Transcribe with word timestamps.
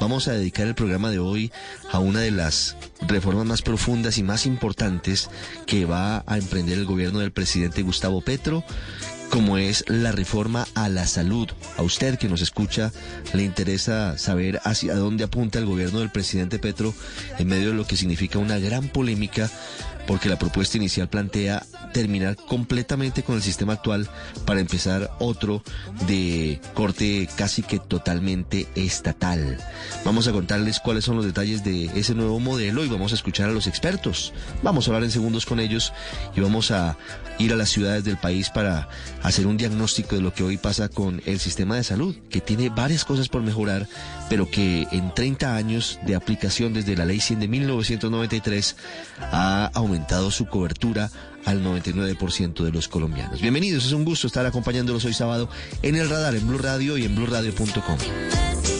vamos 0.00 0.28
a 0.28 0.32
dedicar 0.32 0.66
el 0.66 0.74
programa 0.74 1.10
de 1.10 1.18
hoy 1.18 1.52
a 1.90 1.98
una 1.98 2.20
de 2.20 2.30
las 2.30 2.76
reformas 3.06 3.46
más 3.46 3.62
profundas 3.62 4.18
y 4.18 4.22
más 4.22 4.46
importantes 4.46 5.30
que 5.66 5.84
va 5.84 6.24
a 6.26 6.38
emprender 6.38 6.78
el 6.78 6.84
gobierno 6.84 7.20
del 7.20 7.32
presidente 7.32 7.82
Gustavo 7.82 8.20
Petro 8.20 8.64
como 9.30 9.58
es 9.58 9.84
la 9.88 10.10
reforma 10.12 10.66
a 10.74 10.88
la 10.88 11.06
salud. 11.06 11.48
A 11.76 11.82
usted 11.82 12.18
que 12.18 12.28
nos 12.28 12.40
escucha 12.40 12.92
le 13.34 13.42
interesa 13.42 14.16
saber 14.16 14.60
hacia 14.64 14.94
dónde 14.94 15.24
apunta 15.24 15.58
el 15.58 15.66
gobierno 15.66 16.00
del 16.00 16.10
presidente 16.10 16.58
Petro 16.58 16.94
en 17.38 17.48
medio 17.48 17.68
de 17.68 17.74
lo 17.74 17.86
que 17.86 17.96
significa 17.96 18.38
una 18.38 18.58
gran 18.58 18.88
polémica 18.88 19.50
porque 20.08 20.30
la 20.30 20.38
propuesta 20.38 20.78
inicial 20.78 21.10
plantea 21.10 21.66
terminar 21.92 22.34
completamente 22.34 23.22
con 23.22 23.36
el 23.36 23.42
sistema 23.42 23.74
actual 23.74 24.08
para 24.46 24.58
empezar 24.58 25.10
otro 25.18 25.62
de 26.06 26.62
corte 26.72 27.28
casi 27.36 27.62
que 27.62 27.78
totalmente 27.78 28.66
estatal. 28.74 29.58
Vamos 30.06 30.26
a 30.26 30.32
contarles 30.32 30.80
cuáles 30.80 31.04
son 31.04 31.16
los 31.16 31.26
detalles 31.26 31.62
de 31.62 31.84
ese 31.94 32.14
nuevo 32.14 32.40
modelo 32.40 32.86
y 32.86 32.88
vamos 32.88 33.12
a 33.12 33.16
escuchar 33.16 33.50
a 33.50 33.52
los 33.52 33.66
expertos. 33.66 34.32
Vamos 34.62 34.86
a 34.86 34.90
hablar 34.90 35.04
en 35.04 35.10
segundos 35.10 35.44
con 35.44 35.60
ellos 35.60 35.92
y 36.34 36.40
vamos 36.40 36.70
a 36.70 36.96
ir 37.38 37.52
a 37.52 37.56
las 37.56 37.68
ciudades 37.68 38.02
del 38.02 38.16
país 38.16 38.48
para 38.48 38.88
hacer 39.22 39.46
un 39.46 39.58
diagnóstico 39.58 40.16
de 40.16 40.22
lo 40.22 40.32
que 40.32 40.42
hoy 40.42 40.56
pasa 40.56 40.88
con 40.88 41.20
el 41.26 41.38
sistema 41.38 41.76
de 41.76 41.84
salud, 41.84 42.16
que 42.30 42.40
tiene 42.40 42.70
varias 42.70 43.04
cosas 43.04 43.28
por 43.28 43.42
mejorar, 43.42 43.86
pero 44.28 44.50
que 44.50 44.86
en 44.92 45.14
30 45.14 45.56
años 45.56 45.98
de 46.06 46.14
aplicación 46.14 46.72
desde 46.72 46.96
la 46.96 47.04
ley 47.04 47.20
100 47.20 47.40
de 47.40 47.48
1993 47.48 48.76
ha 49.20 49.70
aumentado 49.74 50.30
su 50.30 50.46
cobertura 50.46 51.10
al 51.44 51.64
99% 51.64 52.64
de 52.64 52.72
los 52.72 52.88
colombianos. 52.88 53.40
Bienvenidos, 53.40 53.86
es 53.86 53.92
un 53.92 54.04
gusto 54.04 54.26
estar 54.26 54.44
acompañándolos 54.46 55.04
hoy 55.04 55.14
sábado 55.14 55.48
en 55.82 55.96
el 55.96 56.08
radar, 56.10 56.34
en 56.34 56.46
Blue 56.46 56.58
Radio 56.58 56.98
y 56.98 57.04
en 57.04 57.14
BlueRadio.com. 57.14 58.77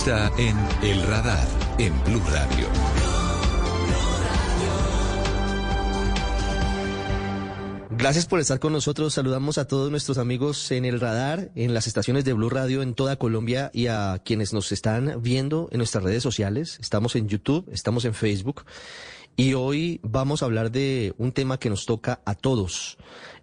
está 0.00 0.32
en 0.38 0.56
El 0.82 1.02
Radar, 1.02 1.46
en 1.76 1.92
Blue 2.04 2.22
Radio. 2.30 2.66
Gracias 7.90 8.24
por 8.24 8.40
estar 8.40 8.58
con 8.60 8.72
nosotros. 8.72 9.12
Saludamos 9.12 9.58
a 9.58 9.68
todos 9.68 9.90
nuestros 9.90 10.16
amigos 10.16 10.70
en 10.70 10.86
el 10.86 11.00
radar, 11.00 11.50
en 11.54 11.74
las 11.74 11.86
estaciones 11.86 12.24
de 12.24 12.32
Blue 12.32 12.48
Radio 12.48 12.80
en 12.80 12.94
toda 12.94 13.16
Colombia 13.16 13.70
y 13.74 13.88
a 13.88 14.22
quienes 14.24 14.54
nos 14.54 14.72
están 14.72 15.20
viendo 15.20 15.68
en 15.70 15.76
nuestras 15.76 16.02
redes 16.02 16.22
sociales. 16.22 16.78
Estamos 16.80 17.14
en 17.14 17.28
YouTube, 17.28 17.68
estamos 17.70 18.06
en 18.06 18.14
Facebook 18.14 18.64
y 19.36 19.52
hoy 19.52 20.00
vamos 20.02 20.42
a 20.42 20.46
hablar 20.46 20.70
de 20.70 21.12
un 21.18 21.32
tema 21.32 21.58
que 21.58 21.68
nos 21.68 21.84
toca 21.84 22.22
a 22.24 22.34
todos, 22.34 22.96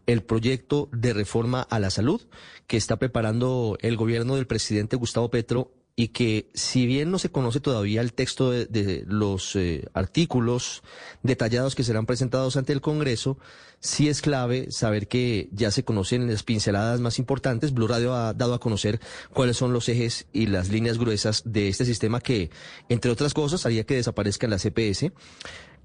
el 0.08 0.24
proyecto 0.24 0.90
de 0.92 1.14
reforma 1.14 1.62
a 1.62 1.78
la 1.78 1.92
salud 1.92 2.22
que 2.66 2.78
está 2.78 2.98
preparando 2.98 3.78
el 3.82 3.96
gobierno 3.96 4.38
del 4.38 4.48
presidente 4.48 4.96
Gustavo 4.96 5.30
Petro 5.30 5.77
y 6.00 6.10
que 6.10 6.52
si 6.54 6.86
bien 6.86 7.10
no 7.10 7.18
se 7.18 7.32
conoce 7.32 7.60
todavía 7.60 8.02
el 8.02 8.14
texto 8.14 8.52
de, 8.52 9.04
los 9.08 9.56
eh, 9.56 9.88
artículos 9.96 10.84
detallados 11.24 11.74
que 11.74 11.84
serán 11.84 12.06
presentados 12.06 12.56
ante 12.56 12.72
el 12.72 12.82
Congreso, 12.82 13.40
sí 13.80 14.08
es 14.08 14.22
clave 14.22 14.70
saber 14.70 15.08
que 15.08 15.50
ya 15.52 15.72
se 15.72 15.84
conocen 15.84 16.30
las 16.32 16.44
pinceladas 16.44 17.00
más 17.00 17.18
importantes. 17.18 17.74
Blue 17.74 17.88
Radio 17.88 18.14
ha 18.14 18.36
dado 18.36 18.54
a 18.54 18.60
conocer 18.60 19.02
cuáles 19.34 19.58
son 19.58 19.74
los 19.74 19.90
ejes 19.90 20.28
y 20.32 20.46
las 20.46 20.70
líneas 20.70 21.00
gruesas 21.00 21.42
de 21.46 21.68
este 21.68 21.84
sistema 21.84 22.22
que, 22.22 22.52
entre 22.90 23.10
otras 23.10 23.34
cosas, 23.34 23.66
haría 23.66 23.84
que 23.84 23.96
desaparezcan 23.96 24.52
las 24.52 24.62
CPS 24.62 25.12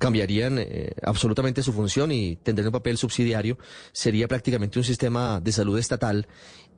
cambiarían 0.02 0.58
eh, 0.58 0.90
absolutamente 1.04 1.62
su 1.62 1.72
función 1.72 2.10
y 2.10 2.34
tendrían 2.34 2.66
un 2.66 2.72
papel 2.72 2.98
subsidiario, 2.98 3.56
sería 3.92 4.26
prácticamente 4.26 4.80
un 4.80 4.84
sistema 4.84 5.38
de 5.38 5.52
salud 5.52 5.78
estatal 5.78 6.26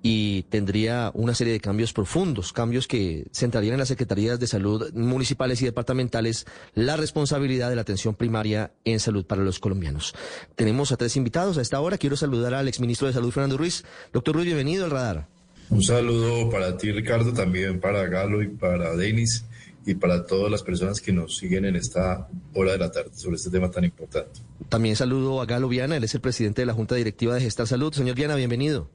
y 0.03 0.43
tendría 0.51 1.11
una 1.15 1.35
serie 1.35 1.55
de 1.55 1.61
cambios 1.61 1.95
profundos, 1.95 2.53
cambios 2.53 2.87
que 2.87 3.25
centrarían 3.33 3.73
en 3.73 3.79
las 3.79 3.89
secretarías 3.89 4.39
de 4.39 4.47
salud 4.47 4.93
municipales 4.93 5.63
y 5.63 5.65
departamentales 5.65 6.45
la 6.75 6.99
responsabilidad 6.99 7.71
de 7.71 7.77
la 7.77 7.81
atención 7.81 8.15
primaria 8.15 8.73
en 8.85 9.01
salud 9.01 9.25
para 9.25 9.43
los 9.43 9.59
colombianos. 9.59 10.15
Tenemos 10.55 10.93
a 10.93 10.99
tres 10.99 11.17
invitados 11.17 11.57
a 11.57 11.63
esta 11.63 11.81
hora. 11.81 11.97
Quiero 11.97 12.17
saludar 12.17 12.53
al 12.53 12.69
exministro 12.69 13.07
de 13.07 13.15
Salud, 13.15 13.31
Fernando 13.31 13.57
Ruiz. 13.57 13.85
Doctor 14.13 14.35
Ruiz, 14.35 14.45
bienvenido 14.45 14.85
al 14.85 14.91
radar. 14.91 15.29
Un 15.71 15.83
saludo 15.83 16.51
para 16.51 16.77
ti, 16.77 16.93
Ricardo, 16.93 17.33
también 17.33 17.81
para 17.81 18.07
Galo 18.07 18.43
y 18.43 18.49
para 18.49 18.95
Denis 18.95 19.47
y 19.87 19.95
para 19.95 20.27
todas 20.27 20.51
las 20.51 20.63
personas 20.63 21.01
que 21.01 21.13
nos 21.13 21.37
siguen 21.37 21.65
en 21.65 21.77
esta 21.77 22.29
hora 22.55 22.73
de 22.73 22.79
la 22.79 22.91
tarde 22.91 23.11
sobre 23.15 23.37
este 23.37 23.51
tema 23.51 23.71
tan 23.71 23.85
importante. 23.85 24.41
También 24.69 24.97
saludo 24.97 25.41
a 25.41 25.47
Galo 25.47 25.69
Viana, 25.69 25.97
él 25.97 26.05
es 26.05 26.15
el 26.15 26.21
presidente 26.21 26.63
de 26.63 26.67
la 26.67 26.75
Junta 26.75 26.95
Directiva 26.95 27.35
de 27.35 27.41
Gestar 27.41 27.67
Salud. 27.67 27.93
Señor 27.93 28.17
Viana, 28.17 28.35
bienvenido. 28.35 28.89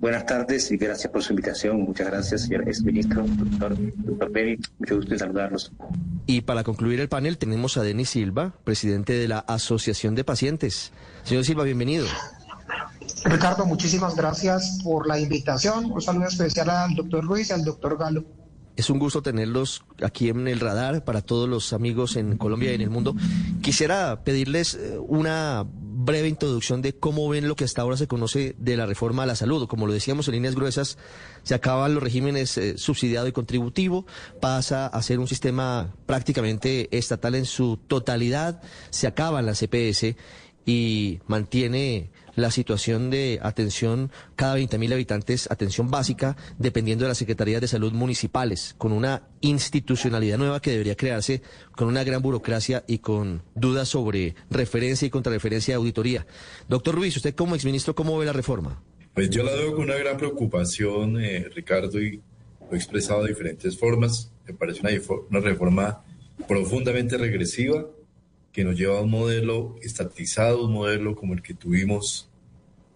Buenas 0.00 0.24
tardes 0.24 0.70
y 0.70 0.78
gracias 0.78 1.12
por 1.12 1.22
su 1.22 1.34
invitación. 1.34 1.82
Muchas 1.82 2.06
gracias, 2.06 2.42
señor 2.44 2.66
exministro, 2.66 3.22
doctor, 3.22 3.76
doctor 3.96 4.32
Peri. 4.32 4.58
Mucho 4.78 4.96
gusto 4.96 5.12
en 5.12 5.18
saludarlos. 5.18 5.72
Y 6.24 6.40
para 6.40 6.64
concluir 6.64 7.00
el 7.00 7.10
panel 7.10 7.36
tenemos 7.36 7.76
a 7.76 7.82
Denis 7.82 8.08
Silva, 8.08 8.54
presidente 8.64 9.12
de 9.12 9.28
la 9.28 9.40
Asociación 9.40 10.14
de 10.14 10.24
Pacientes. 10.24 10.92
Señor 11.24 11.44
Silva, 11.44 11.64
bienvenido. 11.64 12.06
Ricardo, 13.24 13.66
muchísimas 13.66 14.16
gracias 14.16 14.78
por 14.82 15.06
la 15.06 15.20
invitación. 15.20 15.92
Un 15.92 16.00
saludo 16.00 16.28
especial 16.28 16.70
al 16.70 16.94
doctor 16.94 17.22
Ruiz 17.22 17.50
y 17.50 17.52
al 17.52 17.64
doctor 17.64 17.98
Galo. 17.98 18.24
Es 18.80 18.88
un 18.88 18.98
gusto 18.98 19.20
tenerlos 19.20 19.84
aquí 20.02 20.30
en 20.30 20.48
el 20.48 20.58
radar 20.58 21.04
para 21.04 21.20
todos 21.20 21.46
los 21.46 21.74
amigos 21.74 22.16
en 22.16 22.38
Colombia 22.38 22.72
y 22.72 22.76
en 22.76 22.80
el 22.80 22.88
mundo. 22.88 23.14
Quisiera 23.60 24.24
pedirles 24.24 24.74
eh, 24.74 24.96
una 24.98 25.66
breve 25.70 26.28
introducción 26.28 26.80
de 26.80 26.94
cómo 26.94 27.28
ven 27.28 27.46
lo 27.46 27.56
que 27.56 27.64
hasta 27.64 27.82
ahora 27.82 27.98
se 27.98 28.06
conoce 28.06 28.56
de 28.56 28.78
la 28.78 28.86
reforma 28.86 29.24
a 29.24 29.26
la 29.26 29.36
salud. 29.36 29.68
Como 29.68 29.86
lo 29.86 29.92
decíamos 29.92 30.28
en 30.28 30.32
líneas 30.36 30.54
gruesas, 30.54 30.96
se 31.42 31.54
acaban 31.54 31.92
los 31.92 32.02
regímenes 32.02 32.56
eh, 32.56 32.78
subsidiado 32.78 33.28
y 33.28 33.32
contributivo, 33.32 34.06
pasa 34.40 34.86
a 34.86 35.02
ser 35.02 35.18
un 35.18 35.28
sistema 35.28 35.94
prácticamente 36.06 36.88
estatal 36.96 37.34
en 37.34 37.44
su 37.44 37.76
totalidad, 37.76 38.62
se 38.88 39.06
acaban 39.06 39.44
las 39.44 39.60
CPS 39.60 40.16
y 40.64 41.20
mantiene 41.26 42.12
la 42.40 42.50
situación 42.50 43.10
de 43.10 43.38
atención 43.42 44.10
cada 44.36 44.58
20.000 44.58 44.92
habitantes, 44.92 45.50
atención 45.50 45.90
básica, 45.90 46.36
dependiendo 46.58 47.04
de 47.04 47.08
las 47.08 47.18
secretarías 47.18 47.60
de 47.60 47.68
salud 47.68 47.92
municipales, 47.92 48.74
con 48.78 48.92
una 48.92 49.28
institucionalidad 49.40 50.38
nueva 50.38 50.60
que 50.60 50.70
debería 50.70 50.96
crearse, 50.96 51.42
con 51.72 51.88
una 51.88 52.04
gran 52.04 52.22
burocracia 52.22 52.84
y 52.86 52.98
con 52.98 53.42
dudas 53.54 53.88
sobre 53.88 54.34
referencia 54.50 55.06
y 55.06 55.10
contrarreferencia 55.10 55.72
de 55.72 55.76
auditoría. 55.76 56.26
Doctor 56.68 56.94
Ruiz, 56.94 57.16
usted 57.16 57.34
como 57.34 57.54
exministro, 57.54 57.94
¿cómo 57.94 58.18
ve 58.18 58.26
la 58.26 58.32
reforma? 58.32 58.82
Pues 59.14 59.30
yo 59.30 59.42
la 59.42 59.52
veo 59.52 59.74
con 59.74 59.84
una 59.84 59.96
gran 59.96 60.16
preocupación, 60.16 61.20
eh, 61.20 61.48
Ricardo, 61.54 62.00
y 62.00 62.22
lo 62.60 62.72
he 62.72 62.76
expresado 62.76 63.22
de 63.22 63.30
diferentes 63.30 63.78
formas. 63.78 64.32
Me 64.46 64.54
parece 64.54 64.80
una, 64.80 64.90
una 65.28 65.40
reforma 65.40 66.04
profundamente 66.46 67.18
regresiva 67.18 67.86
que 68.52 68.64
nos 68.64 68.76
lleva 68.76 68.98
a 68.98 69.02
un 69.02 69.10
modelo 69.10 69.76
estatizado, 69.82 70.66
un 70.66 70.72
modelo 70.72 71.14
como 71.14 71.34
el 71.34 71.42
que 71.42 71.54
tuvimos 71.54 72.29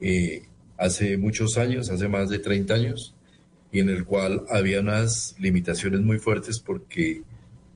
eh, 0.01 0.43
hace 0.77 1.17
muchos 1.17 1.57
años, 1.57 1.91
hace 1.91 2.09
más 2.09 2.29
de 2.29 2.39
30 2.39 2.75
años, 2.75 3.15
y 3.73 3.81
en 3.81 3.89
el 3.89 4.05
cual 4.05 4.45
había 4.51 4.81
unas 4.81 5.35
limitaciones 5.39 6.01
muy 6.01 6.19
fuertes 6.19 6.61
porque 6.61 7.23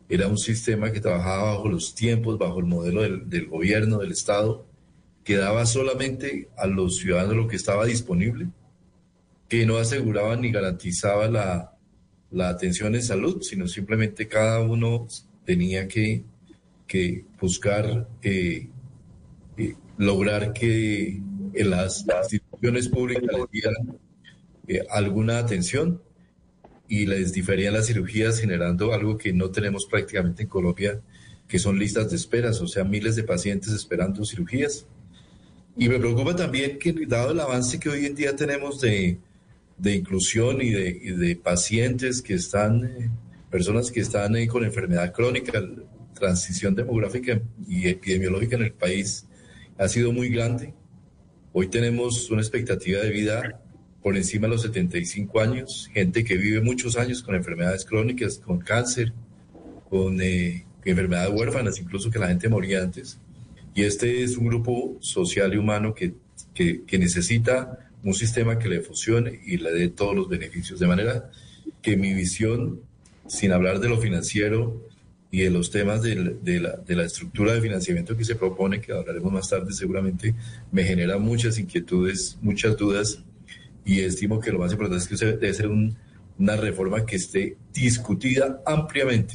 era 0.08 0.28
un 0.28 0.38
sistema 0.38 0.92
que 0.92 1.00
trabajaba 1.00 1.54
bajo 1.54 1.68
los 1.68 1.94
tiempos, 1.94 2.38
bajo 2.38 2.60
el 2.60 2.66
modelo 2.66 3.02
del, 3.02 3.46
gobierno, 3.46 3.98
del 3.98 4.12
Estado, 4.12 4.64
que 5.24 5.36
daba 5.36 5.66
solamente 5.66 6.48
a 6.56 6.66
los 6.66 6.96
ciudadanos 6.96 7.36
lo 7.36 7.48
que 7.48 7.56
estaba 7.56 7.84
disponible, 7.84 8.48
que 9.48 9.66
no 9.66 9.76
aseguraba 9.76 10.36
ni 10.36 10.50
garantizaba 10.50 11.28
la, 11.28 11.76
la 12.30 12.48
atención 12.48 12.94
en 12.94 13.02
salud, 13.02 13.42
sino 13.42 13.66
simplemente 13.66 14.28
cada 14.28 14.60
uno 14.60 15.06
tenía 15.44 15.88
que 15.88 16.22
que 16.88 17.24
buscar 17.38 18.08
eh, 18.22 18.66
eh, 19.58 19.74
lograr 19.98 20.52
que 20.52 21.20
en 21.60 21.70
las 21.70 22.04
instituciones 22.30 22.88
públicas 22.88 23.24
les 23.36 23.50
dieran 23.50 23.98
eh, 24.66 24.82
alguna 24.90 25.38
atención 25.38 26.00
y 26.88 27.06
les 27.06 27.32
diferían 27.32 27.74
las 27.74 27.86
cirugías 27.86 28.40
generando 28.40 28.92
algo 28.92 29.18
que 29.18 29.32
no 29.32 29.50
tenemos 29.50 29.86
prácticamente 29.86 30.44
en 30.44 30.48
Colombia, 30.48 31.00
que 31.46 31.58
son 31.58 31.78
listas 31.78 32.10
de 32.10 32.16
esperas, 32.16 32.60
o 32.60 32.66
sea, 32.66 32.84
miles 32.84 33.16
de 33.16 33.24
pacientes 33.24 33.72
esperando 33.72 34.24
cirugías. 34.24 34.86
Y 35.76 35.88
me 35.88 35.98
preocupa 35.98 36.34
también 36.34 36.78
que, 36.78 36.92
dado 37.06 37.32
el 37.32 37.40
avance 37.40 37.78
que 37.78 37.88
hoy 37.88 38.06
en 38.06 38.14
día 38.14 38.34
tenemos 38.34 38.80
de, 38.80 39.18
de 39.76 39.94
inclusión 39.94 40.60
y 40.60 40.70
de, 40.70 40.88
y 40.88 41.10
de, 41.12 41.36
pacientes 41.36 42.20
que 42.22 42.34
están, 42.34 42.84
eh, 42.84 43.10
personas 43.50 43.90
que 43.90 44.00
están 44.00 44.34
eh, 44.36 44.48
con 44.48 44.64
enfermedad 44.64 45.12
crónica, 45.12 45.62
transición 46.14 46.74
demográfica 46.74 47.40
y 47.68 47.88
epidemiológica 47.88 48.56
en 48.56 48.62
el 48.62 48.72
país 48.72 49.26
ha 49.78 49.88
sido 49.88 50.12
muy 50.12 50.28
grande. 50.28 50.74
Hoy 51.52 51.68
tenemos 51.68 52.30
una 52.30 52.42
expectativa 52.42 53.00
de 53.00 53.10
vida 53.10 53.60
por 54.02 54.16
encima 54.16 54.46
de 54.46 54.52
los 54.52 54.62
75 54.62 55.40
años, 55.40 55.88
gente 55.94 56.22
que 56.22 56.36
vive 56.36 56.60
muchos 56.60 56.96
años 56.96 57.22
con 57.22 57.34
enfermedades 57.34 57.86
crónicas, 57.86 58.38
con 58.38 58.58
cáncer, 58.58 59.14
con 59.88 60.20
eh, 60.20 60.66
enfermedades 60.84 61.32
huérfanas, 61.32 61.80
incluso 61.80 62.10
que 62.10 62.18
la 62.18 62.28
gente 62.28 62.50
moría 62.50 62.82
antes. 62.82 63.18
Y 63.74 63.84
este 63.84 64.22
es 64.22 64.36
un 64.36 64.46
grupo 64.46 64.98
social 65.00 65.54
y 65.54 65.56
humano 65.56 65.94
que, 65.94 66.12
que, 66.52 66.82
que 66.84 66.98
necesita 66.98 67.90
un 68.04 68.12
sistema 68.12 68.58
que 68.58 68.68
le 68.68 68.80
funcione 68.80 69.40
y 69.44 69.56
le 69.56 69.72
dé 69.72 69.88
todos 69.88 70.14
los 70.14 70.28
beneficios. 70.28 70.78
De 70.78 70.86
manera 70.86 71.30
que 71.80 71.96
mi 71.96 72.12
visión, 72.12 72.82
sin 73.26 73.52
hablar 73.52 73.80
de 73.80 73.88
lo 73.88 73.98
financiero 73.98 74.86
y 75.30 75.40
de 75.42 75.50
los 75.50 75.70
temas 75.70 76.02
de, 76.02 76.36
de, 76.42 76.60
la, 76.60 76.76
de, 76.76 76.96
la, 76.96 77.04
estructura 77.04 77.52
de 77.52 77.60
financiamiento 77.60 78.16
que 78.16 78.24
se 78.24 78.34
propone, 78.34 78.80
que 78.80 78.92
hablaremos 78.92 79.32
más 79.32 79.48
tarde 79.48 79.72
seguramente, 79.72 80.34
me 80.72 80.84
genera 80.84 81.18
muchas 81.18 81.58
inquietudes, 81.58 82.38
muchas 82.40 82.76
dudas 82.76 83.22
y 83.84 84.00
estimo 84.00 84.40
que 84.40 84.52
lo 84.52 84.58
más 84.58 84.72
importante 84.72 85.02
es 85.02 85.20
que 85.20 85.26
debe 85.26 85.54
ser 85.54 85.68
un, 85.68 85.96
una 86.38 86.56
reforma 86.56 87.04
que 87.04 87.16
esté 87.16 87.56
discutida 87.72 88.62
ampliamente 88.64 89.34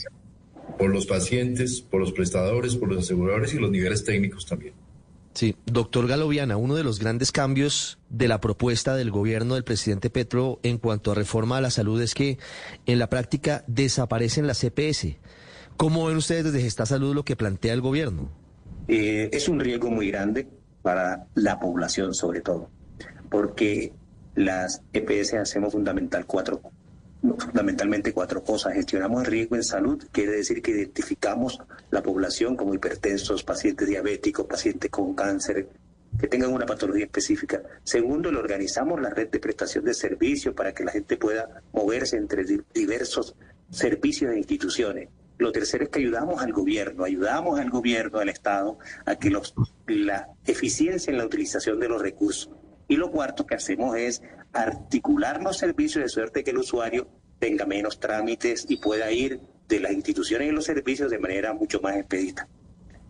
por 0.78 0.90
los 0.90 1.06
pacientes, 1.06 1.82
por 1.82 2.00
los 2.00 2.12
prestadores, 2.12 2.76
por 2.76 2.90
los 2.90 3.04
aseguradores 3.04 3.54
y 3.54 3.60
los 3.60 3.70
niveles 3.70 4.04
técnicos 4.04 4.46
también. 4.46 4.74
Sí, 5.34 5.56
doctor 5.66 6.08
Galoviana, 6.08 6.58
uno 6.58 6.76
de 6.76 6.84
los 6.84 7.00
grandes 7.00 7.32
cambios 7.32 7.98
de 8.10 8.28
la 8.28 8.40
propuesta 8.40 8.96
del 8.96 9.10
gobierno 9.10 9.56
del 9.56 9.64
presidente 9.64 10.12
Petro 10.12 10.60
en 10.62 10.78
cuanto 10.78 11.12
a 11.12 11.16
reforma 11.16 11.58
a 11.58 11.62
la 11.62 11.72
salud 11.72 12.00
es 12.02 12.14
que 12.14 12.38
en 12.86 13.00
la 13.00 13.10
práctica 13.10 13.64
desaparecen 13.68 14.46
las 14.46 14.60
CPS. 14.60 15.18
¿Cómo 15.78 16.06
ven 16.06 16.18
ustedes 16.18 16.46
desde 16.46 16.66
esta 16.66 16.86
salud 16.86 17.16
lo 17.16 17.24
que 17.24 17.36
plantea 17.36 17.74
el 17.74 17.82
gobierno? 17.82 18.30
Eh, 18.88 19.30
es 19.32 19.48
un 19.50 19.60
riesgo 19.60 19.90
muy 19.90 20.12
grande 20.12 20.48
para 20.82 21.28
la 21.36 21.60
población 21.60 22.14
sobre 22.14 22.42
todo, 22.42 22.70
porque 23.30 23.94
las 24.36 24.82
EPS 24.92 25.36
hacemos 25.36 25.72
fundamental 25.74 26.26
cuatro, 26.26 26.62
fundamentalmente 27.22 28.14
cuatro 28.14 28.44
cosas. 28.44 28.74
Gestionamos 28.74 29.24
el 29.24 29.32
riesgo 29.32 29.56
en 29.56 29.64
salud, 29.64 30.04
quiere 30.12 30.34
decir 30.34 30.62
que 30.62 30.72
identificamos 30.72 31.60
la 31.92 32.04
población 32.04 32.56
como 32.56 32.74
hipertensos, 32.74 33.44
pacientes 33.44 33.88
diabéticos, 33.88 34.46
pacientes 34.46 34.92
con 34.92 35.14
cáncer, 35.14 35.70
que 36.20 36.28
tengan 36.28 36.54
una 36.54 36.66
patología 36.66 37.06
específica. 37.06 37.64
Segundo, 37.84 38.32
le 38.32 38.38
organizamos 38.38 39.02
la 39.02 39.10
red 39.10 39.30
de 39.30 39.40
prestación 39.40 39.86
de 39.86 39.94
servicios 39.94 40.54
para 40.54 40.74
que 40.74 40.84
la 40.84 40.92
gente 40.92 41.18
pueda 41.18 41.62
moverse 41.72 42.18
entre 42.18 42.44
diversos 42.74 43.36
servicios 43.70 44.32
e 44.34 44.38
instituciones. 44.38 45.10
Lo 45.38 45.52
tercero 45.52 45.86
es 45.86 45.90
que 45.90 46.00
ayudamos 46.00 46.42
al 46.42 46.54
gobierno, 46.54 47.04
ayudamos 47.04 47.60
al 47.60 47.70
gobierno, 47.70 48.20
al 48.20 48.30
Estado, 48.30 48.78
a 49.06 49.16
que 49.16 49.30
los, 49.30 49.54
la 49.88 50.30
eficiencia 50.46 51.12
en 51.12 51.18
la 51.18 51.26
utilización 51.26 51.80
de 51.80 51.90
los 51.90 52.02
recursos 52.02 52.50
y 52.88 52.96
lo 52.96 53.12
cuarto 53.12 53.46
que 53.46 53.56
hacemos 53.56 53.96
es 53.98 54.22
articular 54.52 55.42
los 55.42 55.58
servicios 55.58 56.04
de 56.04 56.10
suerte 56.10 56.44
que 56.44 56.52
el 56.52 56.58
usuario 56.58 57.08
tenga 57.40 57.66
menos 57.66 58.00
trámites 58.00 58.66
y 58.70 58.78
pueda 58.78 59.12
ir 59.12 59.40
de 59.68 59.80
las 59.80 59.94
instituciones 59.94 60.50
y 60.50 60.52
los 60.52 60.66
servicios 60.66 61.10
de 61.10 61.18
manera 61.18 61.54
mucho 61.54 61.82
más 61.82 61.96
expedita. 61.96 62.48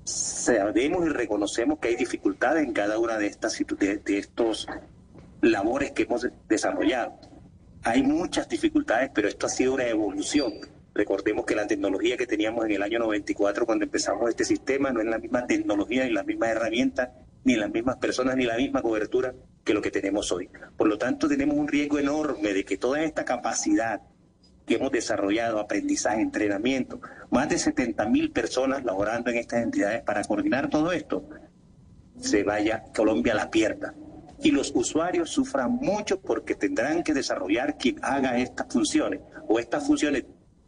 Sabemos 0.05 1.05
y 1.05 1.09
reconocemos 1.09 1.79
que 1.79 1.89
hay 1.89 1.95
dificultades 1.95 2.63
en 2.63 2.73
cada 2.73 2.97
una 2.97 3.17
de 3.17 3.27
estas 3.27 3.57
de, 3.57 4.01
estos 4.17 4.67
labores 5.41 5.91
que 5.91 6.03
hemos 6.03 6.27
desarrollado. 6.47 7.19
Hay 7.83 8.03
muchas 8.03 8.47
dificultades, 8.47 9.11
pero 9.13 9.27
esto 9.27 9.47
ha 9.47 9.49
sido 9.49 9.73
una 9.73 9.87
evolución. 9.87 10.53
Recordemos 10.93 11.45
que 11.45 11.55
la 11.55 11.65
tecnología 11.65 12.17
que 12.17 12.27
teníamos 12.27 12.65
en 12.65 12.71
el 12.71 12.83
año 12.83 12.99
94 12.99 13.65
cuando 13.65 13.85
empezamos 13.85 14.29
este 14.29 14.45
sistema 14.45 14.91
no 14.91 15.01
es 15.01 15.07
la 15.07 15.17
misma 15.17 15.47
tecnología 15.47 16.05
ni 16.05 16.11
la 16.11 16.23
misma 16.23 16.49
herramienta 16.49 17.13
ni 17.43 17.55
las 17.55 17.69
mismas 17.71 17.97
personas, 17.97 18.37
ni 18.37 18.45
la 18.45 18.57
misma 18.57 18.81
cobertura 18.81 19.33
que 19.63 19.73
lo 19.73 19.81
que 19.81 19.91
tenemos 19.91 20.31
hoy. 20.31 20.49
Por 20.77 20.87
lo 20.87 20.97
tanto, 20.97 21.27
tenemos 21.27 21.57
un 21.57 21.67
riesgo 21.67 21.99
enorme 21.99 22.53
de 22.53 22.63
que 22.63 22.77
toda 22.77 23.03
esta 23.03 23.25
capacidad 23.25 24.01
que 24.65 24.75
hemos 24.75 24.91
desarrollado, 24.91 25.59
aprendizaje, 25.59 26.21
entrenamiento, 26.21 27.01
más 27.31 27.49
de 27.49 27.57
70 27.57 28.05
mil 28.07 28.31
personas 28.31 28.85
laborando 28.85 29.29
en 29.29 29.37
estas 29.37 29.61
entidades 29.61 30.03
para 30.03 30.23
coordinar 30.23 30.69
todo 30.69 30.91
esto, 30.91 31.27
se 32.19 32.43
vaya 32.43 32.83
Colombia 32.95 33.33
la 33.33 33.49
pierna. 33.49 33.93
Y 34.41 34.51
los 34.51 34.71
usuarios 34.75 35.29
sufran 35.29 35.71
mucho 35.71 36.21
porque 36.21 36.55
tendrán 36.55 37.03
que 37.03 37.13
desarrollar 37.13 37.77
quien 37.77 37.97
haga 38.01 38.37
estas 38.37 38.67
funciones 38.71 39.21
o 39.47 39.59
estas 39.59 39.85
funciones 39.85 40.23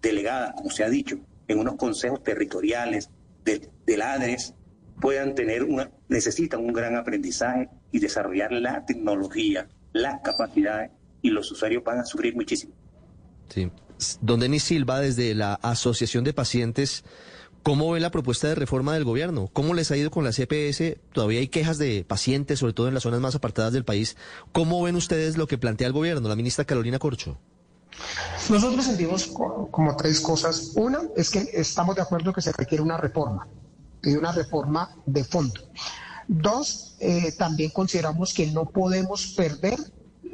delegadas, 0.05 0.53
como 0.55 0.69
se 0.69 0.83
ha 0.83 0.89
dicho, 0.89 1.17
en 1.47 1.59
unos 1.59 1.75
consejos 1.75 2.23
territoriales 2.23 3.09
de, 3.43 3.69
de 3.85 3.97
ladres 3.97 4.53
puedan 5.01 5.35
tener 5.35 5.63
una, 5.63 5.91
necesitan 6.07 6.61
un 6.61 6.73
gran 6.73 6.95
aprendizaje 6.95 7.69
y 7.91 7.99
desarrollar 7.99 8.51
la 8.51 8.85
tecnología, 8.85 9.67
las 9.93 10.21
capacidades 10.21 10.91
y 11.21 11.29
los 11.29 11.51
usuarios 11.51 11.83
van 11.83 11.99
a 11.99 12.05
sufrir 12.05 12.35
muchísimo. 12.35 12.73
Sí. 13.49 13.71
Don 14.21 14.39
Denis 14.39 14.63
Silva, 14.63 14.99
desde 14.99 15.33
la 15.33 15.55
Asociación 15.55 16.23
de 16.23 16.33
Pacientes, 16.33 17.03
¿cómo 17.63 17.91
ve 17.91 17.99
la 17.99 18.11
propuesta 18.11 18.47
de 18.47 18.55
reforma 18.55 18.93
del 18.93 19.05
gobierno? 19.05 19.49
¿Cómo 19.53 19.73
les 19.73 19.89
ha 19.89 19.97
ido 19.97 20.11
con 20.11 20.23
la 20.23 20.31
CPS? 20.31 20.97
Todavía 21.13 21.39
hay 21.39 21.47
quejas 21.47 21.77
de 21.77 22.05
pacientes, 22.07 22.59
sobre 22.59 22.73
todo 22.73 22.89
en 22.89 22.93
las 22.93 23.03
zonas 23.03 23.21
más 23.21 23.35
apartadas 23.35 23.73
del 23.73 23.85
país. 23.85 24.17
¿Cómo 24.51 24.83
ven 24.83 24.95
ustedes 24.95 25.37
lo 25.37 25.47
que 25.47 25.57
plantea 25.57 25.87
el 25.87 25.93
gobierno, 25.93 26.29
la 26.29 26.35
ministra 26.35 26.65
Carolina 26.65 26.99
Corcho? 26.99 27.39
Nosotros 28.49 28.85
sentimos 28.85 29.27
como 29.71 29.95
tres 29.95 30.19
cosas. 30.21 30.71
Una 30.75 31.01
es 31.15 31.29
que 31.29 31.49
estamos 31.53 31.95
de 31.95 32.01
acuerdo 32.01 32.33
que 32.33 32.41
se 32.41 32.51
requiere 32.51 32.83
una 32.83 32.97
reforma 32.97 33.47
y 34.03 34.15
una 34.15 34.31
reforma 34.31 34.95
de 35.05 35.23
fondo. 35.23 35.61
Dos, 36.27 36.95
eh, 36.99 37.31
también 37.37 37.71
consideramos 37.71 38.33
que 38.33 38.47
no 38.47 38.65
podemos 38.65 39.27
perder 39.37 39.79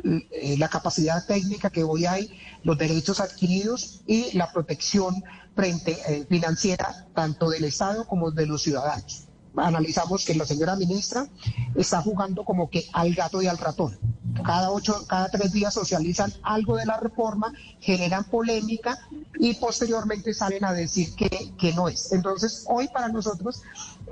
eh, 0.03 0.55
la 0.57 0.69
capacidad 0.69 1.25
técnica 1.25 1.69
que 1.69 1.83
hoy 1.83 2.05
hay, 2.05 2.31
los 2.63 2.77
derechos 2.77 3.19
adquiridos 3.19 4.01
y 4.07 4.35
la 4.37 4.51
protección 4.51 5.23
frente 5.55 5.97
eh, 6.07 6.25
financiera 6.29 7.07
tanto 7.13 7.49
del 7.49 7.65
Estado 7.65 8.07
como 8.07 8.31
de 8.31 8.45
los 8.45 8.63
ciudadanos 8.63 9.27
analizamos 9.57 10.25
que 10.25 10.35
la 10.35 10.45
señora 10.45 10.75
ministra 10.75 11.27
está 11.75 12.01
jugando 12.01 12.43
como 12.43 12.69
que 12.69 12.85
al 12.93 13.13
gato 13.13 13.41
y 13.41 13.47
al 13.47 13.57
ratón. 13.57 13.97
Cada 14.45 14.71
ocho, 14.71 15.05
cada 15.07 15.29
tres 15.29 15.51
días 15.51 15.73
socializan 15.73 16.31
algo 16.43 16.77
de 16.77 16.85
la 16.85 16.97
reforma, 16.97 17.53
generan 17.79 18.23
polémica 18.23 18.97
y 19.39 19.55
posteriormente 19.55 20.33
salen 20.33 20.63
a 20.63 20.73
decir 20.73 21.13
que, 21.15 21.53
que 21.57 21.73
no 21.73 21.89
es. 21.89 22.11
Entonces, 22.13 22.65
hoy 22.67 22.87
para 22.87 23.09
nosotros, 23.09 23.61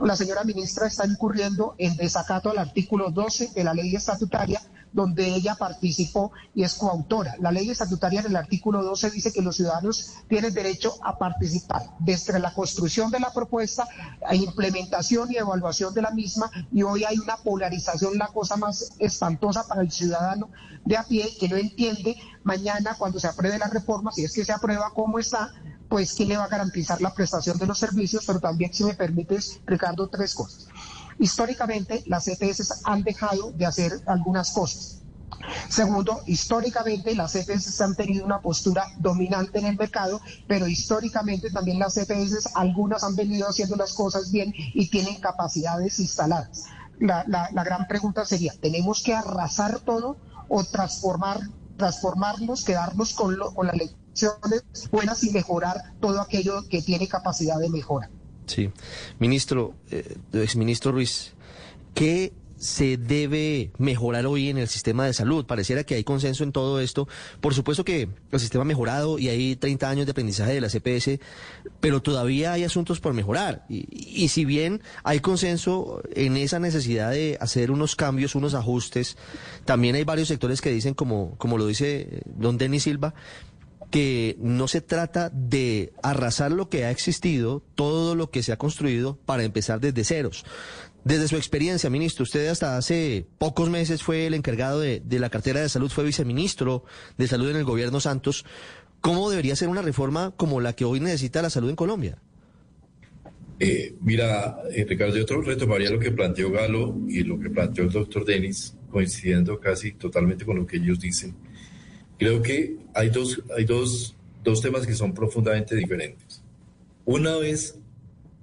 la 0.01 0.15
señora 0.15 0.43
ministra 0.43 0.87
está 0.87 1.05
incurriendo 1.05 1.75
en 1.77 1.95
desacato 1.95 2.49
al 2.49 2.57
artículo 2.57 3.11
12 3.11 3.51
de 3.55 3.63
la 3.63 3.73
ley 3.73 3.95
estatutaria 3.95 4.61
donde 4.91 5.27
ella 5.27 5.55
participó 5.55 6.31
y 6.53 6.63
es 6.63 6.73
coautora. 6.75 7.35
La 7.39 7.51
ley 7.51 7.69
estatutaria 7.69 8.21
en 8.21 8.27
el 8.27 8.35
artículo 8.35 8.83
12 8.83 9.11
dice 9.11 9.31
que 9.31 9.41
los 9.41 9.55
ciudadanos 9.55 10.13
tienen 10.27 10.53
derecho 10.53 10.95
a 11.03 11.17
participar 11.17 11.83
desde 11.99 12.39
la 12.39 12.53
construcción 12.53 13.11
de 13.11 13.19
la 13.19 13.31
propuesta, 13.31 13.87
a 14.25 14.35
implementación 14.35 15.31
y 15.31 15.37
evaluación 15.37 15.93
de 15.93 16.01
la 16.01 16.11
misma, 16.11 16.49
y 16.71 16.83
hoy 16.83 17.03
hay 17.03 17.17
una 17.17 17.37
polarización, 17.37 18.17
la 18.17 18.27
cosa 18.27 18.57
más 18.57 18.93
espantosa 18.99 19.67
para 19.67 19.81
el 19.81 19.91
ciudadano 19.91 20.49
de 20.85 20.97
a 20.97 21.03
pie 21.03 21.29
que 21.39 21.49
no 21.49 21.57
entiende 21.57 22.15
mañana 22.43 22.95
cuando 22.97 23.19
se 23.19 23.27
apruebe 23.27 23.57
la 23.57 23.67
reforma, 23.67 24.11
si 24.11 24.23
es 24.23 24.33
que 24.33 24.45
se 24.45 24.51
aprueba 24.51 24.91
cómo 24.93 25.19
está, 25.19 25.51
pues 25.89 26.13
quién 26.13 26.29
le 26.29 26.37
va 26.37 26.45
a 26.45 26.49
garantizar 26.49 27.01
la 27.01 27.13
prestación 27.13 27.57
de 27.57 27.65
los 27.65 27.79
servicios, 27.79 28.23
pero 28.25 28.39
también, 28.39 28.73
si 28.73 28.83
me 28.83 28.93
permites, 28.93 29.59
Ricardo, 29.65 30.07
tres 30.07 30.35
cosas. 30.35 30.67
Históricamente, 31.19 32.03
las 32.05 32.27
EPS 32.27 32.81
han 32.85 33.03
dejado 33.03 33.51
de 33.51 33.65
hacer 33.65 34.01
algunas 34.05 34.51
cosas. 34.51 34.99
Segundo, 35.69 36.21
históricamente 36.25 37.15
las 37.15 37.35
EPS 37.35 37.79
han 37.81 37.95
tenido 37.95 38.25
una 38.25 38.41
postura 38.41 38.85
dominante 38.97 39.59
en 39.59 39.65
el 39.65 39.77
mercado, 39.77 40.21
pero 40.47 40.67
históricamente 40.67 41.49
también 41.51 41.79
las 41.79 41.97
EPS, 41.97 42.55
algunas 42.55 43.03
han 43.03 43.15
venido 43.15 43.47
haciendo 43.47 43.75
las 43.75 43.93
cosas 43.93 44.31
bien 44.31 44.53
y 44.55 44.89
tienen 44.89 45.19
capacidades 45.19 45.99
instaladas. 45.99 46.65
La, 46.99 47.23
gran 47.63 47.87
pregunta 47.87 48.25
sería, 48.25 48.53
¿tenemos 48.59 49.03
que 49.03 49.13
arrasar 49.13 49.79
todo 49.79 50.17
o 50.49 50.63
transformar, 50.63 51.39
transformarnos, 51.77 52.65
quedarnos 52.65 53.13
con, 53.13 53.37
con 53.55 53.67
las 53.67 53.75
lecciones 53.77 54.63
buenas 54.91 55.23
y 55.23 55.31
mejorar 55.31 55.93
todo 56.01 56.19
aquello 56.19 56.67
que 56.67 56.81
tiene 56.81 57.07
capacidad 57.07 57.57
de 57.57 57.69
mejora? 57.69 58.09
Sí. 58.49 58.71
Ministro, 59.19 59.75
eh, 59.91 60.17
exministro 60.33 60.91
Ruiz, 60.91 61.33
¿qué 61.93 62.33
se 62.57 62.97
debe 62.97 63.71
mejorar 63.77 64.25
hoy 64.25 64.49
en 64.49 64.57
el 64.57 64.67
sistema 64.67 65.05
de 65.05 65.13
salud? 65.13 65.45
Pareciera 65.45 65.83
que 65.83 65.93
hay 65.93 66.03
consenso 66.03 66.43
en 66.43 66.51
todo 66.51 66.81
esto. 66.81 67.07
Por 67.41 67.53
supuesto 67.53 67.85
que 67.85 68.09
el 68.31 68.39
sistema 68.39 68.63
ha 68.63 68.65
mejorado 68.65 69.19
y 69.19 69.29
hay 69.29 69.55
30 69.55 69.87
años 69.87 70.05
de 70.07 70.11
aprendizaje 70.11 70.53
de 70.53 70.61
la 70.61 70.67
CPS, 70.67 71.19
pero 71.79 72.01
todavía 72.01 72.51
hay 72.51 72.63
asuntos 72.63 72.99
por 72.99 73.13
mejorar. 73.13 73.65
Y, 73.69 73.85
y 73.91 74.29
si 74.29 74.45
bien 74.45 74.81
hay 75.03 75.19
consenso 75.19 76.01
en 76.15 76.35
esa 76.35 76.59
necesidad 76.59 77.11
de 77.11 77.37
hacer 77.39 77.69
unos 77.69 77.95
cambios, 77.95 78.33
unos 78.33 78.55
ajustes, 78.55 79.15
también 79.63 79.95
hay 79.95 80.05
varios 80.05 80.27
sectores 80.27 80.59
que 80.59 80.71
dicen, 80.71 80.95
como, 80.95 81.35
como 81.37 81.59
lo 81.59 81.67
dice 81.67 82.23
don 82.25 82.57
Denis 82.57 82.83
Silva, 82.83 83.13
que 83.91 84.35
no 84.39 84.67
se 84.67 84.81
trata 84.81 85.29
de 85.29 85.93
arrasar 86.03 86.51
lo 86.51 86.69
que 86.69 86.85
ha 86.85 86.91
existido, 86.91 87.63
todo 87.75 88.15
lo 88.15 88.29
que 88.29 88.43
se 88.43 88.51
ha 88.51 88.57
construido 88.57 89.17
para 89.25 89.43
empezar 89.43 89.79
desde 89.79 90.03
ceros. 90.03 90.45
Desde 91.03 91.27
su 91.27 91.37
experiencia, 91.37 91.89
ministro, 91.89 92.23
usted 92.23 92.47
hasta 92.47 92.77
hace 92.77 93.25
pocos 93.37 93.69
meses 93.69 94.03
fue 94.03 94.27
el 94.27 94.33
encargado 94.33 94.79
de, 94.79 95.01
de, 95.03 95.19
la 95.19 95.29
cartera 95.29 95.61
de 95.61 95.69
salud, 95.69 95.89
fue 95.89 96.03
viceministro 96.03 96.83
de 97.17 97.27
salud 97.27 97.49
en 97.49 97.57
el 97.57 97.63
gobierno 97.63 97.99
Santos. 97.99 98.45
¿Cómo 99.01 99.29
debería 99.29 99.55
ser 99.55 99.69
una 99.69 99.81
reforma 99.81 100.33
como 100.35 100.59
la 100.59 100.73
que 100.73 100.85
hoy 100.85 100.99
necesita 100.99 101.41
la 101.41 101.49
salud 101.49 101.69
en 101.69 101.75
Colombia? 101.77 102.19
Eh, 103.59 103.95
mira, 104.01 104.59
eh, 104.73 104.85
Ricardo, 104.87 105.17
yo 105.17 105.41
retomaría 105.41 105.89
lo 105.89 105.99
que 105.99 106.11
planteó 106.11 106.49
Galo 106.49 106.95
y 107.09 107.23
lo 107.23 107.37
que 107.37 107.49
planteó 107.49 107.83
el 107.83 107.91
doctor 107.91 108.23
Denis, 108.23 108.75
coincidiendo 108.89 109.59
casi 109.59 109.91
totalmente 109.93 110.45
con 110.45 110.57
lo 110.57 110.65
que 110.65 110.77
ellos 110.77 110.99
dicen. 110.99 111.35
Creo 112.19 112.41
que 112.41 112.75
hay 112.93 113.09
dos, 113.09 113.41
hay 113.55 113.63
dos, 113.63 114.15
dos 114.43 114.61
temas 114.61 114.85
que 114.85 114.93
son 114.93 115.13
profundamente 115.13 115.73
diferentes. 115.75 116.43
Una 117.05 117.37
es 117.39 117.79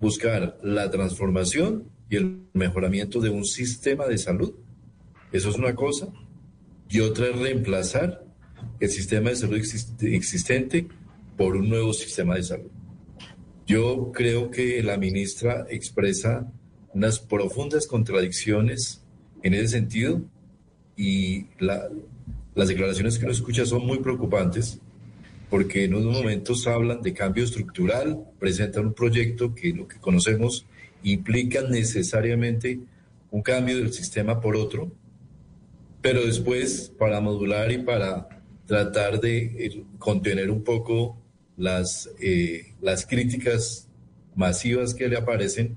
buscar 0.00 0.58
la 0.62 0.90
transformación 0.90 1.84
y 2.08 2.16
el 2.16 2.40
mejoramiento 2.54 3.20
de 3.20 3.28
un 3.28 3.44
sistema 3.44 4.06
de 4.06 4.16
salud. 4.16 4.54
Eso 5.30 5.50
es 5.50 5.56
una 5.56 5.74
cosa. 5.74 6.08
Y 6.88 7.00
otra 7.00 7.26
es 7.26 7.38
reemplazar 7.38 8.24
el 8.80 8.88
sistema 8.88 9.28
de 9.28 9.36
salud 9.36 9.60
existente 10.00 10.88
por 11.36 11.54
un 11.54 11.68
nuevo 11.68 11.92
sistema 11.92 12.36
de 12.36 12.44
salud. 12.44 12.70
Yo 13.66 14.10
creo 14.10 14.50
que 14.50 14.82
la 14.82 14.96
ministra 14.96 15.66
expresa 15.68 16.50
unas 16.94 17.18
profundas 17.18 17.86
contradicciones 17.86 19.04
en 19.42 19.52
ese 19.52 19.68
sentido 19.68 20.22
y 20.96 21.46
la, 21.58 21.90
las 22.56 22.68
declaraciones 22.68 23.18
que 23.18 23.24
uno 23.24 23.32
escucha 23.32 23.64
son 23.64 23.86
muy 23.86 23.98
preocupantes 23.98 24.80
porque 25.48 25.84
en 25.84 25.94
unos 25.94 26.16
momentos 26.16 26.66
hablan 26.66 27.02
de 27.02 27.12
cambio 27.12 27.44
estructural, 27.44 28.24
presentan 28.38 28.86
un 28.86 28.94
proyecto 28.94 29.54
que 29.54 29.72
lo 29.72 29.86
que 29.86 29.98
conocemos 29.98 30.66
implica 31.02 31.62
necesariamente 31.62 32.80
un 33.30 33.42
cambio 33.42 33.76
del 33.76 33.92
sistema 33.92 34.40
por 34.40 34.56
otro, 34.56 34.90
pero 36.00 36.24
después 36.24 36.92
para 36.98 37.20
modular 37.20 37.70
y 37.70 37.78
para 37.78 38.28
tratar 38.66 39.20
de 39.20 39.38
eh, 39.38 39.84
contener 39.98 40.50
un 40.50 40.64
poco 40.64 41.16
las, 41.56 42.10
eh, 42.20 42.74
las 42.80 43.06
críticas 43.06 43.88
masivas 44.34 44.94
que 44.94 45.08
le 45.08 45.16
aparecen, 45.16 45.76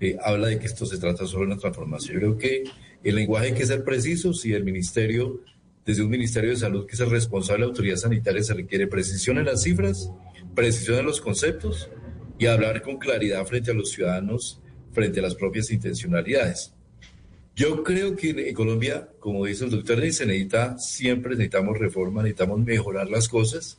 eh, 0.00 0.16
habla 0.22 0.48
de 0.48 0.58
que 0.58 0.66
esto 0.66 0.86
se 0.86 0.98
trata 0.98 1.26
solo 1.26 1.46
de 1.46 1.52
una 1.52 1.60
transformación. 1.60 2.14
Yo 2.14 2.20
creo 2.20 2.38
que 2.38 2.64
el 3.04 3.14
lenguaje 3.14 3.48
hay 3.48 3.54
que 3.54 3.66
ser 3.66 3.84
preciso, 3.84 4.32
si 4.32 4.52
el 4.52 4.64
ministerio 4.64 5.40
desde 5.84 6.02
un 6.02 6.10
Ministerio 6.10 6.50
de 6.50 6.56
Salud 6.56 6.86
que 6.86 6.94
es 6.94 7.00
el 7.00 7.10
responsable 7.10 7.62
de 7.62 7.66
la 7.66 7.70
autoridad 7.70 7.96
sanitaria 7.96 8.42
se 8.42 8.54
requiere 8.54 8.86
precisión 8.86 9.38
en 9.38 9.46
las 9.46 9.62
cifras, 9.62 10.10
precisión 10.54 10.98
en 10.98 11.06
los 11.06 11.20
conceptos 11.20 11.88
y 12.38 12.46
hablar 12.46 12.82
con 12.82 12.98
claridad 12.98 13.44
frente 13.46 13.70
a 13.70 13.74
los 13.74 13.90
ciudadanos, 13.90 14.60
frente 14.92 15.20
a 15.20 15.22
las 15.22 15.34
propias 15.34 15.70
intencionalidades. 15.70 16.72
Yo 17.54 17.82
creo 17.84 18.16
que 18.16 18.30
en 18.30 18.54
Colombia, 18.54 19.08
como 19.18 19.44
dice 19.44 19.64
el 19.64 19.70
doctor, 19.70 19.98
se 20.12 20.26
necesita, 20.26 20.78
siempre 20.78 21.32
necesitamos 21.32 21.78
reforma, 21.78 22.22
necesitamos 22.22 22.60
mejorar 22.60 23.10
las 23.10 23.28
cosas. 23.28 23.78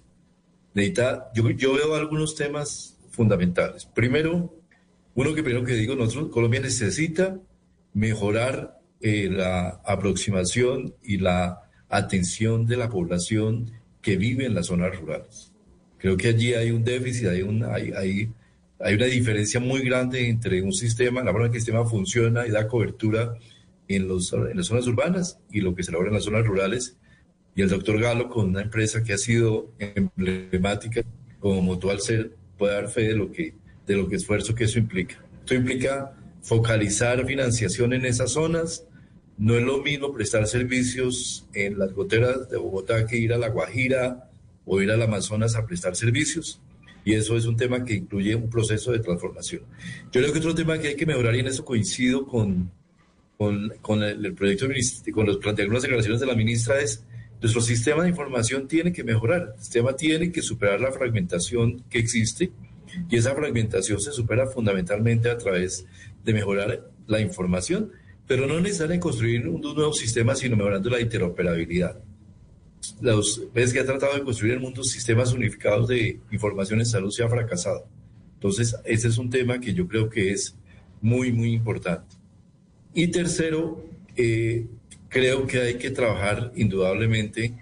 Necesita, 0.75 1.31
yo, 1.33 1.49
yo 1.51 1.73
veo 1.73 1.95
algunos 1.95 2.35
temas 2.35 2.97
fundamentales. 3.09 3.85
Primero, 3.85 4.55
uno 5.15 5.33
que 5.33 5.43
primero 5.43 5.65
que 5.65 5.73
digo, 5.73 5.95
nosotros, 5.95 6.31
Colombia 6.31 6.59
necesita 6.59 7.39
mejorar 7.93 8.79
eh, 9.01 9.27
la 9.29 9.81
aproximación 9.85 10.95
y 11.03 11.17
la 11.17 11.62
atención 11.97 12.65
de 12.65 12.77
la 12.77 12.89
población 12.89 13.71
que 14.01 14.17
vive 14.17 14.45
en 14.45 14.55
las 14.55 14.67
zonas 14.67 14.97
rurales. 14.99 15.51
Creo 15.97 16.17
que 16.17 16.27
allí 16.27 16.53
hay 16.53 16.71
un 16.71 16.83
déficit, 16.83 17.27
hay, 17.27 17.41
una, 17.41 17.73
hay, 17.73 17.91
hay, 17.91 18.29
hay 18.79 18.95
una 18.95 19.05
diferencia 19.05 19.59
muy 19.59 19.81
grande 19.81 20.27
entre 20.27 20.61
un 20.61 20.73
sistema, 20.73 21.23
la 21.23 21.31
forma 21.31 21.47
en 21.47 21.51
que 21.53 21.57
el 21.59 21.63
sistema 21.63 21.85
funciona 21.85 22.45
y 22.45 22.51
da 22.51 22.67
cobertura 22.67 23.35
en, 23.87 24.07
los, 24.07 24.33
en 24.33 24.57
las 24.57 24.67
zonas 24.67 24.85
urbanas 24.87 25.39
y 25.51 25.61
lo 25.61 25.73
que 25.73 25.83
se 25.83 25.91
logra 25.91 26.09
en 26.09 26.15
las 26.15 26.25
zonas 26.25 26.45
rurales. 26.45 26.97
Y 27.55 27.61
el 27.61 27.69
doctor 27.69 27.99
Galo, 27.99 28.29
con 28.29 28.49
una 28.49 28.61
empresa 28.61 29.03
que 29.03 29.13
ha 29.13 29.17
sido 29.17 29.71
emblemática 29.79 31.03
como 31.39 31.61
Mutual 31.61 32.01
Ser, 32.01 32.35
puede 32.57 32.73
dar 32.73 32.89
fe 32.89 33.03
de 33.03 33.15
lo 33.15 33.31
que, 33.31 33.53
de 33.85 33.95
lo 33.95 34.09
que 34.09 34.15
esfuerzo 34.15 34.55
que 34.55 34.65
eso 34.65 34.79
implica. 34.79 35.23
Esto 35.39 35.55
implica 35.55 36.13
focalizar 36.41 37.25
financiación 37.25 37.93
en 37.93 38.05
esas 38.05 38.31
zonas, 38.31 38.85
no 39.37 39.55
es 39.57 39.63
lo 39.63 39.81
mismo 39.81 40.13
prestar 40.13 40.47
servicios 40.47 41.47
en 41.53 41.79
las 41.79 41.93
goteras 41.93 42.49
de 42.49 42.57
Bogotá 42.57 43.05
que 43.05 43.17
ir 43.17 43.33
a 43.33 43.37
La 43.37 43.49
Guajira 43.49 44.29
o 44.65 44.81
ir 44.81 44.91
al 44.91 45.01
Amazonas 45.01 45.55
a 45.55 45.65
prestar 45.65 45.95
servicios. 45.95 46.61
Y 47.05 47.13
eso 47.13 47.35
es 47.35 47.45
un 47.45 47.57
tema 47.57 47.83
que 47.83 47.95
incluye 47.95 48.33
un 48.35 48.49
proceso 48.49 48.91
de 48.91 48.99
transformación. 48.99 49.63
Yo 50.11 50.21
creo 50.21 50.31
que 50.31 50.39
otro 50.39 50.55
tema 50.55 50.77
que 50.79 50.89
hay 50.89 50.95
que 50.95 51.05
mejorar, 51.05 51.35
y 51.35 51.39
en 51.39 51.47
eso 51.47 51.65
coincido 51.65 52.25
con, 52.25 52.71
con, 53.37 54.03
el, 54.03 54.33
proyecto, 54.33 54.67
con 55.13 55.25
los 55.25 55.37
planteamientos, 55.37 55.83
declaraciones 55.83 56.21
de 56.21 56.27
la 56.27 56.35
ministra, 56.35 56.79
es 56.79 57.03
nuestro 57.41 57.61
sistema 57.61 58.03
de 58.03 58.09
información 58.09 58.69
tiene 58.69 58.93
que 58.93 59.03
mejorar. 59.03 59.53
El 59.55 59.61
sistema 59.61 59.93
tiene 59.97 60.31
que 60.31 60.41
superar 60.41 60.79
la 60.79 60.93
fragmentación 60.93 61.83
que 61.89 61.99
existe 61.99 62.51
y 63.09 63.17
esa 63.17 63.35
fragmentación 63.35 63.99
se 63.99 64.13
supera 64.13 64.47
fundamentalmente 64.47 65.29
a 65.29 65.37
través 65.37 65.85
de 66.23 66.33
mejorar 66.33 66.87
la 67.05 67.19
información 67.19 67.91
pero 68.27 68.47
no 68.47 68.59
necesariamente 68.59 69.01
construir 69.01 69.47
un 69.47 69.61
nuevo 69.61 69.93
sistema, 69.93 70.35
sino 70.35 70.55
mejorando 70.55 70.89
la 70.89 71.01
interoperabilidad. 71.01 71.99
Las 73.01 73.41
veces 73.53 73.73
que 73.73 73.79
ha 73.79 73.85
tratado 73.85 74.15
de 74.15 74.23
construir 74.23 74.53
el 74.53 74.59
mundo 74.59 74.83
sistemas 74.83 75.33
unificados 75.33 75.87
de 75.87 76.19
información 76.31 76.79
en 76.79 76.85
salud 76.85 77.11
se 77.11 77.23
ha 77.23 77.29
fracasado. 77.29 77.85
Entonces, 78.35 78.75
ese 78.85 79.07
es 79.07 79.17
un 79.17 79.29
tema 79.29 79.59
que 79.59 79.73
yo 79.73 79.87
creo 79.87 80.09
que 80.09 80.31
es 80.31 80.55
muy, 81.01 81.31
muy 81.31 81.53
importante. 81.53 82.15
Y 82.93 83.07
tercero, 83.07 83.85
eh, 84.15 84.67
creo 85.09 85.47
que 85.47 85.59
hay 85.61 85.75
que 85.75 85.91
trabajar 85.91 86.51
indudablemente 86.55 87.53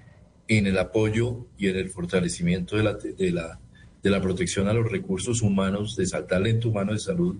en 0.48 0.68
el 0.68 0.78
apoyo 0.78 1.46
y 1.58 1.70
en 1.70 1.78
el 1.78 1.90
fortalecimiento 1.90 2.78
de 2.78 2.84
la, 2.84 2.94
de 2.94 3.32
la, 3.32 3.60
de 4.02 4.10
la 4.10 4.22
protección 4.22 4.68
a 4.68 4.74
los 4.74 4.92
recursos 4.92 5.42
humanos, 5.42 5.96
de 5.96 6.08
talento 6.24 6.70
humano 6.70 6.94
de 6.94 7.00
salud 7.00 7.36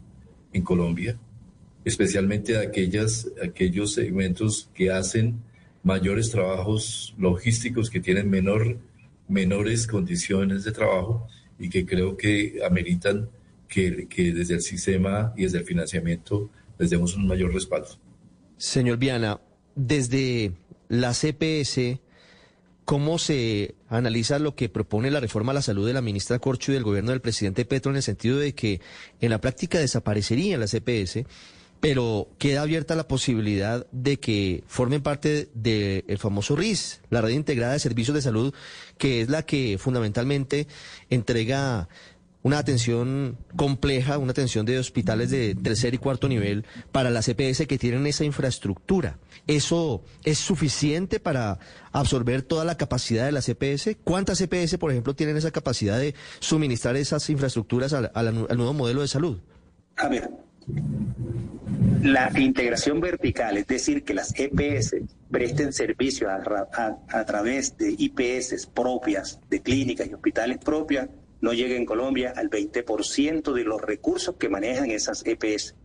en 0.54 0.64
Colombia 0.64 1.20
especialmente 1.86 2.58
aquellas, 2.58 3.30
aquellos 3.44 3.94
segmentos 3.94 4.70
que 4.74 4.92
hacen 4.92 5.42
mayores 5.84 6.30
trabajos 6.30 7.16
logísticos, 7.18 7.90
que 7.90 8.00
tienen 8.00 8.30
menor, 8.30 8.78
menores 9.28 9.88
condiciones 9.88 10.64
de 10.64 10.72
trabajo 10.72 11.28
y 11.58 11.70
que 11.70 11.86
creo 11.86 12.18
que 12.18 12.60
ameritan 12.68 13.30
que, 13.68 14.08
que 14.08 14.34
desde 14.34 14.56
el 14.56 14.62
sistema 14.62 15.34
y 15.36 15.44
desde 15.44 15.60
el 15.60 15.66
financiamiento 15.66 16.50
les 16.78 16.90
demos 16.90 17.16
un 17.16 17.28
mayor 17.28 17.54
respaldo. 17.54 17.90
Señor 18.58 18.98
Viana, 18.98 19.40
desde 19.76 20.52
la 20.90 21.14
CPS, 21.14 22.00
¿cómo 22.86 23.18
se 23.18 23.76
analiza 23.88 24.40
lo 24.40 24.56
que 24.56 24.70
propone 24.70 25.10
la 25.10 25.20
reforma 25.20 25.52
a 25.52 25.56
la 25.56 25.62
salud 25.62 25.88
de 25.88 25.94
la 25.94 26.02
ministra 26.02 26.40
Corcho 26.40 26.72
y 26.72 26.76
del 26.76 26.84
gobierno 26.84 27.12
del 27.12 27.22
presidente 27.22 27.66
Petro 27.66 27.92
en 27.92 27.98
el 27.98 28.04
sentido 28.04 28.38
de 28.38 28.54
que 28.54 28.82
en 29.20 29.30
la 29.30 29.40
práctica 29.40 29.80
desaparecería 29.80 30.58
la 30.58 30.68
CPS? 30.68 31.26
Pero 31.82 32.30
queda 32.38 32.62
abierta 32.62 32.96
la 32.96 33.08
posibilidad 33.08 33.88
de 33.92 34.20
que 34.20 34.64
formen 34.68 35.02
parte 35.02 35.50
del 35.56 36.18
famoso 36.20 36.56
RIS, 36.56 37.02
la 37.10 37.22
Red 37.22 37.32
Integrada 37.32 37.74
de 37.74 37.80
Servicios 37.80 38.14
de 38.16 38.22
Salud, 38.22 38.54
que 39.00 39.22
es 39.22 39.30
la 39.30 39.44
que 39.44 39.78
fundamentalmente 39.80 40.68
entrega 41.10 41.90
una 42.44 42.60
atención 42.60 43.38
compleja, 43.56 44.20
una 44.20 44.32
atención 44.32 44.66
de 44.66 44.80
hospitales 44.80 45.32
de 45.32 45.56
tercer 45.56 45.94
y 45.94 45.98
cuarto 45.98 46.28
nivel 46.28 46.66
para 46.92 47.10
las 47.10 47.26
CPS 47.26 47.68
que 47.68 47.78
tienen 47.78 48.06
esa 48.06 48.26
infraestructura. 48.26 49.18
¿Eso 49.48 50.04
es 50.24 50.38
suficiente 50.38 51.20
para 51.20 51.60
absorber 51.92 52.44
toda 52.44 52.64
la 52.64 52.78
capacidad 52.78 53.26
de 53.26 53.32
la 53.32 53.42
CPS? 53.42 53.98
¿Cuántas 54.04 54.40
CPS, 54.40 54.78
por 54.78 54.92
ejemplo, 54.92 55.16
tienen 55.16 55.38
esa 55.38 55.52
capacidad 55.52 56.00
de 56.00 56.16
suministrar 56.40 56.96
esas 56.96 57.28
infraestructuras 57.30 57.94
al, 57.94 58.12
al 58.14 58.58
nuevo 58.58 58.74
modelo 58.74 59.02
de 59.02 59.08
salud? 59.08 59.40
A 59.98 60.08
ver, 60.08 60.30
la 62.04 62.32
integración 62.38 63.00
vertical, 63.00 63.58
es 63.58 63.68
decir, 63.68 64.04
que 64.04 64.14
las 64.14 64.34
EPS 64.38 64.96
presten 65.30 65.72
servicio 65.72 66.30
a, 66.30 67.26
través 67.26 67.78
de 67.78 67.96
IPS 67.98 68.68
propias, 68.68 69.40
de 69.50 69.62
clínicas 69.62 70.08
y 70.08 70.14
hospitales 70.14 70.58
propias, 70.58 71.10
no 71.42 71.54
llega 71.54 71.76
en 71.76 71.86
Colombia 71.86 72.34
al 72.36 72.50
20% 72.50 73.54
de 73.54 73.64
los 73.64 73.82
recursos 73.82 74.36
que 74.36 74.50
manejan 74.50 74.92
esas 74.92 75.24
EPS. 75.26 75.76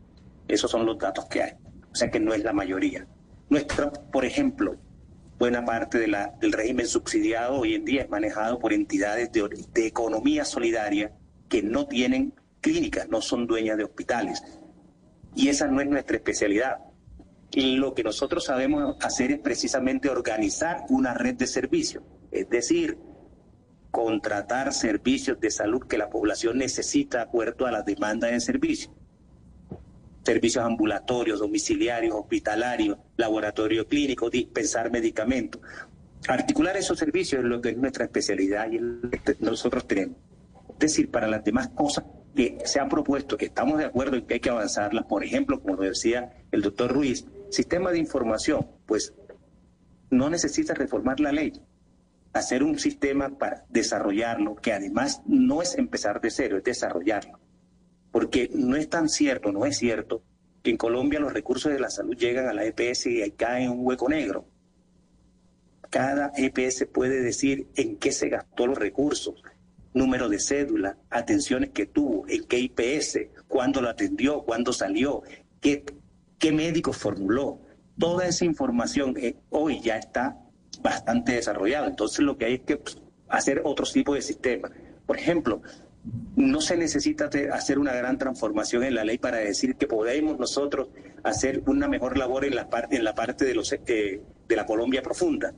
Esos 0.48 0.70
son 0.70 0.86
los 0.86 0.98
datos 0.98 1.26
que 1.26 1.42
hay. 1.42 1.52
o 1.90 1.94
sea 1.94 2.10
que 2.10 2.20
no 2.20 2.34
es 2.34 2.44
la 2.44 2.52
mayoría. 2.52 3.06
Nuestra, 3.48 3.90
por 3.90 4.24
ejemplo, 4.24 4.76
buena 5.38 5.64
parte 5.64 5.98
del 5.98 6.52
régimen 6.52 6.86
subsidiado 6.86 7.54
hoy 7.54 7.74
en 7.74 7.84
día 7.84 8.02
es 8.02 8.10
manejado 8.10 8.58
por 8.58 8.72
entidades 8.72 9.32
de, 9.32 9.48
de 9.72 9.86
economía 9.86 10.44
solidaria 10.44 11.12
que 11.48 11.62
no 11.62 11.86
tienen 11.86 12.34
clínicas, 12.60 13.08
no 13.08 13.20
son 13.20 13.46
dueñas 13.46 13.76
de 13.76 13.84
hospitales. 13.84 14.42
Y 15.36 15.50
esa 15.50 15.68
no 15.68 15.80
es 15.82 15.86
nuestra 15.86 16.16
especialidad. 16.16 16.78
Lo 17.52 17.94
que 17.94 18.02
nosotros 18.02 18.46
sabemos 18.46 18.96
hacer 19.02 19.30
es 19.30 19.38
precisamente 19.38 20.08
organizar 20.08 20.84
una 20.88 21.14
red 21.14 21.34
de 21.34 21.46
servicios, 21.46 22.02
es 22.32 22.48
decir, 22.48 22.98
contratar 23.90 24.72
servicios 24.72 25.38
de 25.38 25.50
salud 25.50 25.86
que 25.86 25.98
la 25.98 26.10
población 26.10 26.58
necesita 26.58 27.18
de 27.18 27.24
acuerdo 27.24 27.66
a 27.66 27.70
la 27.70 27.82
demanda 27.82 28.28
de 28.28 28.40
servicios. 28.40 28.92
Servicios 30.24 30.64
ambulatorios, 30.64 31.38
domiciliarios, 31.38 32.14
hospitalarios, 32.14 32.98
laboratorio 33.16 33.86
clínico, 33.86 34.28
dispensar 34.28 34.90
medicamentos. 34.90 35.60
Articular 36.28 36.76
esos 36.76 36.98
servicios 36.98 37.42
es 37.42 37.46
lo 37.46 37.60
que 37.60 37.70
es 37.70 37.76
nuestra 37.76 38.06
especialidad 38.06 38.70
y 38.72 38.80
nosotros 39.38 39.86
tenemos. 39.86 40.16
Es 40.72 40.78
decir, 40.78 41.10
para 41.10 41.28
las 41.28 41.44
demás 41.44 41.68
cosas 41.68 42.04
que 42.36 42.58
se 42.66 42.78
ha 42.78 42.88
propuesto, 42.88 43.36
que 43.36 43.46
estamos 43.46 43.78
de 43.78 43.86
acuerdo 43.86 44.16
en 44.16 44.26
que 44.26 44.34
hay 44.34 44.40
que 44.40 44.50
avanzarlas, 44.50 45.06
por 45.06 45.24
ejemplo, 45.24 45.60
como 45.60 45.76
lo 45.76 45.82
decía 45.82 46.44
el 46.52 46.62
doctor 46.62 46.92
Ruiz, 46.92 47.26
sistema 47.50 47.90
de 47.90 47.98
información, 47.98 48.68
pues 48.84 49.14
no 50.10 50.30
necesita 50.30 50.74
reformar 50.74 51.18
la 51.18 51.32
ley, 51.32 51.52
hacer 52.34 52.62
un 52.62 52.78
sistema 52.78 53.30
para 53.38 53.64
desarrollarlo, 53.70 54.54
que 54.56 54.72
además 54.72 55.22
no 55.26 55.62
es 55.62 55.76
empezar 55.78 56.20
de 56.20 56.30
cero, 56.30 56.58
es 56.58 56.64
desarrollarlo. 56.64 57.40
Porque 58.12 58.50
no 58.54 58.76
es 58.76 58.88
tan 58.88 59.08
cierto, 59.08 59.50
no 59.50 59.64
es 59.64 59.78
cierto, 59.78 60.22
que 60.62 60.70
en 60.70 60.76
Colombia 60.76 61.20
los 61.20 61.32
recursos 61.32 61.72
de 61.72 61.80
la 61.80 61.90
salud 61.90 62.16
llegan 62.16 62.48
a 62.48 62.52
la 62.52 62.64
EPS 62.64 63.06
y 63.06 63.30
caen 63.32 63.64
en 63.64 63.70
un 63.70 63.86
hueco 63.86 64.08
negro. 64.08 64.46
Cada 65.90 66.32
EPS 66.36 66.86
puede 66.92 67.22
decir 67.22 67.68
en 67.76 67.96
qué 67.96 68.12
se 68.12 68.28
gastó 68.28 68.66
los 68.66 68.76
recursos, 68.76 69.42
número 69.96 70.28
de 70.28 70.38
cédula, 70.38 70.98
atenciones 71.10 71.70
que 71.70 71.86
tuvo, 71.86 72.28
en 72.28 72.44
qué 72.44 72.58
IPS, 72.58 73.18
cuándo 73.48 73.80
lo 73.80 73.88
atendió, 73.88 74.42
cuándo 74.42 74.72
salió, 74.72 75.22
qué, 75.60 75.84
qué 76.38 76.52
médico 76.52 76.92
formuló. 76.92 77.60
Toda 77.98 78.26
esa 78.26 78.44
información 78.44 79.16
eh, 79.16 79.36
hoy 79.48 79.80
ya 79.80 79.96
está 79.96 80.38
bastante 80.82 81.32
desarrollado. 81.32 81.86
Entonces 81.86 82.20
lo 82.20 82.36
que 82.36 82.44
hay 82.44 82.54
es 82.54 82.60
que 82.60 82.76
pues, 82.76 82.98
hacer 83.28 83.62
otro 83.64 83.86
tipo 83.86 84.14
de 84.14 84.20
sistema. 84.20 84.70
Por 85.06 85.16
ejemplo, 85.16 85.62
no 86.36 86.60
se 86.60 86.76
necesita 86.76 87.30
hacer 87.52 87.78
una 87.78 87.94
gran 87.94 88.18
transformación 88.18 88.84
en 88.84 88.94
la 88.94 89.04
ley 89.04 89.16
para 89.16 89.38
decir 89.38 89.76
que 89.76 89.86
podemos 89.86 90.38
nosotros 90.38 90.88
hacer 91.22 91.62
una 91.66 91.88
mejor 91.88 92.18
labor 92.18 92.44
en 92.44 92.54
la 92.54 92.68
parte, 92.68 92.96
en 92.96 93.04
la 93.04 93.14
parte 93.14 93.46
de, 93.46 93.54
los, 93.54 93.72
eh, 93.72 94.20
de 94.46 94.56
la 94.56 94.66
Colombia 94.66 95.02
profunda. 95.02 95.54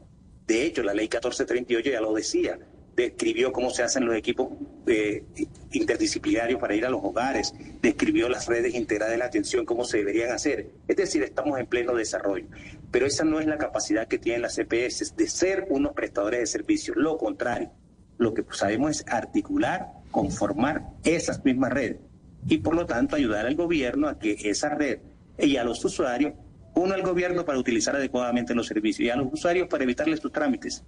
De 0.46 0.64
hecho, 0.64 0.84
la 0.84 0.94
ley 0.94 1.06
1438 1.06 1.90
ya 1.90 2.00
lo 2.00 2.14
decía, 2.14 2.58
describió 3.02 3.52
cómo 3.52 3.70
se 3.70 3.82
hacen 3.82 4.04
los 4.04 4.16
equipos 4.16 4.48
eh, 4.86 5.24
interdisciplinarios 5.72 6.60
para 6.60 6.74
ir 6.74 6.84
a 6.84 6.90
los 6.90 7.00
hogares, 7.02 7.54
describió 7.80 8.28
las 8.28 8.46
redes 8.46 8.74
integradas 8.74 9.12
de 9.12 9.18
la 9.18 9.26
atención, 9.26 9.64
cómo 9.64 9.84
se 9.84 9.98
deberían 9.98 10.32
hacer. 10.32 10.70
Es 10.88 10.96
decir, 10.96 11.22
estamos 11.22 11.58
en 11.58 11.66
pleno 11.66 11.94
desarrollo. 11.94 12.46
Pero 12.90 13.06
esa 13.06 13.24
no 13.24 13.38
es 13.40 13.46
la 13.46 13.58
capacidad 13.58 14.08
que 14.08 14.18
tienen 14.18 14.42
las 14.42 14.56
CPS 14.56 15.14
de 15.16 15.28
ser 15.28 15.66
unos 15.70 15.92
prestadores 15.92 16.40
de 16.40 16.46
servicios. 16.46 16.96
Lo 16.96 17.18
contrario, 17.18 17.70
lo 18.18 18.34
que 18.34 18.44
sabemos 18.50 18.90
es 18.90 19.04
articular, 19.08 19.92
conformar 20.10 20.82
esas 21.04 21.44
mismas 21.44 21.72
redes 21.72 21.98
y 22.48 22.58
por 22.58 22.74
lo 22.74 22.86
tanto 22.86 23.16
ayudar 23.16 23.46
al 23.46 23.54
gobierno 23.54 24.08
a 24.08 24.18
que 24.18 24.36
esa 24.44 24.70
red 24.70 25.00
y 25.38 25.56
a 25.56 25.64
los 25.64 25.84
usuarios, 25.84 26.34
uno 26.74 26.94
al 26.94 27.02
gobierno 27.02 27.44
para 27.44 27.58
utilizar 27.58 27.94
adecuadamente 27.94 28.54
los 28.54 28.66
servicios 28.66 29.06
y 29.06 29.10
a 29.10 29.16
los 29.16 29.32
usuarios 29.32 29.68
para 29.68 29.84
evitarles 29.84 30.20
sus 30.20 30.32
trámites. 30.32 30.84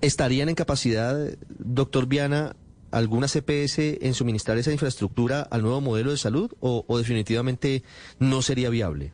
¿Estarían 0.00 0.48
en 0.48 0.54
capacidad, 0.54 1.16
doctor 1.58 2.06
Viana, 2.06 2.56
alguna 2.90 3.28
CPS 3.28 3.98
en 4.00 4.14
suministrar 4.14 4.58
esa 4.58 4.72
infraestructura 4.72 5.42
al 5.42 5.62
nuevo 5.62 5.80
modelo 5.80 6.10
de 6.10 6.16
salud 6.16 6.52
o, 6.60 6.98
definitivamente 6.98 7.82
no 8.18 8.42
sería 8.42 8.70
viable? 8.70 9.12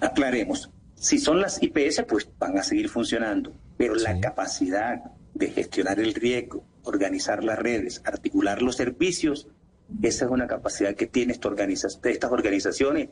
Aclaremos. 0.00 0.70
Si 0.94 1.18
son 1.18 1.40
las 1.40 1.60
IPS, 1.62 2.04
pues 2.08 2.28
van 2.38 2.58
a 2.58 2.62
seguir 2.62 2.88
funcionando, 2.88 3.52
pero 3.76 3.94
la 3.94 4.20
capacidad 4.20 5.02
de 5.34 5.50
gestionar 5.50 5.98
el 5.98 6.14
riesgo, 6.14 6.64
organizar 6.84 7.42
las 7.42 7.58
redes, 7.58 8.02
articular 8.04 8.62
los 8.62 8.76
servicios, 8.76 9.48
esa 10.00 10.24
es 10.26 10.30
una 10.30 10.46
capacidad 10.46 10.94
que 10.94 11.06
tiene 11.06 11.32
esta 11.32 11.50
estas 12.04 12.30
organizaciones 12.30 13.08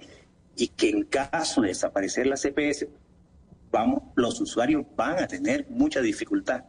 y 0.56 0.68
que 0.68 0.90
en 0.90 1.04
caso 1.04 1.62
de 1.62 1.68
desaparecer 1.68 2.26
la 2.26 2.36
CPS, 2.36 2.88
vamos, 3.70 4.02
los 4.16 4.40
usuarios 4.40 4.84
van 4.96 5.22
a 5.22 5.26
tener 5.26 5.66
mucha 5.70 6.00
dificultad, 6.00 6.64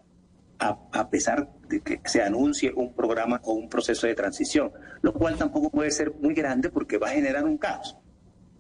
a, 0.60 1.10
pesar 1.10 1.50
de 1.68 1.82
que 1.82 2.00
se 2.06 2.22
anuncie 2.22 2.72
un 2.76 2.94
programa 2.94 3.42
o 3.44 3.54
un 3.54 3.68
proceso 3.68 4.06
de 4.06 4.14
transición, 4.14 4.72
lo 5.02 5.12
cual 5.12 5.36
tampoco 5.36 5.72
puede 5.72 5.90
ser 5.90 6.14
muy 6.14 6.36
grande 6.36 6.70
porque 6.70 7.00
va 7.00 7.08
a 7.08 7.14
generar 7.14 7.46
un 7.46 7.58
caos. 7.58 7.98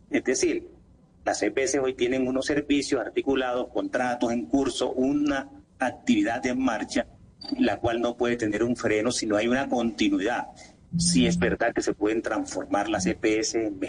Es 0.10 0.24
decir, 0.24 0.68
las 1.24 1.44
EPS 1.44 1.76
hoy 1.76 1.94
tienen 1.94 2.28
unos 2.28 2.48
servicios 2.48 3.00
articulados, 3.00 3.68
contratos 3.72 4.32
en 4.32 4.48
curso, 4.48 4.92
una 4.94 5.48
actividad 5.78 6.44
en 6.48 6.60
marcha, 6.60 7.06
la 7.60 7.80
cual 7.80 8.02
no 8.02 8.18
puede 8.18 8.36
tener 8.36 8.64
un 8.64 8.76
freno 8.76 9.12
si 9.12 9.28
no 9.28 9.38
hay 9.38 9.48
una 9.48 9.70
continuidad. 9.70 10.48
Si 10.98 11.28
es 11.28 11.38
verdad 11.38 11.72
que 11.74 11.84
se 11.84 11.94
pueden 11.94 12.22
transformar 12.22 12.90
las 12.90 13.06
EPS 13.06 13.56
en, 13.56 13.80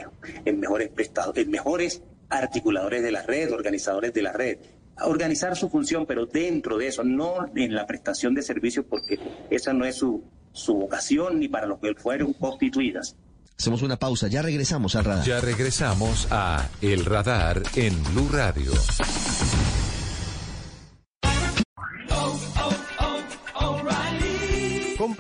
en 0.45 0.61
mejores 0.61 0.91
prestados, 0.91 1.37
en 1.39 1.51
mejores 1.51 2.03
articuladores 2.33 3.03
de 3.03 3.13
la 3.13 3.23
red, 3.23 3.53
organizadores 3.53 4.13
de 4.13 4.23
la 4.23 4.33
red. 4.33 4.59
Organizar 5.05 5.57
su 5.57 5.69
función, 5.69 6.07
pero 6.07 6.27
dentro 6.27 6.79
de 6.79 6.89
eso, 6.89 7.03
no 7.03 7.47
en 7.55 7.75
la 7.75 7.87
prestación 7.87 8.35
de 8.35 8.43
servicios, 8.43 8.85
porque 8.89 9.19
esa 9.51 9.73
no 9.73 9.85
es 9.85 9.97
su, 9.97 10.23
su 10.53 10.75
vocación 10.75 11.41
ni 11.41 11.49
para 11.49 11.67
lo 11.67 11.81
que 11.81 11.95
fueron 11.95 12.33
constituidas. 12.35 13.17
Hacemos 13.59 13.83
una 13.83 13.97
pausa, 13.97 14.29
ya 14.29 14.43
regresamos 14.43 14.97
al 14.97 15.05
radar. 15.05 15.25
Ya 15.25 15.41
regresamos 15.41 16.27
a 16.31 16.69
El 16.81 17.05
Radar 17.05 17.63
en 17.77 18.03
Blue 18.13 18.29
Radio. 18.33 18.73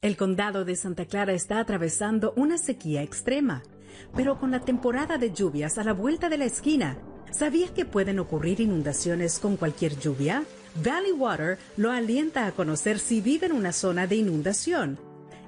El 0.00 0.16
condado 0.16 0.64
de 0.64 0.76
Santa 0.76 1.06
Clara 1.06 1.32
está 1.32 1.58
atravesando 1.58 2.32
una 2.36 2.56
sequía 2.56 3.02
extrema, 3.02 3.64
pero 4.14 4.38
con 4.38 4.52
la 4.52 4.60
temporada 4.60 5.18
de 5.18 5.32
lluvias 5.32 5.76
a 5.76 5.82
la 5.82 5.92
vuelta 5.92 6.28
de 6.28 6.38
la 6.38 6.44
esquina, 6.44 6.98
¿sabías 7.32 7.72
que 7.72 7.84
pueden 7.84 8.20
ocurrir 8.20 8.60
inundaciones 8.60 9.40
con 9.40 9.56
cualquier 9.56 9.98
lluvia? 9.98 10.44
Valley 10.84 11.10
Water 11.10 11.58
lo 11.76 11.90
alienta 11.90 12.46
a 12.46 12.52
conocer 12.52 13.00
si 13.00 13.20
vive 13.20 13.46
en 13.46 13.52
una 13.52 13.72
zona 13.72 14.06
de 14.06 14.14
inundación 14.14 15.00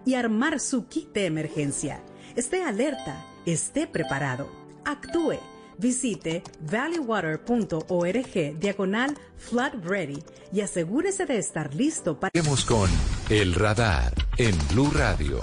y 0.05 0.15
armar 0.15 0.59
su 0.59 0.89
kit 0.89 1.13
de 1.13 1.27
emergencia. 1.27 2.03
Esté 2.35 2.65
alerta, 2.65 3.25
esté 3.47 3.87
preparado, 3.87 4.51
actúe 4.85 5.39
Visite 5.81 6.43
valleywater.org 6.61 8.59
diagonal 8.61 9.17
flood 9.39 9.83
ready 9.83 10.23
y 10.53 10.61
asegúrese 10.61 11.25
de 11.25 11.39
estar 11.39 11.75
listo 11.75 12.21
para... 12.21 12.31
Vemos 12.35 12.65
con 12.67 12.91
El 13.31 13.55
Radar 13.55 14.13
en 14.37 14.55
Blue 14.71 14.91
Radio. 14.91 15.43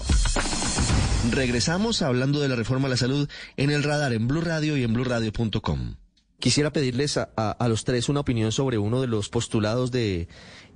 Regresamos 1.32 2.04
hablando 2.04 2.40
de 2.40 2.50
la 2.50 2.56
reforma 2.56 2.88
a 2.88 2.92
la 2.92 2.98
salud 2.98 3.28
en 3.58 3.72
El 3.72 3.84
Radar, 3.84 4.14
en 4.14 4.28
Blue 4.28 4.42
Radio 4.42 4.78
y 4.78 4.84
en 4.84 4.94
bluradio.com. 4.94 5.96
Quisiera 6.40 6.72
pedirles 6.72 7.18
a, 7.18 7.24
a, 7.34 7.68
los 7.68 7.84
tres 7.84 8.08
una 8.08 8.20
opinión 8.20 8.52
sobre 8.52 8.78
uno 8.78 9.02
de 9.02 9.08
los 9.08 9.30
postulados 9.30 9.90
de 9.90 10.28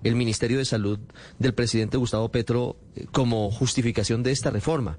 el 0.04 0.15
Ministerio 0.15 0.58
de 0.58 0.65
Salud 0.65 1.00
del 1.38 1.54
presidente 1.54 1.97
Gustavo 1.97 2.32
Petro 2.32 2.78
eh, 2.95 3.06
como 3.12 3.52
justificación 3.52 4.24
de 4.24 4.32
esta 4.32 4.50
reforma. 4.50 4.97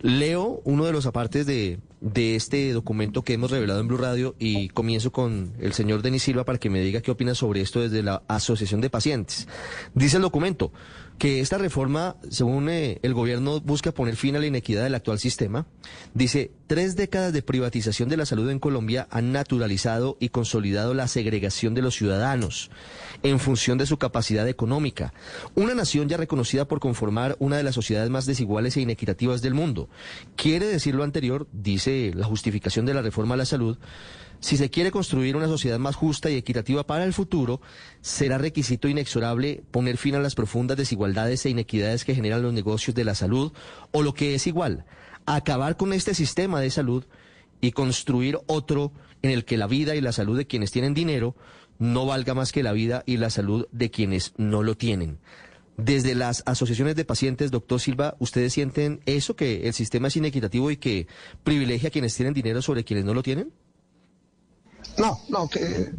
Leo 0.00 0.62
uno 0.64 0.86
de 0.86 0.92
los 0.92 1.04
apartes 1.04 1.44
de, 1.44 1.78
de, 2.00 2.34
este 2.34 2.72
documento 2.72 3.22
que 3.22 3.34
hemos 3.34 3.50
revelado 3.50 3.80
en 3.80 3.88
Blue 3.88 3.98
Radio 3.98 4.34
y 4.38 4.68
comienzo 4.68 5.12
con 5.12 5.52
el 5.60 5.74
señor 5.74 6.00
Denis 6.00 6.22
Silva 6.22 6.44
para 6.44 6.58
que 6.58 6.70
me 6.70 6.80
diga 6.80 7.02
qué 7.02 7.10
opina 7.10 7.34
sobre 7.34 7.60
esto 7.60 7.80
desde 7.80 8.02
la 8.02 8.22
Asociación 8.26 8.80
de 8.80 8.88
Pacientes. 8.88 9.46
Dice 9.94 10.16
el 10.16 10.22
documento, 10.22 10.72
que 11.18 11.40
esta 11.40 11.56
reforma, 11.56 12.16
según 12.30 12.68
eh, 12.68 12.98
el 13.02 13.14
gobierno, 13.14 13.60
busca 13.60 13.92
poner 13.92 14.16
fin 14.16 14.36
a 14.36 14.38
la 14.38 14.46
inequidad 14.46 14.84
del 14.84 14.94
actual 14.94 15.18
sistema. 15.18 15.66
Dice, 16.14 16.50
tres 16.66 16.94
décadas 16.96 17.32
de 17.32 17.42
privatización 17.42 18.08
de 18.08 18.18
la 18.18 18.26
salud 18.26 18.50
en 18.50 18.58
Colombia 18.58 19.08
han 19.10 19.32
naturalizado 19.32 20.16
y 20.20 20.28
consolidado 20.28 20.92
la 20.92 21.08
segregación 21.08 21.74
de 21.74 21.82
los 21.82 21.94
ciudadanos 21.94 22.70
en 23.22 23.40
función 23.40 23.78
de 23.78 23.86
su 23.86 23.96
capacidad 23.96 24.46
económica. 24.46 25.14
Una 25.54 25.74
nación 25.74 26.08
ya 26.08 26.16
reconocida 26.18 26.66
por 26.66 26.80
conformar 26.80 27.36
una 27.38 27.56
de 27.56 27.62
las 27.62 27.74
sociedades 27.74 28.10
más 28.10 28.26
desiguales 28.26 28.76
e 28.76 28.82
inequitativas 28.82 29.40
del 29.40 29.54
mundo. 29.54 29.88
Quiere 30.36 30.66
decir 30.66 30.94
lo 30.94 31.04
anterior, 31.04 31.46
dice 31.52 32.12
la 32.14 32.26
justificación 32.26 32.84
de 32.84 32.94
la 32.94 33.02
reforma 33.02 33.34
a 33.34 33.38
la 33.38 33.46
salud, 33.46 33.78
si 34.46 34.56
se 34.56 34.70
quiere 34.70 34.92
construir 34.92 35.34
una 35.34 35.48
sociedad 35.48 35.80
más 35.80 35.96
justa 35.96 36.30
y 36.30 36.36
equitativa 36.36 36.86
para 36.86 37.02
el 37.02 37.12
futuro, 37.12 37.60
será 38.00 38.38
requisito 38.38 38.86
inexorable 38.86 39.64
poner 39.72 39.96
fin 39.96 40.14
a 40.14 40.20
las 40.20 40.36
profundas 40.36 40.76
desigualdades 40.76 41.44
e 41.44 41.50
inequidades 41.50 42.04
que 42.04 42.14
generan 42.14 42.42
los 42.42 42.52
negocios 42.52 42.94
de 42.94 43.02
la 43.02 43.16
salud, 43.16 43.52
o 43.90 44.04
lo 44.04 44.14
que 44.14 44.36
es 44.36 44.46
igual, 44.46 44.84
acabar 45.24 45.76
con 45.76 45.92
este 45.92 46.14
sistema 46.14 46.60
de 46.60 46.70
salud 46.70 47.06
y 47.60 47.72
construir 47.72 48.38
otro 48.46 48.92
en 49.20 49.32
el 49.32 49.44
que 49.44 49.56
la 49.56 49.66
vida 49.66 49.96
y 49.96 50.00
la 50.00 50.12
salud 50.12 50.38
de 50.38 50.46
quienes 50.46 50.70
tienen 50.70 50.94
dinero 50.94 51.34
no 51.80 52.06
valga 52.06 52.34
más 52.34 52.52
que 52.52 52.62
la 52.62 52.70
vida 52.70 53.02
y 53.04 53.16
la 53.16 53.30
salud 53.30 53.66
de 53.72 53.90
quienes 53.90 54.32
no 54.36 54.62
lo 54.62 54.76
tienen. 54.76 55.18
Desde 55.76 56.14
las 56.14 56.44
asociaciones 56.46 56.94
de 56.94 57.04
pacientes, 57.04 57.50
doctor 57.50 57.80
Silva, 57.80 58.14
¿ustedes 58.20 58.52
sienten 58.52 59.00
eso, 59.06 59.34
que 59.34 59.66
el 59.66 59.74
sistema 59.74 60.06
es 60.06 60.16
inequitativo 60.16 60.70
y 60.70 60.76
que 60.76 61.08
privilegia 61.42 61.88
a 61.88 61.90
quienes 61.90 62.14
tienen 62.14 62.32
dinero 62.32 62.62
sobre 62.62 62.84
quienes 62.84 63.04
no 63.04 63.12
lo 63.12 63.24
tienen? 63.24 63.50
No, 64.98 65.20
no, 65.28 65.48
que 65.48 65.92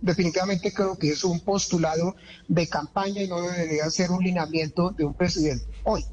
definitivamente 0.00 0.72
creo 0.72 0.96
que 0.96 1.10
es 1.10 1.24
un 1.24 1.40
postulado 1.40 2.14
de 2.48 2.68
campaña 2.68 3.22
y 3.22 3.28
no 3.28 3.42
debería 3.42 3.90
ser 3.90 4.10
un 4.10 4.22
lineamiento 4.22 4.90
de 4.90 5.04
un 5.04 5.14
presidente. 5.14 5.66
Hoy, 5.84 6.04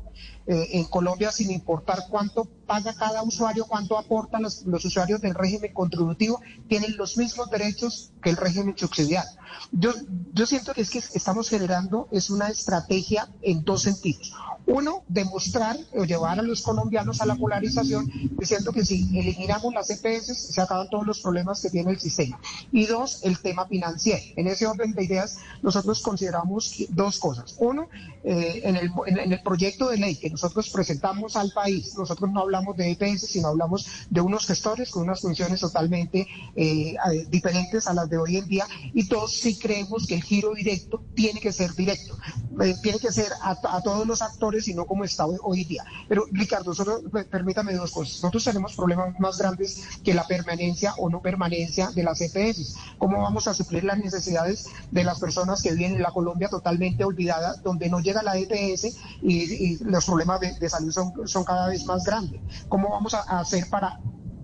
eh, 0.47 0.69
en 0.71 0.86
Colombia, 0.86 1.32
sin 1.32 1.51
importar 1.51 1.99
cuánto 2.10 2.45
paga 2.71 2.93
cada 2.93 3.21
usuario, 3.21 3.65
cuánto 3.67 3.97
aportan 3.97 4.43
los, 4.43 4.63
usuarios 4.86 5.19
del 5.19 5.36
régimen 5.36 5.73
contributivo, 5.73 6.39
tienen 6.69 6.95
los 6.95 7.17
mismos 7.17 7.49
derechos 7.49 8.13
que 8.23 8.29
el 8.29 8.38
régimen 8.38 8.77
subsidiario. 8.77 9.29
Yo, 9.73 9.91
yo 10.31 10.45
siento 10.45 10.73
que 10.73 10.79
es 10.79 10.89
que 10.89 10.99
estamos 10.99 11.49
generando 11.49 12.07
es 12.12 12.29
una 12.29 12.47
estrategia 12.47 13.27
en 13.41 13.65
dos 13.65 13.81
sentidos. 13.81 14.34
Uno, 14.67 15.03
demostrar 15.07 15.75
o 15.93 16.05
llevar 16.05 16.39
a 16.39 16.43
los 16.43 16.62
colombianos 16.62 17.19
a 17.19 17.25
la 17.25 17.36
polarización, 17.36 18.10
diciendo 18.39 18.71
que 18.71 18.86
si 18.86 19.19
eliminamos 19.19 19.73
las 19.73 19.89
EPS 19.89 20.53
se 20.53 20.62
acaban 20.62 20.88
todos 20.89 21.05
los 21.05 21.19
problemas 21.19 21.62
que 21.62 21.69
tiene 21.69 21.91
el 21.91 21.99
sistema. 21.99 22.39
Y 22.71 22.86
dos, 22.86 23.19
el 23.23 23.39
tema 23.39 23.65
financiero. 23.65 24.21
En 24.38 24.47
ese 24.47 24.67
orden 24.67 24.93
de 24.93 25.03
ideas, 25.03 25.39
nosotros 25.62 26.01
consideramos 26.01 26.73
dos 26.89 27.19
cosas. 27.19 27.55
Uno, 27.60 27.89
eh, 28.23 28.62
en, 28.63 28.75
el, 28.77 28.91
en 29.07 29.34
el 29.34 29.41
proyecto 29.41 29.89
de 29.89 29.97
ley 29.97 30.15
que 30.15 30.29
nosotros 30.29 30.69
presentamos 30.69 31.36
al 31.36 31.51
país, 31.51 31.97
nosotros 31.97 32.31
no 32.31 32.41
hablamos 32.41 32.61
de 32.76 32.91
EPS, 32.91 33.28
sino 33.28 33.50
hablamos 33.50 33.88
de 34.10 34.21
unos 34.21 34.45
gestores 34.45 34.91
con 34.91 35.04
unas 35.04 35.21
funciones 35.21 35.60
totalmente 35.60 36.28
eh, 36.56 36.95
diferentes 37.30 37.88
a 37.88 37.93
las 37.93 38.10
de 38.10 38.17
hoy 38.17 38.38
en 38.38 38.47
día. 38.47 38.65
Y 38.93 39.08
todos 39.08 39.36
sí 39.36 39.58
creemos 39.58 40.08
que 40.08 40.15
el 40.15 40.24
giro 40.24 40.54
directo 40.54 41.04
tiene 41.15 41.39
que 41.39 41.52
ser 41.52 41.74
directo, 41.74 42.17
eh, 42.62 42.76
tiene 42.82 43.00
que 43.00 43.12
ser 43.12 43.28
a, 43.41 43.82
todos 43.82 44.06
los 44.06 44.21
actores 44.21 44.65
sino 44.65 44.86
como 44.86 45.04
está 45.04 45.26
hoy, 45.26 45.63
día. 45.63 45.84
Pero 46.08 46.26
Ricardo, 46.32 46.74
solo 46.74 47.02
permítame 47.30 47.74
dos 47.74 47.91
cosas. 47.91 48.15
Nosotros 48.15 48.43
tenemos 48.43 48.76
problemas 48.76 49.19
más 49.19 49.38
grandes 49.38 49.82
que 50.04 50.13
la 50.13 50.26
permanencia 50.26 50.93
o 50.97 51.10
no 51.10 51.21
permanencia 51.21 51.91
de 51.91 52.04
las 52.04 52.21
EPS. 52.21 52.76
¿Cómo 52.97 53.21
vamos 53.21 53.47
a 53.47 53.54
suplir 53.54 53.84
las 53.84 53.97
necesidades 53.97 54.67
de 54.91 55.04
las 55.04 55.19
personas 55.19 55.62
que 55.62 55.74
viven 55.74 55.95
en 55.95 56.02
la 56.02 56.12
Colombia 56.12 56.50
totalmente 56.50 57.04
olvidada, 57.04 57.56
donde 57.63 57.89
no 57.89 58.00
llega 58.00 58.24
la 58.24 58.38
EPS 58.38 58.97
y, 59.21 59.78
los 59.84 60.06
problemas 60.06 60.39
de, 60.39 60.69
salud 60.69 60.91
son, 60.91 61.28
son 61.28 61.43
cada 61.43 61.67
vez 61.67 61.86
más 61.86 62.04
grandes? 62.04 62.40
¿Cómo 62.69 62.89
vamos 62.89 63.13
a 63.13 63.39
hacer 63.39 63.69
para 63.69 63.99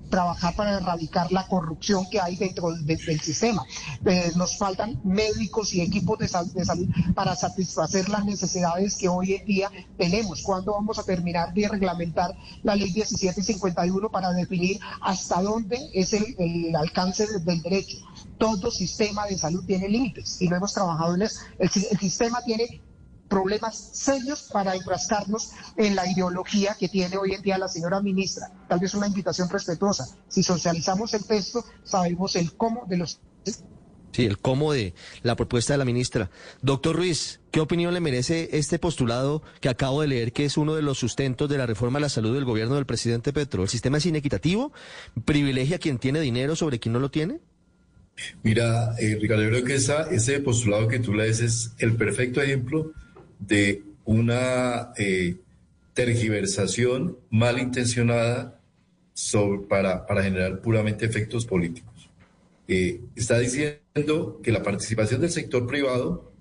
trabajar 0.10 0.56
para 0.56 0.78
erradicar 0.78 1.32
la 1.32 1.48
corrupción 1.48 2.06
que 2.10 2.20
hay 2.20 2.36
dentro 2.36 2.72
del 2.72 3.22
sistema. 3.22 3.64
Eh, 4.06 4.32
nos 4.36 4.58
faltan 4.58 5.00
médicos 5.04 5.74
y 5.74 5.82
equipos 5.82 6.18
de, 6.20 6.28
salud 6.28 6.88
para 7.14 7.36
satisfacer 7.36 8.10
las 8.10 8.26
necesidades 8.26 8.96
que 8.96 9.08
hoy 9.08 9.34
en 9.34 9.46
día 9.46 9.72
tenemos. 9.98 10.42
¿Cuándo 10.42 10.74
vamos 10.74 11.00
a 11.00 11.04
terminar 11.04 11.54
de 11.54 11.68
reglamentar 11.68 12.36
la 12.64 12.76
ley 12.76 12.92
1751 12.94 14.10
para 14.10 14.32
definir 14.32 14.80
hasta 15.02 15.42
dónde 15.42 15.90
es 15.94 16.14
el, 16.14 16.76
alcance 16.76 17.28
del 17.40 17.62
derecho? 17.62 17.98
Todo 18.38 18.72
sistema 18.72 19.26
de 19.26 19.38
salud 19.38 19.66
tiene 19.66 19.90
límites 19.90 20.42
y 20.42 20.48
no 20.48 20.58
hemos 20.58 20.74
trabajado 20.74 21.16
en 21.16 21.24
eso. 21.24 21.40
el 21.60 21.70
sistema 21.70 22.42
tiene 22.44 22.82
problemas 23.28 23.90
serios 23.94 24.50
para 24.52 24.76
enfrascarnos 24.76 25.52
en 25.76 25.96
la 25.96 26.10
ideología 26.10 26.76
que 26.80 26.88
tiene 26.88 27.18
hoy 27.18 27.34
en 27.34 27.42
día 27.42 27.58
la 27.58 27.68
señora 27.68 28.02
ministra. 28.02 28.52
Tal 28.68 28.80
vez 28.80 28.94
una 28.94 29.08
invitación 29.08 29.50
respetuosa. 29.50 30.08
Si 30.28 30.44
socializamos 30.44 31.14
el 31.14 31.26
texto, 31.26 31.64
sabemos 31.84 32.36
el 32.36 32.54
cómo 32.54 32.86
de 32.88 32.98
los... 32.98 33.20
Sí, 34.14 34.26
el 34.26 34.40
cómo 34.40 34.74
de 34.74 34.94
la 35.22 35.36
propuesta 35.36 35.74
de 35.74 35.78
la 35.78 35.86
ministra. 35.86 36.32
Doctor 36.62 36.96
Ruiz, 36.96 37.40
¿qué 37.52 37.60
opinión 37.60 37.94
le 37.94 38.00
merece 38.00 38.50
este 38.54 38.80
postulado 38.80 39.44
que 39.60 39.70
acabo 39.70 40.02
de 40.02 40.08
leer, 40.08 40.34
que 40.34 40.46
es 40.46 40.58
uno 40.58 40.74
de 40.74 40.82
los 40.82 40.98
sustentos 40.98 41.50
de 41.50 41.58
la 41.58 41.68
reforma 41.68 42.00
a 42.00 42.02
la 42.02 42.10
salud 42.10 42.34
del 42.34 42.46
gobierno 42.46 42.76
del 42.76 42.86
presidente 42.86 43.34
Petro? 43.34 43.64
¿El 43.64 43.70
sistema 43.70 43.98
es 43.98 44.06
inequitativo? 44.06 44.72
¿Privilegia 45.26 45.76
a 45.76 45.80
quien 45.80 46.00
tiene 46.00 46.20
dinero 46.20 46.56
sobre 46.56 46.80
quien 46.80 46.94
no 46.94 47.00
lo 47.00 47.12
tiene? 47.12 47.42
Mira, 48.42 48.96
eh, 48.98 49.18
Ricardo, 49.22 49.44
yo 49.44 49.50
creo 49.50 49.64
que 49.64 49.76
esa, 49.76 50.10
ese 50.10 50.40
postulado 50.40 50.88
que 50.88 51.00
tú 51.00 51.14
lees 51.14 51.40
es 51.40 51.74
el 51.78 51.96
perfecto 51.96 52.42
ejemplo 52.42 52.94
de 53.40 53.84
una 54.06 54.94
eh, 54.98 55.38
tergiversación 55.94 57.18
malintencionada 57.30 58.60
para, 59.68 60.06
para, 60.06 60.24
generar 60.24 60.62
puramente 60.62 61.06
efectos 61.06 61.46
políticos. 61.46 62.10
Eh, 62.68 63.02
está 63.16 63.40
diciendo 63.40 64.40
que 64.44 64.52
la 64.52 64.62
participación 64.62 65.22
del 65.22 65.32
sector 65.32 65.66
privado 65.66 66.32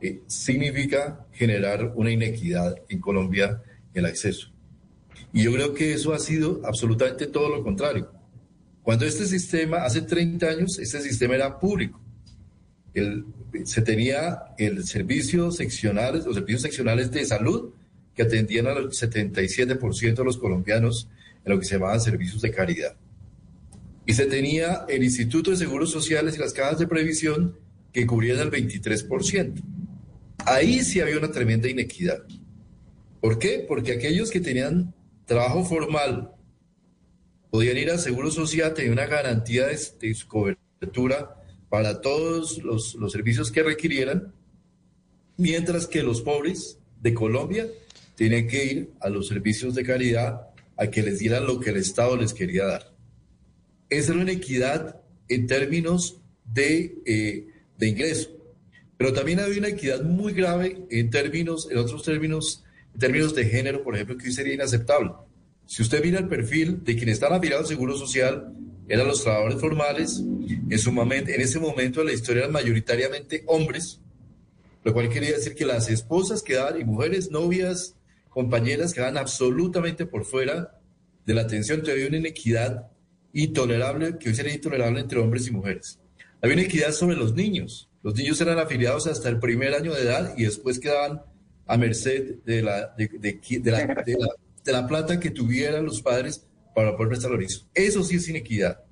eh, 0.00 0.20
significa 0.26 1.26
generar 1.32 1.92
una 1.94 2.10
inequidad 2.10 2.76
en 2.88 3.00
Colombia 3.00 3.62
en 3.94 4.04
el 4.04 4.06
acceso. 4.06 4.50
Y 5.32 5.44
yo 5.44 5.52
creo 5.52 5.72
que 5.72 5.92
eso 5.92 6.12
ha 6.12 6.18
sido 6.18 6.60
absolutamente 6.64 7.26
todo 7.28 7.48
lo 7.48 7.62
contrario. 7.62 8.10
Cuando 8.82 9.04
este 9.04 9.26
sistema, 9.26 9.84
hace 9.84 10.02
30 10.02 10.46
años, 10.46 10.78
este 10.78 11.00
sistema 11.00 11.36
era 11.36 11.58
público 11.58 12.00
se 13.64 13.82
tenía 13.82 14.42
el 14.58 14.84
servicio 14.84 15.50
seccional, 15.50 16.22
los 16.24 16.34
servicios 16.34 16.62
seccionales 16.62 17.10
de 17.10 17.24
salud 17.24 17.72
que 18.14 18.22
atendían 18.22 18.66
al 18.66 18.90
77% 18.90 20.14
de 20.14 20.24
los 20.24 20.38
colombianos 20.38 21.08
en 21.44 21.52
lo 21.52 21.58
que 21.58 21.64
se 21.64 21.74
llamaban 21.74 22.00
servicios 22.00 22.42
de 22.42 22.50
caridad. 22.50 22.96
Y 24.06 24.14
se 24.14 24.26
tenía 24.26 24.84
el 24.88 25.04
Instituto 25.04 25.50
de 25.50 25.56
Seguros 25.56 25.90
Sociales 25.90 26.36
y 26.36 26.40
las 26.40 26.52
cajas 26.52 26.78
de 26.78 26.86
previsión 26.86 27.56
que 27.92 28.06
cubrían 28.06 28.38
el 28.38 28.50
23%. 28.50 29.62
Ahí 30.46 30.82
sí 30.82 31.00
había 31.00 31.18
una 31.18 31.30
tremenda 31.30 31.68
inequidad. 31.68 32.22
¿Por 33.20 33.38
qué? 33.38 33.64
Porque 33.66 33.92
aquellos 33.92 34.30
que 34.30 34.40
tenían 34.40 34.94
trabajo 35.26 35.64
formal 35.64 36.32
podían 37.50 37.76
ir 37.76 37.90
al 37.90 37.98
Seguro 37.98 38.30
Social, 38.30 38.74
tenían 38.74 38.94
una 38.94 39.06
garantía 39.06 39.66
de, 39.66 39.78
de 40.00 40.16
cobertura 40.26 41.39
para 41.70 42.00
todos 42.00 42.58
los, 42.58 42.96
servicios 43.10 43.50
que 43.50 43.62
requirieran, 43.62 44.34
mientras 45.36 45.86
que 45.86 46.02
los 46.02 46.20
pobres 46.20 46.78
de 47.00 47.14
Colombia 47.14 47.66
tienen 48.16 48.48
que 48.48 48.64
ir 48.64 48.90
a 49.00 49.08
los 49.08 49.28
servicios 49.28 49.74
de 49.74 49.84
caridad 49.84 50.48
a 50.76 50.88
que 50.88 51.02
les 51.02 51.20
dieran 51.20 51.46
lo 51.46 51.60
que 51.60 51.70
el 51.70 51.76
Estado 51.76 52.16
les 52.16 52.34
quería 52.34 52.66
dar. 52.66 52.92
Esa 53.88 54.12
era 54.12 54.20
una 54.20 54.32
equidad 54.32 55.00
en 55.28 55.46
términos 55.46 56.20
de, 56.44 56.98
eh, 57.06 57.46
de 57.78 57.88
ingreso, 57.88 58.30
pero 58.96 59.12
también 59.12 59.38
había 59.38 59.58
una 59.58 59.68
equidad 59.68 60.02
muy 60.02 60.32
grave 60.32 60.82
en 60.90 61.08
términos, 61.08 61.68
en 61.70 61.78
otros 61.78 62.02
términos, 62.02 62.64
en 62.94 63.00
términos 63.00 63.34
de 63.34 63.44
género, 63.44 63.84
por 63.84 63.94
ejemplo, 63.94 64.18
que 64.18 64.26
hoy 64.26 64.32
sería 64.32 64.54
inaceptable. 64.54 65.12
Si 65.66 65.82
usted 65.82 66.02
mira 66.02 66.18
el 66.18 66.28
perfil 66.28 66.82
de 66.82 66.96
quienes 66.96 67.14
están 67.14 67.32
afiliados 67.32 67.66
al 67.66 67.76
Seguro 67.76 67.96
Social, 67.96 68.52
eran 68.90 69.06
los 69.06 69.22
trabajadores 69.22 69.60
formales, 69.60 70.18
en, 70.18 70.78
su 70.80 70.90
momento, 70.90 71.30
en 71.30 71.40
ese 71.40 71.60
momento 71.60 72.02
la 72.02 72.12
historia 72.12 72.40
eran 72.40 72.52
mayoritariamente 72.52 73.44
hombres, 73.46 74.00
lo 74.82 74.92
cual 74.92 75.08
quería 75.08 75.30
decir 75.30 75.54
que 75.54 75.64
las 75.64 75.88
esposas 75.88 76.42
quedaban, 76.42 76.80
y 76.80 76.84
mujeres, 76.84 77.30
novias, 77.30 77.94
compañeras, 78.30 78.92
quedaban 78.92 79.16
absolutamente 79.16 80.06
por 80.06 80.24
fuera 80.24 80.76
de 81.24 81.34
la 81.34 81.42
atención. 81.42 81.78
Entonces 81.78 81.94
había 81.94 82.08
una 82.08 82.18
inequidad 82.18 82.88
intolerable, 83.32 84.18
que 84.18 84.30
hoy 84.30 84.34
sería 84.34 84.54
intolerable 84.54 84.98
entre 84.98 85.20
hombres 85.20 85.46
y 85.46 85.52
mujeres. 85.52 86.00
Había 86.42 86.54
una 86.54 86.62
inequidad 86.62 86.90
sobre 86.90 87.14
los 87.14 87.32
niños. 87.32 87.88
Los 88.02 88.16
niños 88.16 88.40
eran 88.40 88.58
afiliados 88.58 89.06
hasta 89.06 89.28
el 89.28 89.38
primer 89.38 89.72
año 89.72 89.94
de 89.94 90.02
edad 90.02 90.34
y 90.36 90.46
después 90.46 90.80
quedaban 90.80 91.22
a 91.64 91.76
merced 91.76 92.38
de 92.44 92.62
la 92.64 92.96
plata 94.88 95.20
que 95.20 95.30
tuvieran 95.30 95.84
los 95.84 96.02
padres 96.02 96.44
para 96.74 96.96
poder 96.96 97.10
prestar 97.10 97.30
servicio. 97.30 97.66
Eso 97.74 98.02
sí 98.02 98.16
es 98.16 98.28
inequidad. 98.28 98.84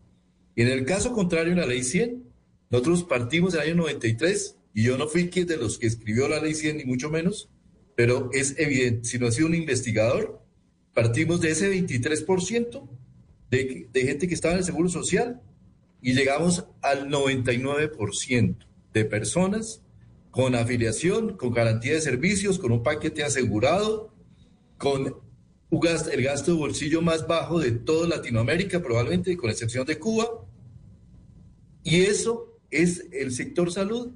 Y 0.54 0.62
en 0.62 0.68
el 0.68 0.84
caso 0.84 1.12
contrario, 1.12 1.52
en 1.52 1.60
la 1.60 1.66
ley 1.66 1.84
100, 1.84 2.24
nosotros 2.70 3.04
partimos 3.04 3.52
del 3.52 3.62
año 3.62 3.74
93, 3.76 4.56
y 4.74 4.84
yo 4.84 4.98
no 4.98 5.08
fui 5.08 5.28
quien 5.28 5.46
de 5.46 5.56
los 5.56 5.78
que 5.78 5.86
escribió 5.86 6.28
la 6.28 6.40
ley 6.40 6.54
100, 6.54 6.78
ni 6.78 6.84
mucho 6.84 7.10
menos, 7.10 7.48
pero 7.94 8.30
es 8.32 8.58
evidente, 8.58 9.08
si 9.08 9.18
no 9.18 9.26
ha 9.26 9.32
sido 9.32 9.48
un 9.48 9.54
investigador, 9.54 10.40
partimos 10.94 11.40
de 11.40 11.50
ese 11.50 11.70
23% 11.72 12.88
de, 13.50 13.88
de 13.92 14.00
gente 14.02 14.28
que 14.28 14.34
estaba 14.34 14.54
en 14.54 14.58
el 14.58 14.64
Seguro 14.64 14.88
Social 14.88 15.40
y 16.00 16.14
llegamos 16.14 16.66
al 16.82 17.08
99% 17.08 18.56
de 18.92 19.04
personas 19.04 19.82
con 20.30 20.54
afiliación, 20.54 21.36
con 21.36 21.52
garantía 21.52 21.94
de 21.94 22.00
servicios, 22.00 22.58
con 22.58 22.72
un 22.72 22.82
paquete 22.82 23.24
asegurado, 23.24 24.14
con 24.76 25.16
el 25.70 26.22
gasto 26.22 26.52
de 26.52 26.58
bolsillo 26.58 27.02
más 27.02 27.26
bajo 27.26 27.60
de 27.60 27.72
toda 27.72 28.08
Latinoamérica, 28.08 28.82
probablemente, 28.82 29.36
con 29.36 29.50
excepción 29.50 29.86
de 29.86 29.98
Cuba. 29.98 30.44
Y 31.82 32.02
eso 32.02 32.58
es 32.70 33.06
el 33.12 33.32
sector 33.32 33.72
salud, 33.72 34.12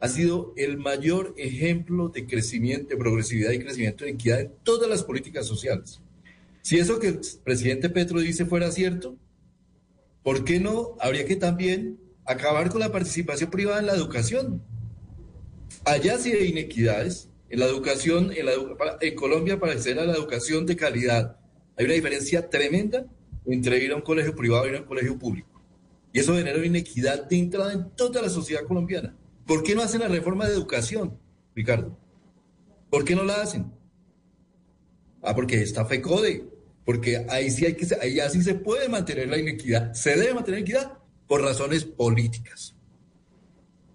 ha 0.00 0.08
sido 0.08 0.52
el 0.56 0.76
mayor 0.76 1.34
ejemplo 1.36 2.08
de 2.08 2.26
crecimiento, 2.26 2.90
de 2.90 2.96
progresividad 2.96 3.52
y 3.52 3.58
crecimiento 3.58 4.04
de 4.04 4.10
equidad 4.10 4.40
en 4.40 4.52
todas 4.62 4.88
las 4.88 5.02
políticas 5.02 5.46
sociales. 5.46 6.00
Si 6.62 6.78
eso 6.78 6.98
que 6.98 7.08
el 7.08 7.20
presidente 7.42 7.90
Petro 7.90 8.20
dice 8.20 8.46
fuera 8.46 8.70
cierto, 8.70 9.16
¿por 10.22 10.44
qué 10.44 10.60
no 10.60 10.96
habría 11.00 11.26
que 11.26 11.36
también 11.36 11.98
acabar 12.24 12.70
con 12.70 12.80
la 12.80 12.92
participación 12.92 13.50
privada 13.50 13.80
en 13.80 13.86
la 13.86 13.94
educación? 13.94 14.62
Allá 15.84 16.18
sí 16.18 16.32
hay 16.32 16.48
inequidades. 16.48 17.28
En 17.54 17.60
la 17.60 17.66
educación, 17.66 18.32
en, 18.34 19.14
Colombia, 19.14 19.60
para 19.60 19.74
acceder 19.74 20.00
a 20.00 20.04
la 20.04 20.14
educación 20.14 20.66
de 20.66 20.74
calidad, 20.74 21.36
hay 21.76 21.84
una 21.84 21.94
diferencia 21.94 22.50
tremenda 22.50 23.06
entre 23.46 23.78
ir 23.78 23.92
a 23.92 23.94
un 23.94 24.02
colegio 24.02 24.34
privado 24.34 24.66
y 24.66 24.70
ir 24.70 24.74
a 24.74 24.80
un 24.80 24.86
colegio 24.86 25.16
público. 25.16 25.62
Y 26.12 26.18
eso 26.18 26.34
genera 26.34 26.58
una 26.58 26.66
inequidad 26.66 27.28
de 27.28 27.38
entrada 27.38 27.72
en 27.72 27.90
toda 27.90 28.20
la 28.22 28.28
sociedad 28.28 28.64
colombiana. 28.64 29.16
¿Por 29.46 29.62
qué 29.62 29.76
no 29.76 29.82
hacen 29.82 30.00
la 30.00 30.08
reforma 30.08 30.48
de 30.48 30.54
educación, 30.54 31.16
Ricardo? 31.54 31.96
¿Por 32.90 33.04
qué 33.04 33.14
no 33.14 33.22
la 33.22 33.40
hacen? 33.40 33.70
Ah, 35.22 35.32
porque 35.32 35.62
está 35.62 35.86
FECODE, 35.86 36.44
porque 36.84 37.24
ahí 37.28 37.52
sí 37.52 37.66
hay 37.66 37.74
que, 37.74 37.86
ahí 38.02 38.18
así 38.18 38.42
se 38.42 38.56
puede 38.56 38.88
mantener 38.88 39.28
la 39.28 39.38
inequidad. 39.38 39.94
Se 39.94 40.16
debe 40.16 40.34
mantener 40.34 40.58
la 40.58 40.66
inequidad 40.66 40.98
por 41.28 41.40
razones 41.40 41.84
políticas. 41.84 42.74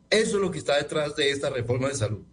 Eso 0.10 0.38
es 0.38 0.41
lo 0.41 0.50
que 0.50 0.60
está 0.60 0.78
detrás 0.78 1.13
de 1.17 1.30
esta 1.30 1.50
reforma 1.50 1.89
de 1.89 1.95
salud. 1.95 2.24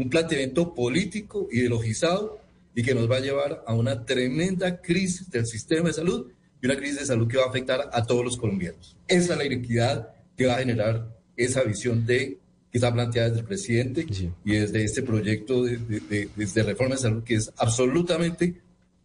Un 0.00 0.08
planteamiento 0.08 0.72
político, 0.72 1.46
ideologizado 1.52 2.40
y 2.74 2.82
que 2.82 2.94
nos 2.94 3.10
va 3.10 3.16
a 3.16 3.20
llevar 3.20 3.62
a 3.66 3.74
una 3.74 4.06
tremenda 4.06 4.80
crisis 4.80 5.30
del 5.30 5.44
sistema 5.44 5.88
de 5.88 5.92
salud 5.92 6.28
y 6.62 6.64
una 6.64 6.76
crisis 6.76 7.00
de 7.00 7.04
salud 7.04 7.28
que 7.28 7.36
va 7.36 7.44
a 7.44 7.48
afectar 7.50 7.90
a 7.92 8.02
todos 8.06 8.24
los 8.24 8.38
colombianos. 8.38 8.96
Esa 9.06 9.32
es 9.34 9.38
la 9.38 9.44
inequidad 9.44 10.08
que 10.38 10.46
va 10.46 10.54
a 10.54 10.58
generar 10.60 11.14
esa 11.36 11.62
visión 11.64 12.06
de 12.06 12.38
que 12.72 12.78
está 12.78 12.90
planteada 12.94 13.28
desde 13.28 13.40
el 13.40 13.46
presidente 13.46 14.06
y 14.42 14.52
desde 14.52 14.84
este 14.84 15.02
proyecto 15.02 15.64
de, 15.64 15.76
de, 15.76 16.62
reforma 16.62 16.94
de 16.94 17.00
salud 17.02 17.22
que 17.22 17.34
es 17.34 17.52
absolutamente 17.58 18.54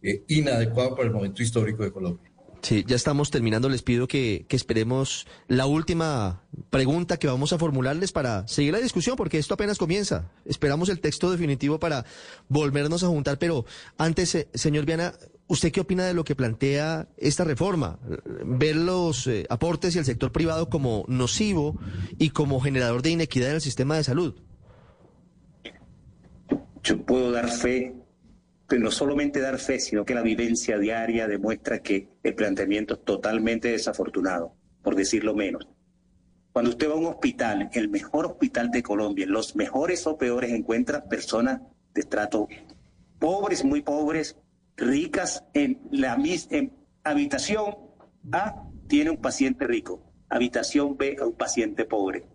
eh, 0.02 0.22
inadecuado 0.28 0.96
para 0.96 1.08
el 1.08 1.12
momento 1.12 1.42
histórico 1.42 1.84
de 1.84 1.92
Colombia. 1.92 2.30
Sí, 2.66 2.82
ya 2.84 2.96
estamos 2.96 3.30
terminando. 3.30 3.68
Les 3.68 3.82
pido 3.82 4.08
que, 4.08 4.44
esperemos 4.50 5.28
la 5.46 5.66
última 5.66 6.42
pregunta 6.68 7.16
que 7.16 7.28
vamos 7.28 7.52
a 7.52 7.60
formularles 7.60 8.10
para 8.10 8.48
seguir 8.48 8.72
la 8.72 8.80
discusión, 8.80 9.14
porque 9.14 9.38
esto 9.38 9.54
apenas 9.54 9.78
comienza. 9.78 10.32
Esperamos 10.44 10.88
el 10.88 10.98
texto 10.98 11.30
definitivo 11.30 11.78
para 11.78 12.04
volvernos 12.48 13.04
a 13.04 13.06
juntar. 13.06 13.38
Pero 13.38 13.66
antes, 13.98 14.34
eh, 14.34 14.48
señor 14.52 14.84
Viana, 14.84 15.14
¿usted 15.46 15.70
qué 15.70 15.78
opina 15.78 16.06
de 16.06 16.14
lo 16.14 16.24
que 16.24 16.34
plantea 16.34 17.06
esta 17.18 17.44
reforma? 17.44 18.00
Ver 18.44 18.74
los 18.74 19.28
eh, 19.28 19.46
aportes 19.48 19.94
y 19.94 20.00
el 20.00 20.04
sector 20.04 20.32
privado 20.32 20.68
como 20.68 21.04
nocivo 21.06 21.78
y 22.18 22.30
como 22.30 22.60
generador 22.60 23.00
de 23.00 23.10
inequidad 23.10 23.50
en 23.50 23.54
el 23.54 23.60
sistema 23.60 23.96
de 23.96 24.02
salud. 24.02 24.34
Yo 26.82 27.00
puedo 27.06 27.30
dar 27.30 27.48
fe 27.48 27.94
pero 28.66 28.82
no 28.82 28.90
solamente 28.90 29.40
dar 29.40 29.58
fe, 29.58 29.78
sino 29.78 30.04
que 30.04 30.14
la 30.14 30.22
vivencia 30.22 30.78
diaria 30.78 31.28
demuestra 31.28 31.80
que 31.80 32.08
el 32.22 32.34
planteamiento 32.34 32.94
es 32.94 33.04
totalmente 33.04 33.68
desafortunado, 33.68 34.54
por 34.82 34.96
decirlo 34.96 35.34
menos. 35.34 35.68
Cuando 36.52 36.70
usted 36.70 36.88
va 36.88 36.94
a 36.94 36.96
un 36.96 37.06
hospital, 37.06 37.68
el 37.74 37.88
mejor 37.90 38.26
hospital 38.26 38.70
de 38.70 38.82
Colombia, 38.82 39.26
los 39.26 39.54
mejores 39.56 40.06
o 40.06 40.16
peores, 40.16 40.52
encuentra 40.52 41.04
personas 41.04 41.60
de 41.92 42.00
estrato 42.00 42.48
pobres, 43.18 43.64
muy 43.64 43.82
pobres, 43.82 44.36
ricas 44.76 45.44
en 45.54 45.80
la 45.90 46.16
misma 46.16 46.70
habitación 47.04 47.76
A 48.32 48.62
tiene 48.88 49.10
un 49.10 49.18
paciente 49.18 49.66
rico, 49.66 50.02
habitación 50.28 50.96
B 50.96 51.16
a 51.20 51.26
un 51.26 51.34
paciente 51.34 51.84
pobre. 51.84 52.26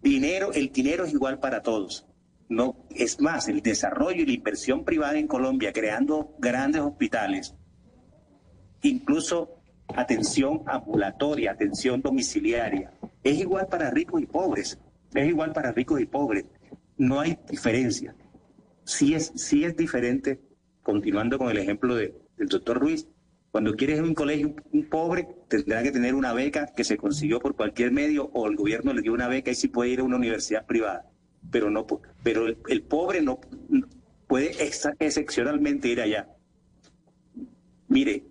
Dinero, 0.00 0.52
el 0.52 0.70
dinero 0.70 1.04
es 1.04 1.12
igual 1.12 1.38
para 1.38 1.62
todos. 1.62 2.06
No, 2.48 2.86
es 2.90 3.20
más, 3.20 3.48
el 3.48 3.62
desarrollo 3.62 4.22
y 4.22 4.26
la 4.26 4.32
inversión 4.32 4.84
privada 4.84 5.18
en 5.18 5.26
Colombia, 5.26 5.72
creando 5.72 6.34
grandes 6.38 6.82
hospitales, 6.82 7.54
incluso 8.82 9.62
atención 9.88 10.62
ambulatoria, 10.66 11.52
atención 11.52 12.02
domiciliaria, 12.02 12.92
es 13.22 13.38
igual 13.38 13.66
para 13.68 13.90
ricos 13.90 14.20
y 14.20 14.26
pobres, 14.26 14.78
es 15.14 15.28
igual 15.28 15.52
para 15.52 15.72
ricos 15.72 16.00
y 16.00 16.06
pobres. 16.06 16.44
No 16.96 17.20
hay 17.20 17.38
diferencia. 17.48 18.14
Sí 18.84 19.14
es, 19.14 19.32
es 19.34 19.76
diferente, 19.76 20.40
continuando 20.82 21.38
con 21.38 21.50
el 21.50 21.56
ejemplo 21.56 21.96
del 21.96 22.12
doctor 22.36 22.78
Ruiz, 22.78 23.08
cuando 23.50 23.74
quieres 23.74 24.00
un 24.00 24.14
colegio 24.14 24.54
un 24.72 24.88
pobre, 24.88 25.28
tendrá 25.48 25.82
que 25.82 25.92
tener 25.92 26.14
una 26.14 26.34
beca 26.34 26.66
que 26.76 26.84
se 26.84 26.96
consiguió 26.96 27.38
por 27.38 27.54
cualquier 27.54 27.92
medio 27.92 28.26
o 28.34 28.48
el 28.48 28.56
gobierno 28.56 28.92
le 28.92 29.00
dio 29.00 29.12
una 29.12 29.28
beca 29.28 29.50
y 29.50 29.54
sí 29.54 29.68
puede 29.68 29.90
ir 29.90 30.00
a 30.00 30.04
una 30.04 30.16
universidad 30.16 30.66
privada 30.66 31.13
pero 31.50 31.70
no 31.70 31.86
pero 32.22 32.46
el, 32.46 32.82
pobre 32.82 33.22
no, 33.22 33.40
puede 34.26 34.52
excepcionalmente 34.98 35.88
ir 35.88 36.00
allá. 36.00 36.28
Mire, 37.88 38.24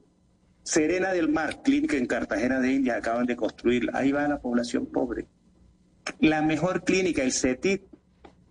Serena 0.63 1.13
del 1.13 1.29
Mar, 1.29 1.61
clínica 1.61 1.97
en 1.97 2.05
Cartagena 2.05 2.59
de 2.59 2.71
India, 2.71 2.95
acaban 2.97 3.25
de 3.25 3.35
construir, 3.35 3.89
ahí 3.93 4.11
va 4.11 4.27
la 4.27 4.39
población 4.39 4.87
pobre. 4.87 5.27
La 6.19 6.41
mejor 6.41 6.83
clínica, 6.83 7.23
el 7.23 7.31
CETIT, 7.31 7.83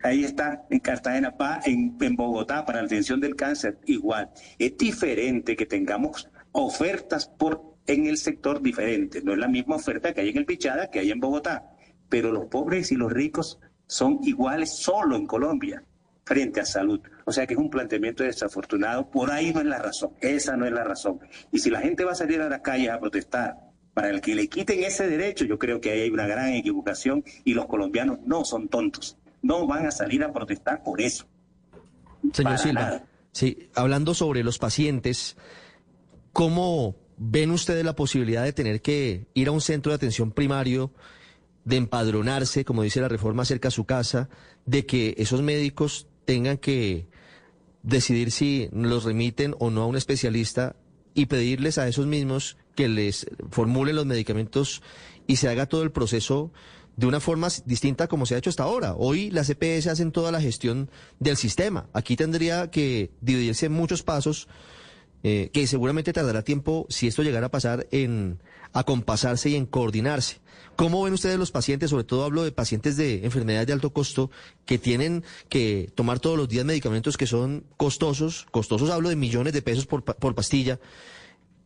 ahí 0.02 0.24
está 0.24 0.64
en 0.70 0.80
Cartagena, 0.80 1.34
en, 1.64 1.96
en 2.00 2.16
Bogotá 2.16 2.64
para 2.64 2.80
la 2.80 2.86
atención 2.86 3.20
del 3.20 3.36
cáncer, 3.36 3.78
igual. 3.86 4.30
Es 4.58 4.76
diferente 4.76 5.56
que 5.56 5.66
tengamos 5.66 6.28
ofertas 6.52 7.26
por 7.26 7.72
en 7.86 8.06
el 8.06 8.16
sector 8.16 8.62
diferente. 8.62 9.22
No 9.22 9.32
es 9.32 9.38
la 9.38 9.48
misma 9.48 9.76
oferta 9.76 10.12
que 10.12 10.20
hay 10.20 10.28
en 10.28 10.38
el 10.38 10.46
Pichada 10.46 10.90
que 10.90 11.00
hay 11.00 11.10
en 11.10 11.20
Bogotá. 11.20 11.70
Pero 12.08 12.32
los 12.32 12.46
pobres 12.46 12.92
y 12.92 12.96
los 12.96 13.12
ricos 13.12 13.58
son 13.86 14.20
iguales 14.22 14.76
solo 14.76 15.16
en 15.16 15.26
Colombia 15.26 15.82
frente 16.24 16.60
a 16.60 16.64
salud. 16.64 17.00
O 17.24 17.32
sea 17.32 17.46
que 17.46 17.54
es 17.54 17.60
un 17.60 17.70
planteamiento 17.70 18.24
desafortunado. 18.24 19.10
Por 19.10 19.30
ahí 19.30 19.52
no 19.52 19.60
es 19.60 19.66
la 19.66 19.78
razón. 19.78 20.12
Esa 20.20 20.56
no 20.56 20.66
es 20.66 20.72
la 20.72 20.84
razón. 20.84 21.20
Y 21.50 21.58
si 21.58 21.70
la 21.70 21.80
gente 21.80 22.04
va 22.04 22.12
a 22.12 22.16
salir 22.16 22.40
a 22.40 22.48
las 22.48 22.60
calles 22.60 22.90
a 22.90 22.98
protestar 22.98 23.56
para 23.94 24.08
el 24.10 24.20
que 24.20 24.34
le 24.34 24.48
quiten 24.48 24.82
ese 24.84 25.06
derecho, 25.06 25.44
yo 25.44 25.58
creo 25.58 25.80
que 25.80 25.90
ahí 25.90 26.00
hay 26.02 26.10
una 26.10 26.26
gran 26.26 26.52
equivocación 26.54 27.24
y 27.44 27.54
los 27.54 27.66
colombianos 27.66 28.18
no 28.24 28.44
son 28.44 28.68
tontos. 28.68 29.18
No 29.42 29.66
van 29.66 29.86
a 29.86 29.90
salir 29.90 30.22
a 30.22 30.32
protestar 30.32 30.82
por 30.82 31.00
eso. 31.00 31.26
Señor 32.32 32.58
Silva, 32.58 33.02
sí, 33.32 33.68
hablando 33.74 34.14
sobre 34.14 34.44
los 34.44 34.58
pacientes, 34.58 35.36
¿cómo 36.32 36.94
ven 37.18 37.50
ustedes 37.50 37.84
la 37.84 37.96
posibilidad 37.96 38.44
de 38.44 38.52
tener 38.52 38.80
que 38.80 39.26
ir 39.34 39.48
a 39.48 39.50
un 39.50 39.60
centro 39.60 39.90
de 39.90 39.96
atención 39.96 40.30
primario 40.30 40.92
de 41.64 41.76
empadronarse, 41.76 42.64
como 42.64 42.82
dice 42.82 43.00
la 43.00 43.08
reforma, 43.08 43.44
cerca 43.44 43.68
a 43.68 43.72
su 43.72 43.84
casa, 43.84 44.28
de 44.66 44.86
que 44.86 45.14
esos 45.18 45.42
médicos 45.42 46.06
tengan 46.24 46.58
que 46.58 47.06
decidir 47.82 48.30
si 48.30 48.68
los 48.72 49.04
remiten 49.04 49.54
o 49.58 49.70
no 49.70 49.82
a 49.82 49.86
un 49.86 49.96
especialista 49.96 50.76
y 51.14 51.26
pedirles 51.26 51.78
a 51.78 51.88
esos 51.88 52.06
mismos 52.06 52.56
que 52.74 52.88
les 52.88 53.26
formulen 53.50 53.96
los 53.96 54.06
medicamentos 54.06 54.82
y 55.26 55.36
se 55.36 55.48
haga 55.48 55.66
todo 55.66 55.82
el 55.82 55.92
proceso 55.92 56.52
de 56.96 57.06
una 57.06 57.20
forma 57.20 57.48
distinta 57.64 58.06
como 58.06 58.26
se 58.26 58.34
ha 58.34 58.38
hecho 58.38 58.50
hasta 58.50 58.64
ahora. 58.64 58.94
Hoy 58.94 59.30
las 59.30 59.48
EPS 59.50 59.86
hacen 59.86 60.12
toda 60.12 60.30
la 60.30 60.40
gestión 60.40 60.90
del 61.20 61.36
sistema. 61.36 61.88
Aquí 61.92 62.16
tendría 62.16 62.70
que 62.70 63.10
dividirse 63.20 63.66
en 63.66 63.72
muchos 63.72 64.02
pasos 64.02 64.48
eh, 65.22 65.50
que 65.52 65.66
seguramente 65.66 66.12
tardará 66.12 66.42
tiempo, 66.42 66.86
si 66.88 67.06
esto 67.06 67.22
llegara 67.22 67.46
a 67.46 67.50
pasar, 67.50 67.86
en 67.92 68.40
acompasarse 68.72 69.50
y 69.50 69.56
en 69.56 69.66
coordinarse. 69.66 70.40
¿Cómo 70.76 71.02
ven 71.02 71.12
ustedes 71.12 71.38
los 71.38 71.50
pacientes? 71.50 71.90
Sobre 71.90 72.04
todo 72.04 72.24
hablo 72.24 72.44
de 72.44 72.52
pacientes 72.52 72.96
de 72.96 73.24
enfermedades 73.24 73.66
de 73.66 73.72
alto 73.72 73.92
costo 73.92 74.30
que 74.64 74.78
tienen 74.78 75.22
que 75.48 75.90
tomar 75.94 76.18
todos 76.18 76.38
los 76.38 76.48
días 76.48 76.64
medicamentos 76.64 77.16
que 77.16 77.26
son 77.26 77.64
costosos. 77.76 78.46
Costosos 78.50 78.90
hablo 78.90 79.08
de 79.08 79.16
millones 79.16 79.52
de 79.52 79.62
pesos 79.62 79.86
por, 79.86 80.02
por 80.02 80.34
pastilla. 80.34 80.80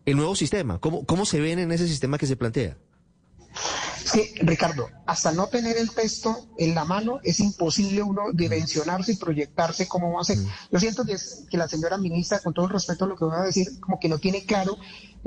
El 0.04 0.16
nuevo 0.16 0.36
sistema, 0.36 0.78
¿cómo, 0.78 1.04
¿cómo 1.04 1.24
se 1.24 1.40
ven 1.40 1.58
en 1.58 1.72
ese 1.72 1.88
sistema 1.88 2.18
que 2.18 2.26
se 2.26 2.36
plantea? 2.36 2.76
Sí, 4.04 4.32
Ricardo, 4.36 4.88
hasta 5.06 5.32
no 5.32 5.48
tener 5.48 5.76
el 5.76 5.90
texto 5.90 6.46
en 6.58 6.74
la 6.74 6.84
mano 6.84 7.18
es 7.24 7.40
imposible 7.40 8.02
uno 8.02 8.32
dimensionarse 8.32 9.12
y 9.12 9.16
proyectarse 9.16 9.88
cómo 9.88 10.12
va 10.12 10.20
a 10.20 10.24
ser. 10.24 10.38
Mm. 10.38 10.48
Yo 10.72 10.78
siento 10.78 11.04
que, 11.04 11.16
que 11.50 11.56
la 11.56 11.68
señora 11.68 11.98
ministra, 11.98 12.38
con 12.38 12.54
todo 12.54 12.66
el 12.66 12.72
respeto 12.72 13.04
a 13.04 13.08
lo 13.08 13.16
que 13.16 13.24
voy 13.24 13.36
a 13.36 13.42
decir, 13.42 13.80
como 13.80 13.98
que 13.98 14.08
no 14.08 14.18
tiene 14.18 14.44
claro 14.44 14.76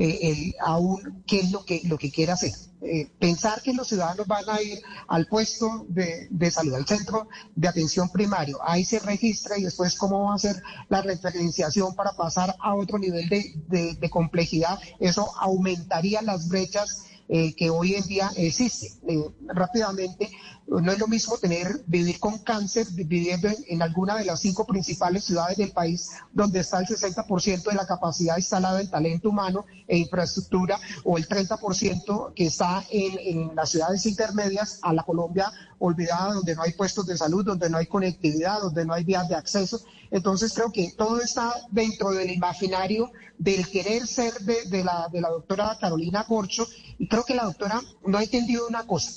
eh, 0.01 0.53
aún 0.61 1.23
qué 1.27 1.41
es 1.41 1.51
lo 1.51 1.65
que, 1.65 1.81
lo 1.83 1.97
que 1.97 2.09
quiere 2.09 2.31
hacer. 2.31 2.53
Eh, 2.81 3.11
pensar 3.19 3.61
que 3.61 3.73
los 3.73 3.89
ciudadanos 3.89 4.25
van 4.27 4.49
a 4.49 4.61
ir 4.61 4.79
al 5.09 5.27
puesto 5.27 5.85
de, 5.89 6.51
salud, 6.51 6.75
al 6.75 6.87
centro 6.87 7.27
de 7.53 7.67
atención 7.67 8.09
primario, 8.09 8.59
ahí 8.63 8.85
se 8.85 8.99
registra 8.99 9.57
y 9.57 9.63
después 9.63 9.97
cómo 9.97 10.29
va 10.29 10.35
a 10.35 10.39
ser 10.39 10.63
la 10.87 11.01
referenciación 11.01 11.93
para 11.95 12.13
pasar 12.13 12.55
a 12.61 12.75
otro 12.75 12.97
nivel 12.97 13.27
de, 13.27 13.97
de 13.99 14.09
complejidad, 14.09 14.79
eso 15.01 15.29
aumentaría 15.37 16.21
las 16.21 16.47
brechas 16.47 17.08
eh, 17.31 17.53
que 17.53 17.69
hoy 17.69 17.93
en 17.93 18.03
día 18.07 18.31
existe. 18.37 18.87
Eh, 19.07 19.23
rápidamente, 19.45 20.31
no 20.65 20.91
es 20.91 20.97
lo 20.97 21.07
mismo 21.07 21.37
tener, 21.37 21.83
vivir 21.85 22.19
con 22.19 22.39
cáncer 22.39 22.87
viviendo 22.91 23.47
en, 23.67 23.81
alguna 23.83 24.17
de 24.17 24.25
las 24.25 24.39
cinco 24.39 24.65
principales 24.65 25.25
ciudades 25.25 25.57
del 25.57 25.71
país, 25.71 26.09
donde 26.33 26.59
está 26.59 26.79
el 26.79 26.87
60% 26.87 27.69
de 27.69 27.75
la 27.75 27.85
capacidad 27.85 28.35
instalada 28.35 28.81
en 28.81 28.89
talento 28.89 29.29
humano 29.29 29.65
e 29.87 29.97
infraestructura, 29.97 30.79
o 31.03 31.17
el 31.17 31.27
30% 31.27 32.33
que 32.33 32.47
está 32.47 32.83
en, 32.89 33.19
en 33.19 33.55
las 33.55 33.69
ciudades 33.69 34.05
intermedias 34.07 34.79
a 34.81 34.91
la 34.91 35.03
Colombia 35.03 35.51
olvidada, 35.79 36.33
donde 36.33 36.55
no 36.55 36.63
hay 36.63 36.73
puestos 36.73 37.05
de 37.05 37.17
salud, 37.17 37.45
donde 37.45 37.69
no 37.69 37.77
hay 37.77 37.85
conectividad, 37.85 38.59
donde 38.59 38.85
no 38.85 38.93
hay 38.93 39.03
vías 39.03 39.27
de 39.27 39.35
acceso. 39.35 39.81
Entonces 40.11 40.53
creo 40.53 40.71
que 40.71 40.91
todo 40.97 41.21
está 41.21 41.53
dentro 41.71 42.09
del 42.11 42.31
imaginario 42.31 43.11
del 43.37 43.67
querer 43.69 44.05
ser 44.05 44.33
de, 44.41 44.83
la, 44.83 45.07
de 45.11 45.21
la 45.21 45.29
doctora 45.29 45.77
Carolina 45.79 46.25
Corcho 46.25 46.67
y 46.99 47.07
creo 47.07 47.23
que 47.23 47.33
la 47.33 47.45
doctora 47.45 47.81
no 48.05 48.17
ha 48.17 48.23
entendido 48.23 48.67
una 48.67 48.85
cosa, 48.85 49.09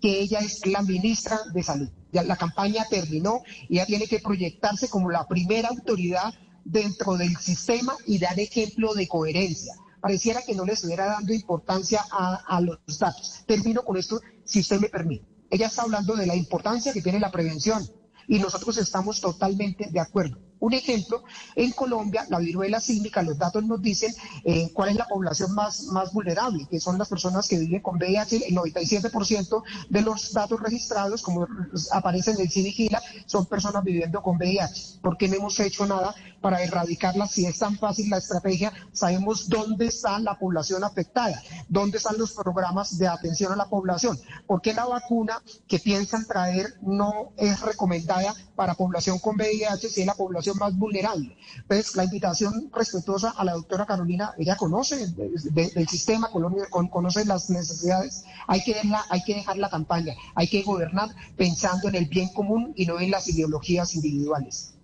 que 0.00 0.20
ella 0.20 0.40
es 0.40 0.66
la 0.66 0.82
ministra 0.82 1.38
de 1.54 1.62
Salud. 1.62 1.88
La 2.10 2.36
campaña 2.36 2.84
terminó 2.90 3.42
y 3.68 3.76
ella 3.76 3.86
tiene 3.86 4.06
que 4.06 4.18
proyectarse 4.18 4.88
como 4.88 5.10
la 5.10 5.26
primera 5.26 5.68
autoridad 5.68 6.34
dentro 6.64 7.16
del 7.16 7.36
sistema 7.36 7.94
y 8.06 8.18
dar 8.18 8.38
ejemplo 8.38 8.92
de 8.92 9.06
coherencia. 9.06 9.74
Pareciera 10.00 10.42
que 10.42 10.54
no 10.54 10.64
le 10.64 10.72
estuviera 10.72 11.06
dando 11.06 11.32
importancia 11.32 12.04
a 12.10 12.60
los 12.60 12.98
datos. 12.98 13.44
Termino 13.46 13.84
con 13.84 13.96
esto, 13.96 14.20
si 14.44 14.60
usted 14.60 14.80
me 14.80 14.88
permite. 14.88 15.24
Ella 15.50 15.66
está 15.66 15.82
hablando 15.82 16.14
de 16.14 16.26
la 16.26 16.36
importancia 16.36 16.92
que 16.92 17.02
tiene 17.02 17.20
la 17.20 17.30
prevención 17.30 17.82
y 18.26 18.38
nosotros 18.38 18.76
estamos 18.78 19.20
totalmente 19.20 19.88
de 19.90 20.00
acuerdo. 20.00 20.38
Un 20.60 20.72
ejemplo, 20.72 21.22
en 21.54 21.70
Colombia, 21.72 22.26
la 22.28 22.38
viruela 22.38 22.80
sísmica, 22.80 23.22
los 23.22 23.38
datos 23.38 23.64
nos 23.64 23.80
dicen 23.80 24.12
eh, 24.44 24.70
cuál 24.72 24.90
es 24.90 24.96
la 24.96 25.06
población 25.06 25.54
más, 25.54 25.84
más 25.84 26.12
vulnerable, 26.12 26.66
que 26.68 26.80
son 26.80 26.98
las 26.98 27.08
personas 27.08 27.46
que 27.46 27.58
viven 27.58 27.80
con 27.80 27.96
VIH. 27.96 28.48
El 28.48 28.56
97% 28.56 29.62
de 29.88 30.02
los 30.02 30.32
datos 30.32 30.60
registrados, 30.60 31.22
como 31.22 31.46
aparece 31.92 32.32
en 32.32 32.40
el 32.40 32.50
CIVIGILA, 32.50 33.02
son 33.26 33.46
personas 33.46 33.84
viviendo 33.84 34.22
con 34.22 34.36
VIH. 34.36 34.98
¿Por 35.00 35.16
qué 35.16 35.28
no 35.28 35.36
hemos 35.36 35.58
hecho 35.60 35.86
nada 35.86 36.14
para 36.40 36.62
erradicarla? 36.62 37.26
Si 37.26 37.46
es 37.46 37.58
tan 37.58 37.76
fácil 37.78 38.10
la 38.10 38.18
estrategia, 38.18 38.72
sabemos 38.92 39.48
dónde 39.48 39.86
está 39.86 40.18
la 40.18 40.38
población 40.38 40.84
afectada, 40.84 41.42
dónde 41.68 41.98
están 41.98 42.18
los 42.18 42.32
programas 42.32 42.98
de 42.98 43.08
atención 43.08 43.52
a 43.52 43.56
la 43.56 43.68
población. 43.68 44.18
¿Por 44.46 44.60
qué 44.60 44.74
la 44.74 44.84
vacuna 44.84 45.42
que 45.66 45.78
piensan 45.78 46.26
traer 46.26 46.74
no 46.82 47.32
es 47.36 47.60
recomendada 47.60 48.34
para 48.58 48.74
población 48.74 49.20
con 49.20 49.36
VIH 49.36 49.88
si 49.88 50.00
es 50.00 50.06
la 50.06 50.14
población 50.14 50.56
más 50.58 50.76
vulnerable. 50.76 51.36
Entonces, 51.58 51.94
la 51.94 52.02
invitación 52.02 52.70
respetuosa 52.74 53.30
a 53.30 53.44
la 53.44 53.52
doctora 53.52 53.86
Carolina, 53.86 54.34
ella 54.36 54.56
conoce 54.56 55.06
del 55.06 55.88
sistema, 55.88 56.28
conoce 56.30 57.24
las 57.24 57.50
necesidades, 57.50 58.24
hay 58.48 58.62
que, 58.64 58.74
dejarla, 58.74 59.04
hay 59.10 59.22
que 59.22 59.34
dejar 59.34 59.58
la 59.58 59.70
campaña, 59.70 60.14
hay 60.34 60.48
que 60.48 60.62
gobernar 60.62 61.10
pensando 61.36 61.88
en 61.88 61.94
el 61.94 62.06
bien 62.06 62.30
común 62.30 62.72
y 62.74 62.84
no 62.86 62.98
en 62.98 63.12
las 63.12 63.28
ideologías 63.28 63.94
individuales. 63.94 64.74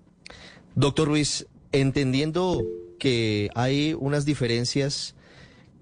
Doctor 0.75 1.09
Ruiz, 1.09 1.47
entendiendo 1.73 2.63
que 2.99 3.51
hay 3.55 3.95
unas 3.99 4.25
diferencias 4.25 5.15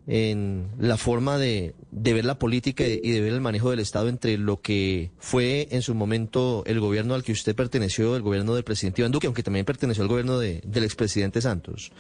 en 0.07 0.69
la 0.79 0.97
forma 0.97 1.39
de, 1.39 1.75
ver 1.91 2.25
la 2.25 2.39
política 2.39 2.85
y 2.85 3.11
de 3.11 3.21
ver 3.21 3.33
el 3.33 3.41
manejo 3.41 3.71
del 3.71 3.79
Estado 3.79 4.09
entre 4.09 4.37
lo 4.37 4.61
que 4.61 5.13
fue 5.19 5.69
en 5.71 5.83
su 5.83 5.95
momento 5.95 6.65
el 6.67 6.81
gobierno 6.81 7.15
al 7.15 7.23
que 7.23 7.33
usted 7.33 7.55
perteneció, 7.55 8.17
el 8.17 8.23
gobierno 8.23 8.55
del 8.55 8.65
presidente 8.65 9.01
Iván 9.01 9.13
Duque, 9.13 9.29
aunque 9.29 9.43
también 9.43 9.65
perteneció 9.65 10.03
al 10.03 10.09
gobierno 10.09 10.39
del 10.39 10.85
expresidente 10.85 11.41
Santos, 11.41 11.93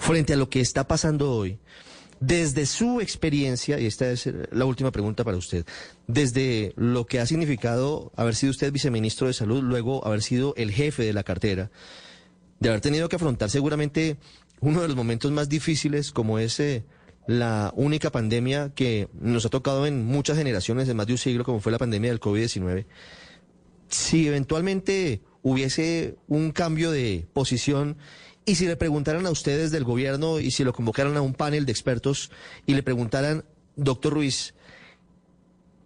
frente 0.00 0.32
a 0.32 0.36
lo 0.36 0.48
que 0.48 0.60
está 0.60 0.88
pasando 0.88 1.30
hoy. 1.32 1.58
Desde 2.20 2.66
su 2.66 3.00
experiencia, 3.00 3.80
y 3.80 3.86
esta 3.86 4.08
es 4.10 4.28
la 4.52 4.64
última 4.64 4.92
pregunta 4.92 5.24
para 5.24 5.36
usted, 5.36 5.66
desde 6.06 6.72
lo 6.76 7.04
que 7.04 7.18
ha 7.18 7.26
significado 7.26 8.12
haber 8.16 8.36
sido 8.36 8.52
usted 8.52 8.72
viceministro 8.72 9.26
de 9.26 9.32
Salud, 9.32 9.60
luego 9.60 10.06
haber 10.06 10.22
sido 10.22 10.54
el 10.56 10.70
jefe 10.70 11.02
de 11.02 11.12
la 11.12 11.24
cartera, 11.24 11.72
de 12.62 12.68
haber 12.68 12.80
tenido 12.80 13.08
que 13.08 13.16
afrontar 13.16 13.50
seguramente 13.50 14.16
uno 14.60 14.80
de 14.82 14.86
los 14.88 14.96
momentos 14.96 15.32
más 15.32 15.48
difíciles 15.48 16.12
como 16.12 16.38
ese 16.38 16.84
la 17.26 17.72
única 17.76 18.10
pandemia 18.10 18.72
que 18.74 19.08
nos 19.20 19.44
ha 19.44 19.48
tocado 19.48 19.86
en 19.86 20.04
muchas 20.06 20.38
generaciones 20.38 20.86
de 20.86 20.94
más 20.94 21.06
de 21.06 21.14
un 21.14 21.18
siglo, 21.18 21.44
como 21.44 21.60
fue 21.60 21.72
la 21.72 21.78
pandemia 21.78 22.10
del 22.10 22.20
COVID-19, 22.20 22.86
si 23.88 24.28
eventualmente 24.28 25.22
hubiese 25.42 26.16
un 26.28 26.52
cambio 26.52 26.92
de 26.92 27.26
posición 27.32 27.96
y 28.44 28.54
si 28.54 28.66
le 28.66 28.76
preguntaran 28.76 29.26
a 29.26 29.30
ustedes 29.30 29.72
del 29.72 29.84
gobierno 29.84 30.38
y 30.38 30.52
si 30.52 30.62
lo 30.62 30.72
convocaran 30.72 31.16
a 31.16 31.20
un 31.20 31.34
panel 31.34 31.66
de 31.66 31.72
expertos 31.72 32.30
y 32.66 32.74
le 32.74 32.82
preguntaran, 32.84 33.44
doctor 33.74 34.14
Ruiz, 34.14 34.54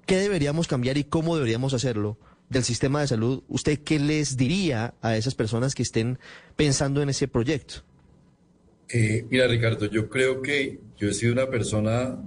¿qué 0.05 0.17
deberíamos 0.17 0.69
cambiar 0.69 0.99
y 0.99 1.05
cómo 1.05 1.37
deberíamos 1.37 1.73
hacerlo 1.73 2.19
del 2.49 2.65
sistema 2.65 3.01
de 3.01 3.09
salud? 3.09 3.43
¿Usted 3.49 3.81
qué 3.81 3.99
les 3.99 4.37
diría 4.37 4.95
a 5.03 5.17
esas 5.17 5.35
personas 5.35 5.75
que 5.75 5.83
estén 5.83 6.19
pensando 6.57 7.03
en 7.03 7.09
ese 7.09 7.29
proyecto? 7.29 7.83
Eh, 8.89 9.27
mira, 9.31 9.47
Ricardo, 9.49 9.87
yo 9.87 10.09
creo 10.09 10.43
que 10.43 10.79
yo 10.97 11.09
he 11.09 11.15
sido 11.15 11.33
una 11.33 11.49
persona 11.49 12.19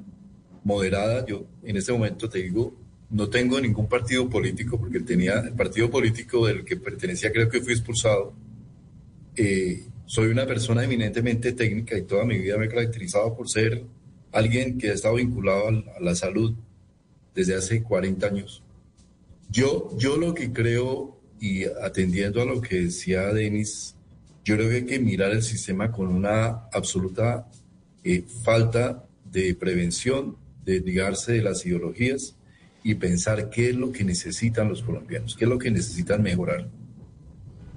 moderada. 0.63 1.25
Yo 1.25 1.45
en 1.63 1.77
este 1.77 1.91
momento 1.91 2.29
te 2.29 2.39
digo, 2.39 2.75
no 3.09 3.29
tengo 3.29 3.59
ningún 3.59 3.87
partido 3.87 4.29
político 4.29 4.79
porque 4.79 4.99
tenía 4.99 5.39
el 5.39 5.53
partido 5.53 5.89
político 5.89 6.45
del 6.45 6.63
que 6.63 6.77
pertenecía, 6.77 7.31
creo 7.31 7.49
que 7.49 7.61
fui 7.61 7.73
expulsado. 7.73 8.33
Eh, 9.35 9.85
soy 10.05 10.27
una 10.27 10.45
persona 10.45 10.83
eminentemente 10.83 11.53
técnica 11.53 11.97
y 11.97 12.01
toda 12.03 12.25
mi 12.25 12.37
vida 12.37 12.57
me 12.57 12.65
he 12.65 12.69
caracterizado 12.69 13.35
por 13.35 13.49
ser 13.49 13.83
alguien 14.31 14.77
que 14.77 14.89
ha 14.89 14.93
estado 14.93 15.15
vinculado 15.15 15.69
a 15.69 15.99
la 16.01 16.15
salud 16.15 16.53
desde 17.33 17.55
hace 17.55 17.83
40 17.83 18.27
años. 18.27 18.63
Yo, 19.49 19.89
yo 19.97 20.17
lo 20.17 20.33
que 20.33 20.51
creo, 20.51 21.19
y 21.39 21.63
atendiendo 21.63 22.41
a 22.41 22.45
lo 22.45 22.61
que 22.61 22.81
decía 22.81 23.33
Denis 23.33 23.95
yo 24.49 24.55
creo 24.55 24.69
que 24.69 24.75
hay 24.77 24.85
que 24.85 24.99
mirar 24.99 25.31
el 25.31 25.43
sistema 25.43 25.91
con 25.91 26.07
una 26.07 26.67
absoluta 26.71 27.47
eh, 28.03 28.23
falta 28.43 29.05
de 29.23 29.53
prevención, 29.53 30.37
de 30.65 30.73
desligarse 30.73 31.33
de 31.33 31.43
las 31.43 31.63
ideologías 31.67 32.35
y 32.83 32.95
pensar 32.95 33.51
qué 33.51 33.69
es 33.69 33.75
lo 33.75 33.91
que 33.91 34.03
necesitan 34.03 34.69
los 34.69 34.81
colombianos, 34.81 35.35
qué 35.35 35.45
es 35.45 35.49
lo 35.49 35.59
que 35.59 35.69
necesitan 35.69 36.23
mejorar. 36.23 36.67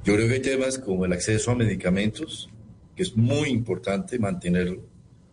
Yo 0.02 0.14
creo 0.14 0.28
que 0.28 0.34
hay 0.34 0.40
temas 0.40 0.78
como 0.78 1.04
el 1.04 1.12
acceso 1.12 1.50
a 1.50 1.56
medicamentos, 1.56 2.48
que 2.96 3.02
es 3.02 3.16
muy 3.16 3.50
importante 3.50 4.18
mantenerlo. 4.18 4.80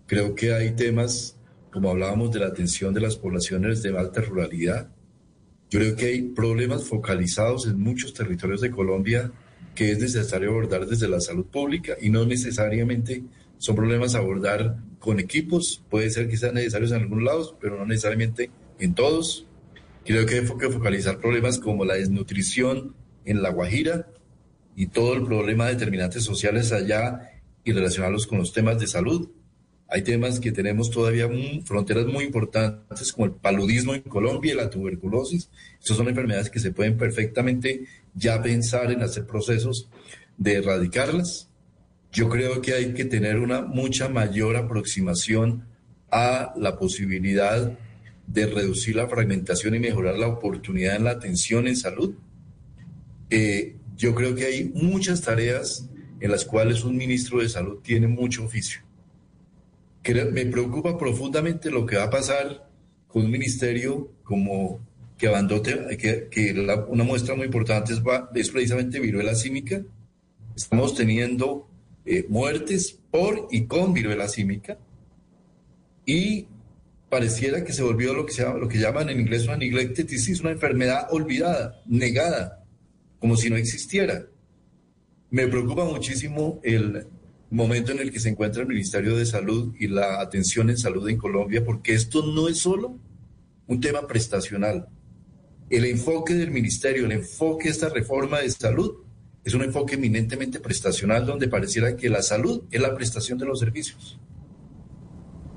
Creo 0.08 0.36
que 0.36 0.54
hay 0.54 0.72
temas, 0.72 1.38
como 1.72 1.90
hablábamos, 1.90 2.32
de 2.32 2.40
la 2.40 2.48
atención 2.48 2.94
de 2.94 3.00
las 3.00 3.16
poblaciones 3.16 3.82
de 3.82 3.98
alta 3.98 4.20
ruralidad. 4.20 4.90
Yo 5.70 5.80
creo 5.80 5.96
que 5.96 6.06
hay 6.08 6.22
problemas 6.24 6.86
focalizados 6.86 7.68
en 7.68 7.80
muchos 7.80 8.14
territorios 8.14 8.62
de 8.62 8.72
Colombia 8.72 9.32
que 9.76 9.92
es 9.92 10.00
necesario 10.00 10.50
abordar 10.50 10.86
desde 10.88 11.08
la 11.08 11.22
salud 11.22 11.46
pública 11.46 11.96
y 12.02 12.10
no 12.10 12.26
necesariamente 12.26 13.24
son 13.60 13.76
problemas 13.76 14.16
a 14.16 14.18
abordar 14.18 14.78
con 15.00 15.20
equipos, 15.20 15.84
puede 15.90 16.10
ser 16.10 16.28
que 16.28 16.38
sean 16.38 16.56
necesarios 16.56 16.92
en 16.92 17.02
algunos 17.02 17.24
lados, 17.24 17.56
pero 17.62 17.78
no 17.78 17.86
necesariamente 17.86 18.52
en 18.80 18.94
todos. 18.94 19.46
Creo 20.06 20.26
que 20.26 20.40
hay 20.40 20.46
que 20.46 20.70
focalizar 20.70 21.20
problemas 21.20 21.60
como 21.60 21.86
la 21.86 21.96
desnutrición 21.96 22.96
en 23.26 23.42
La 23.42 23.52
Guajira 23.52 24.08
y 24.76 24.88
todo 24.88 25.14
el 25.14 25.24
problema 25.24 25.68
de 25.68 25.74
determinantes 25.74 26.24
sociales 26.24 26.72
allá 26.72 27.42
y 27.64 27.72
relacionarlos 27.72 28.28
con 28.28 28.40
los 28.40 28.54
temas 28.54 28.80
de 28.80 28.88
salud. 28.88 29.30
Hay 29.92 30.04
temas 30.04 30.40
que 30.40 30.52
tenemos 30.52 30.92
todavía 30.92 31.28
fronteras 31.66 32.06
muy 32.06 32.26
importantes 32.26 33.12
como 33.12 33.26
el 33.26 33.32
paludismo 33.32 33.96
en 33.96 34.02
Colombia 34.02 34.54
y 34.54 34.56
la 34.56 34.70
tuberculosis. 34.70 35.50
Estas 35.80 35.98
son 35.98 36.08
enfermedades 36.08 36.52
que 36.52 36.60
se 36.60 36.72
pueden 36.72 36.96
perfectamente 36.96 37.86
ya 38.14 38.42
pensar 38.42 38.92
en 38.92 39.02
hacer 39.02 39.26
procesos 39.26 39.90
de 40.38 40.56
erradicarlas. 40.56 41.50
Yo 42.12 42.30
creo 42.30 42.62
que 42.62 42.74
hay 42.74 42.94
que 42.94 43.06
tener 43.06 43.40
una 43.40 43.62
mucha 43.62 44.10
mayor 44.10 44.58
aproximación 44.58 45.66
a 46.12 46.54
la 46.56 46.78
posibilidad 46.78 47.76
de 48.28 48.46
reducir 48.46 48.96
la 48.96 49.08
fragmentación 49.08 49.74
y 49.74 49.80
mejorar 49.80 50.20
la 50.20 50.28
oportunidad 50.28 50.98
en 50.98 51.06
la 51.06 51.12
atención 51.12 51.68
en 51.68 51.76
salud. 51.76 52.14
Eh, 53.32 53.76
yo 53.98 54.14
creo 54.14 54.36
que 54.36 54.46
hay 54.46 54.66
muchas 54.66 55.22
tareas 55.22 55.90
en 56.20 56.30
las 56.30 56.46
cuales 56.46 56.84
un 56.84 56.96
ministro 56.96 57.40
de 57.40 57.50
salud 57.50 57.80
tiene 57.82 58.08
mucho 58.08 58.44
oficio. 58.44 58.82
Me 60.32 60.46
preocupa 60.46 60.98
profundamente 60.98 61.70
lo 61.70 61.86
que 61.86 61.98
va 61.98 62.04
a 62.04 62.10
pasar 62.10 62.70
con 63.08 63.26
un 63.26 63.32
ministerio 63.32 64.12
como 64.24 64.80
que 65.18 65.28
abandote, 65.28 65.98
que, 65.98 66.30
que 66.32 66.54
una 66.88 67.04
muestra 67.04 67.36
muy 67.36 67.46
importante 67.46 67.94
es, 67.94 68.02
es, 68.36 68.50
precisamente 68.50 69.00
viruela 69.00 69.36
símica. 69.36 69.82
Estamos 70.56 70.96
teniendo 70.96 71.68
eh, 72.06 72.26
muertes 72.30 72.98
por 73.12 73.48
y 73.52 73.66
con 73.66 73.94
viruela 73.94 74.28
símica 74.28 74.78
y 76.06 76.48
pareciera 77.10 77.64
que 77.64 77.74
se 77.74 77.84
volvió 77.84 78.14
lo 78.14 78.26
que, 78.26 78.34
se 78.34 78.44
llama, 78.44 78.60
lo 78.60 78.70
que 78.70 78.78
llaman 78.78 79.10
en 79.10 79.20
inglés 79.20 79.46
una 79.46 79.58
neglected 79.58 80.08
disease, 80.08 80.42
una 80.42 80.52
enfermedad 80.52 81.08
olvidada, 81.12 81.82
negada, 81.86 82.64
como 83.20 83.36
si 83.36 83.50
no 83.50 83.58
existiera. 83.58 84.26
Me 85.30 85.48
preocupa 85.48 85.84
muchísimo 85.86 86.60
el 86.64 87.06
momento 87.52 87.92
en 87.92 88.00
el 88.00 88.12
que 88.12 88.20
se 88.20 88.30
encuentra 88.30 88.62
el 88.62 88.68
Ministerio 88.68 89.16
de 89.16 89.26
Salud 89.26 89.74
y 89.80 89.88
la 89.88 90.22
atención 90.22 90.70
en 90.70 90.78
salud 90.78 91.08
en 91.10 91.18
Colombia, 91.18 91.64
porque 91.64 91.94
esto 91.94 92.26
no 92.26 92.48
es 92.48 92.60
solo 92.60 92.98
un 93.68 93.82
tema 93.82 94.08
prestacional. 94.08 94.88
El 95.70 95.86
enfoque 95.86 96.34
del 96.34 96.52
Ministerio, 96.52 97.06
el 97.06 97.12
enfoque 97.12 97.66
de 97.66 97.72
esta 97.72 97.90
reforma 97.90 98.40
de 98.40 98.50
salud, 98.50 99.04
es 99.44 99.54
un 99.54 99.64
enfoque 99.64 99.96
eminentemente 99.96 100.60
prestacional 100.60 101.26
donde 101.26 101.48
pareciera 101.48 101.96
que 101.96 102.10
la 102.10 102.22
salud 102.22 102.64
es 102.72 102.82
la 102.82 102.96
prestación 102.96 103.38
de 103.38 103.46
los 103.46 103.60
servicios. 103.60 104.20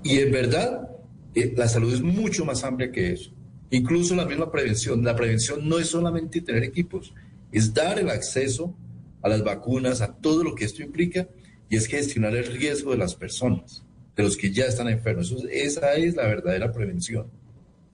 Y 0.03 0.19
en 0.19 0.33
verdad, 0.33 0.89
eh, 1.35 1.53
la 1.57 1.69
salud 1.69 1.93
es 1.93 2.01
mucho 2.01 2.45
más 2.45 2.65
amplia 2.65 2.91
que 2.91 3.13
eso. 3.13 3.33
Incluso 3.71 4.15
la 4.15 4.27
misma 4.27 4.51
prevención. 4.51 5.05
La 5.05 5.17
prevención 5.17 5.69
no 5.69 5.79
es 5.79 5.89
solamente 5.89 6.41
tener 6.41 6.63
equipos, 6.63 7.15
es 7.51 7.73
dar 7.73 7.99
el 7.99 8.11
acceso 8.11 8.75
a 9.23 9.29
las 9.29 9.43
vacunas, 9.43 10.01
a 10.01 10.15
todo 10.15 10.45
lo 10.45 10.55
que 10.55 10.65
esto 10.65 10.83
implica, 10.83 11.29
y 11.73 11.77
es 11.77 11.87
gestionar 11.87 12.37
el 12.37 12.45
riesgo 12.49 12.91
de 12.91 12.99
las 12.99 13.15
personas, 13.15 13.83
de 14.15 14.23
los 14.23 14.37
que 14.37 14.51
ya 14.51 14.67
están 14.67 14.89
enfermos. 14.89 15.35
esa 15.51 15.95
es 15.95 16.15
la 16.15 16.27
verdadera 16.27 16.71
prevención. 16.71 17.29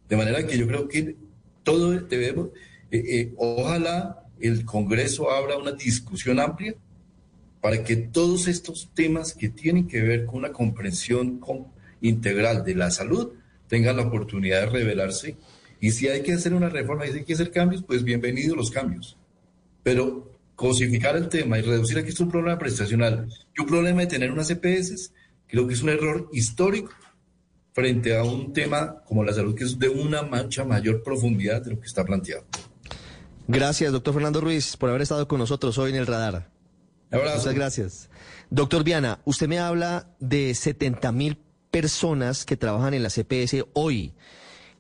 De 0.08 0.16
manera 0.16 0.44
que 0.44 0.58
yo 0.58 0.66
creo 0.66 0.88
que 0.88 1.14
todo 1.62 1.92
debemos, 1.92 2.48
eh, 2.90 3.04
eh, 3.06 3.34
ojalá 3.36 4.26
el 4.40 4.64
Congreso 4.64 5.30
abra 5.30 5.56
una 5.56 5.70
discusión 5.70 6.40
amplia 6.40 6.74
para 7.60 7.84
que 7.84 7.94
todos 7.94 8.48
estos 8.48 8.90
temas 8.94 9.32
que 9.32 9.48
tienen 9.48 9.86
que 9.86 10.02
ver 10.02 10.26
con 10.26 10.38
una 10.38 10.50
comprensión 10.50 11.40
integral 12.00 12.64
de 12.64 12.74
la 12.74 12.90
salud 12.90 13.30
tengan 13.68 13.96
la 13.96 14.08
oportunidad 14.08 14.62
de 14.62 14.66
revelarse. 14.70 15.36
Y 15.80 15.92
si 15.92 16.08
hay 16.08 16.22
que 16.24 16.32
hacer 16.32 16.52
una 16.52 16.68
reforma 16.68 17.06
y 17.06 17.12
si 17.12 17.18
hay 17.18 17.24
que 17.24 17.34
hacer 17.34 17.52
cambios, 17.52 17.84
pues 17.84 18.02
bienvenidos 18.02 18.56
los 18.56 18.72
cambios. 18.72 19.16
Pero 19.84 20.36
cosificar 20.59 21.14
el 21.14 21.28
tema 21.28 21.56
y 21.56 21.62
reducir 21.62 21.98
aquí 21.98 22.09
es 22.09 22.18
un 22.18 22.28
problema 22.28 22.59
prestacional 22.59 23.28
y 23.56 23.61
un 23.61 23.66
problema 23.68 24.00
de 24.00 24.09
tener 24.09 24.32
unas 24.32 24.50
EPS, 24.50 25.12
creo 25.46 25.68
que 25.68 25.74
es 25.74 25.82
un 25.84 25.88
error 25.88 26.28
histórico 26.32 26.90
frente 27.72 28.18
a 28.18 28.24
un 28.24 28.52
tema 28.52 29.04
como 29.04 29.22
la 29.22 29.32
salud 29.32 29.54
que 29.54 29.62
es 29.62 29.78
de 29.78 29.88
una 29.88 30.22
mancha 30.22 30.64
mayor 30.64 31.04
profundidad 31.04 31.62
de 31.62 31.70
lo 31.70 31.80
que 31.80 31.86
está 31.86 32.04
planteado. 32.04 32.44
Gracias, 33.46 33.92
doctor 33.92 34.14
Fernando 34.14 34.40
Ruiz, 34.40 34.76
por 34.76 34.90
haber 34.90 35.02
estado 35.02 35.28
con 35.28 35.38
nosotros 35.38 35.78
hoy 35.78 35.90
en 35.90 35.96
el 35.96 36.09
radar. 36.09 36.50
Muchas 37.12 37.54
gracias. 37.54 38.11
Doctor 38.50 38.82
Viana, 38.82 39.20
usted 39.24 39.46
me 39.46 39.61
habla 39.61 40.09
de 40.18 40.56
70 40.56 41.12
mil 41.12 41.38
personas 41.70 42.44
que 42.44 42.56
trabajan 42.56 42.94
en 42.94 43.04
la 43.04 43.11
CPS 43.11 43.64
hoy. 43.74 44.12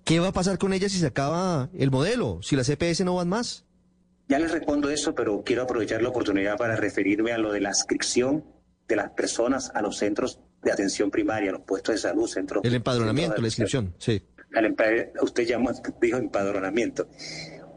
¿Qué 0.02 0.18
va 0.18 0.28
a 0.28 0.32
pasar 0.32 0.58
con 0.58 0.72
ellas 0.72 0.90
si 0.90 0.98
se 0.98 1.06
acaba 1.06 1.70
el 1.78 1.92
modelo? 1.92 2.40
Si 2.42 2.56
las 2.56 2.66
CPS 2.66 3.04
no 3.04 3.14
van 3.14 3.28
más. 3.28 3.67
Ya 4.28 4.38
les 4.38 4.52
respondo 4.52 4.90
eso, 4.90 5.14
pero 5.14 5.42
quiero 5.42 5.62
aprovechar 5.62 6.02
la 6.02 6.10
oportunidad 6.10 6.58
para 6.58 6.76
referirme 6.76 7.32
a 7.32 7.38
lo 7.38 7.50
de 7.50 7.60
la 7.60 7.70
inscripción 7.70 8.44
de 8.86 8.96
las 8.96 9.10
personas 9.10 9.70
a 9.74 9.80
los 9.80 9.96
centros 9.96 10.38
de 10.62 10.72
atención 10.72 11.10
primaria, 11.10 11.52
los 11.52 11.62
puestos 11.62 11.94
de 11.94 12.00
salud, 12.00 12.26
centros. 12.26 12.64
El 12.64 12.74
empadronamiento, 12.74 13.40
la 13.40 13.46
inscripción, 13.46 13.94
sí. 13.98 14.22
usted 15.22 15.46
llama, 15.46 15.72
dijo 16.00 16.18
empadronamiento. 16.18 17.08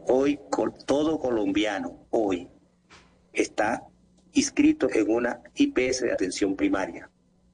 Hoy, 0.08 0.40
todo 0.86 1.18
colombiano, 1.18 2.06
hoy, 2.10 2.48
está 3.32 3.84
inscrito 4.32 4.88
en 4.92 5.10
una 5.10 5.40
IPS 5.54 6.02
de 6.02 6.12
atención 6.12 6.56
primaria. 6.56 7.08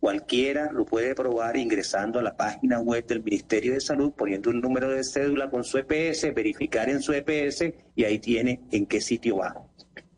Cualquiera 0.09 0.73
lo 0.73 0.87
puede 0.87 1.15
probar 1.15 1.59
ingresando 1.59 2.19
a 2.19 2.23
la 2.23 2.35
página 2.35 2.81
web 2.81 3.07
del 3.07 3.23
Ministerio 3.23 3.75
de 3.75 3.81
Salud, 3.83 4.15
poniendo 4.17 4.49
un 4.49 4.59
número 4.59 4.89
de 4.89 5.05
cédula 5.05 5.51
con 5.51 5.65
su 5.65 5.77
EPS, 5.77 6.33
verificar 6.35 6.89
en 6.89 7.03
su 7.03 7.13
EPS 7.13 7.75
y 7.95 8.05
ahí 8.05 8.19
tiene 8.19 8.63
en 8.71 8.87
qué 8.87 9.03
sitio 9.03 9.37
va. 9.37 9.55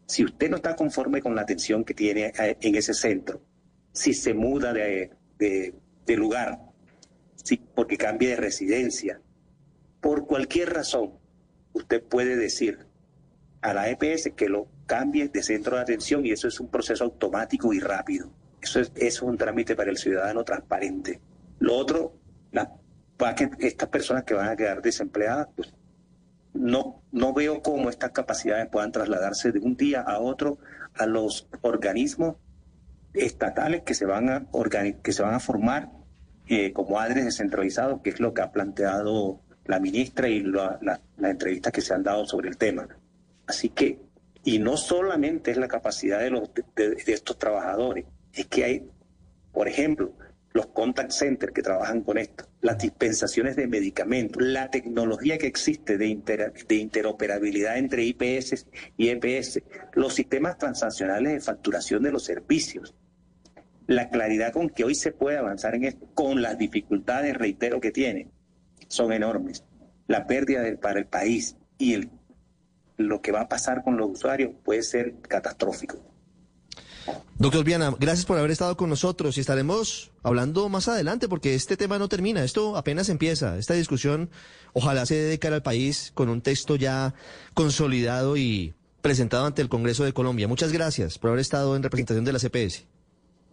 Si 0.06 0.22
usted 0.22 0.48
no 0.48 0.58
está 0.58 0.76
conforme 0.76 1.20
con 1.20 1.34
la 1.34 1.42
atención 1.42 1.82
que 1.82 1.94
tiene 1.94 2.26
eh, 2.26 2.56
en 2.60 2.76
ese 2.76 2.94
centro, 2.94 3.42
si 3.92 4.14
se 4.14 4.32
muda 4.32 4.72
de, 4.72 5.10
lugar, 6.06 6.60
si, 7.42 7.56
porque 7.56 7.96
cambia 7.96 8.28
de 8.28 8.36
residencia, 8.36 9.20
por 10.00 10.24
cualquier 10.24 10.72
razón, 10.72 11.18
usted 11.72 12.00
puede 12.00 12.36
decir 12.36 12.86
a 13.60 13.74
la 13.74 13.90
EPS 13.90 14.34
que 14.36 14.48
lo 14.48 14.68
cambie 14.86 15.28
de 15.28 15.42
centro 15.42 15.74
de 15.74 15.82
atención 15.82 16.24
y 16.24 16.30
eso 16.30 16.46
es 16.46 16.60
un 16.60 16.70
proceso 16.70 17.02
automático 17.02 17.72
y 17.72 17.80
rápido. 17.80 18.30
Eso 18.60 18.80
es, 18.94 19.22
un 19.22 19.36
trámite 19.36 19.74
para 19.74 19.90
el 19.90 19.96
ciudadano 19.96 20.44
transparente. 20.44 21.20
Lo 21.58 21.76
otro, 21.76 22.14
la, 22.52 22.72
estas 23.58 23.88
personas 23.88 24.24
que 24.24 24.34
van 24.34 24.48
a 24.48 24.56
quedar 24.56 24.82
desempleadas, 24.82 25.48
pues 25.56 25.74
no, 26.52 27.02
no 27.12 27.32
veo 27.32 27.62
cómo 27.62 27.90
estas 27.90 28.10
capacidades 28.10 28.68
puedan 28.68 28.92
trasladarse 28.92 29.52
de 29.52 29.60
un 29.60 29.76
día 29.76 30.00
a 30.00 30.18
otro 30.18 30.58
a 30.94 31.06
los 31.06 31.48
organismos 31.62 32.36
estatales 33.14 33.82
que 33.82 33.94
se 33.94 34.04
van 34.04 34.28
a, 34.28 34.46
que 35.02 35.12
se 35.12 35.22
van 35.22 35.34
a 35.34 35.40
formar 35.40 35.90
eh, 36.48 36.72
como 36.72 36.98
ADRES 36.98 37.26
descentralizados, 37.26 38.00
que 38.02 38.10
es 38.10 38.20
lo 38.20 38.34
que 38.34 38.42
ha 38.42 38.50
planteado 38.50 39.40
la 39.66 39.78
ministra 39.78 40.28
y 40.28 40.42
las 40.42 41.00
entrevistas 41.22 41.72
que 41.72 41.80
se 41.80 41.94
han 41.94 42.02
dado 42.02 42.26
sobre 42.26 42.48
el 42.48 42.56
tema. 42.56 42.88
Así 43.46 43.68
que, 43.68 44.00
y 44.42 44.58
no 44.58 44.76
solamente 44.76 45.52
es 45.52 45.58
la 45.58 45.68
capacidad 45.68 46.18
de, 46.18 46.30
los, 46.30 46.50
de 46.74 46.96
estos 47.06 47.38
trabajadores, 47.38 48.06
es 48.32 48.46
que 48.46 48.64
hay, 48.64 48.90
por 49.52 49.68
ejemplo, 49.68 50.14
los 50.52 50.66
contact 50.68 51.12
centers 51.12 51.52
que 51.52 51.62
trabajan 51.62 52.02
con 52.02 52.18
esto, 52.18 52.44
las 52.60 52.78
dispensaciones 52.78 53.56
de 53.56 53.68
medicamentos, 53.68 54.42
la 54.42 54.70
tecnología 54.70 55.38
que 55.38 55.46
existe 55.46 55.96
de, 55.96 56.08
interoperabilidad 56.70 57.78
entre 57.78 58.04
IPS 58.04 58.66
y 58.96 59.10
EPS, 59.10 59.62
los 59.94 60.14
sistemas 60.14 60.58
transaccionales 60.58 61.32
de 61.34 61.40
facturación 61.40 62.02
de 62.02 62.12
los 62.12 62.24
servicios, 62.24 62.94
la 63.86 64.08
claridad 64.08 64.52
con 64.52 64.70
que 64.70 64.84
hoy 64.84 64.94
se 64.94 65.12
puede 65.12 65.38
avanzar 65.38 65.74
en 65.74 65.84
esto, 65.84 66.06
con 66.14 66.42
las 66.42 66.58
dificultades, 66.58 67.36
reitero, 67.36 67.80
que 67.80 67.92
tiene, 67.92 68.28
son 68.88 69.12
enormes. 69.12 69.64
La 70.08 70.26
pérdida 70.26 70.64
para 70.80 70.98
el 70.98 71.06
país 71.06 71.56
y 71.78 71.94
el, 71.94 72.10
lo 72.96 73.22
que 73.22 73.32
va 73.32 73.42
a 73.42 73.48
pasar 73.48 73.84
con 73.84 73.96
los 73.96 74.10
usuarios 74.10 74.52
puede 74.64 74.82
ser 74.82 75.14
catastrófico. 75.20 75.98
Doctor 77.38 77.64
Viana, 77.64 77.94
gracias 77.98 78.26
por 78.26 78.38
haber 78.38 78.50
estado 78.50 78.76
con 78.76 78.90
nosotros 78.90 79.38
y 79.38 79.40
estaremos 79.40 80.10
hablando 80.22 80.68
más 80.68 80.88
adelante 80.88 81.28
porque 81.28 81.54
este 81.54 81.76
tema 81.76 81.98
no 81.98 82.08
termina, 82.08 82.44
esto 82.44 82.76
apenas 82.76 83.08
empieza. 83.08 83.56
Esta 83.56 83.74
discusión 83.74 84.30
ojalá 84.72 85.06
se 85.06 85.14
dé 85.14 85.38
cara 85.38 85.56
al 85.56 85.62
país 85.62 86.12
con 86.14 86.28
un 86.28 86.42
texto 86.42 86.76
ya 86.76 87.14
consolidado 87.54 88.36
y 88.36 88.74
presentado 89.00 89.46
ante 89.46 89.62
el 89.62 89.68
Congreso 89.68 90.04
de 90.04 90.12
Colombia. 90.12 90.48
Muchas 90.48 90.72
gracias 90.72 91.18
por 91.18 91.30
haber 91.30 91.40
estado 91.40 91.76
en 91.76 91.82
representación 91.82 92.24
de 92.24 92.32
la 92.32 92.38
CPS. 92.38 92.84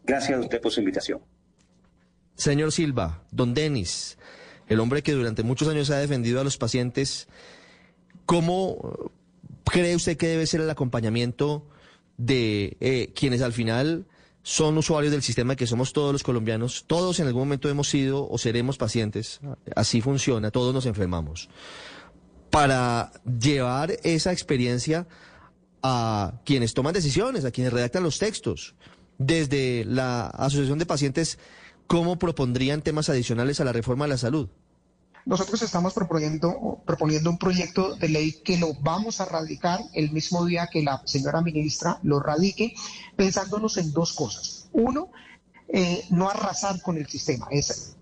Gracias 0.05 0.38
a 0.38 0.41
usted 0.41 0.62
por 0.62 0.72
su 0.72 0.80
invitación. 0.82 1.22
Señor 2.36 2.72
Silva, 2.72 3.24
don 3.32 3.53
Denis, 3.53 4.18
el 4.68 4.80
hombre 4.80 5.01
que 5.01 5.14
durante 5.14 5.43
muchos 5.43 5.68
años 5.68 5.89
ha 5.89 5.97
defendido 5.97 6.39
a 6.39 6.43
los 6.43 6.58
pacientes, 6.58 7.28
¿cómo 8.26 9.12
cree 9.64 9.95
usted 9.95 10.18
que 10.18 10.28
debe 10.28 10.45
ser 10.45 10.62
el 10.62 10.70
acompañamiento? 10.70 11.66
De 12.18 12.78
eh, 12.80 13.13
quienes 13.15 13.41
al 13.41 13.53
final 13.53 14.05
son 14.43 14.78
usuarios 14.78 15.11
del 15.11 15.22
sistema 15.22 15.55
que 15.55 15.68
somos 15.68 15.93
todos 15.93 16.13
los 16.13 16.24
colombianos, 16.24 16.86
todos 16.88 17.20
en 17.20 17.28
algún 17.28 17.43
momento 17.43 17.70
hemos 17.70 17.89
sido 17.89 18.30
o 18.30 18.38
seremos 18.38 18.78
pacientes, 18.78 19.41
así 19.76 20.01
funciona, 20.01 20.51
todos 20.51 20.74
nos 20.74 20.86
enfermamos, 20.86 21.49
para 22.49 23.11
llevar 23.26 23.97
esa 24.03 24.32
experiencia 24.32 25.05
a 25.84 26.39
quienes 26.45 26.74
toman 26.74 26.93
decisiones, 26.93 27.45
a 27.45 27.51
quienes 27.51 27.74
redactan 27.74 28.03
los 28.03 28.20
textos, 28.20 28.76
desde 29.18 29.84
la 29.86 30.28
Asociación 30.28 30.80
de 30.80 30.86
Pacientes, 30.86 31.39
¿cómo 31.86 32.18
propondrían 32.18 32.82
temas 32.82 33.09
adicionales 33.09 33.59
a 33.59 33.65
la 33.65 33.74
reforma 33.74 34.05
de 34.05 34.09
la 34.09 34.18
salud? 34.18 34.49
Nosotros 35.28 35.61
estamos 35.61 35.93
proponiendo, 35.93 36.82
proponiendo 36.86 37.30
un 37.30 37.38
proyecto 37.38 37.97
de 37.97 38.07
ley 38.07 38.32
que 38.45 38.55
lo 38.57 38.73
vamos 38.75 39.19
a 39.19 39.25
radicar 39.25 39.82
el 39.93 40.11
mismo 40.11 40.45
día 40.45 40.69
que 40.71 40.82
la 40.82 41.01
señora 41.03 41.41
ministra 41.41 41.99
lo 42.03 42.21
radique, 42.21 42.73
pensándonos 43.17 43.75
en 43.75 43.91
dos 43.91 44.13
cosas. 44.13 44.69
Uno, 44.71 45.09
eh, 45.67 46.05
no 46.11 46.30
arrasar 46.30 46.82
con 46.82 46.97
el 46.97 47.07
sistema, 47.09 47.45
es 47.51 47.97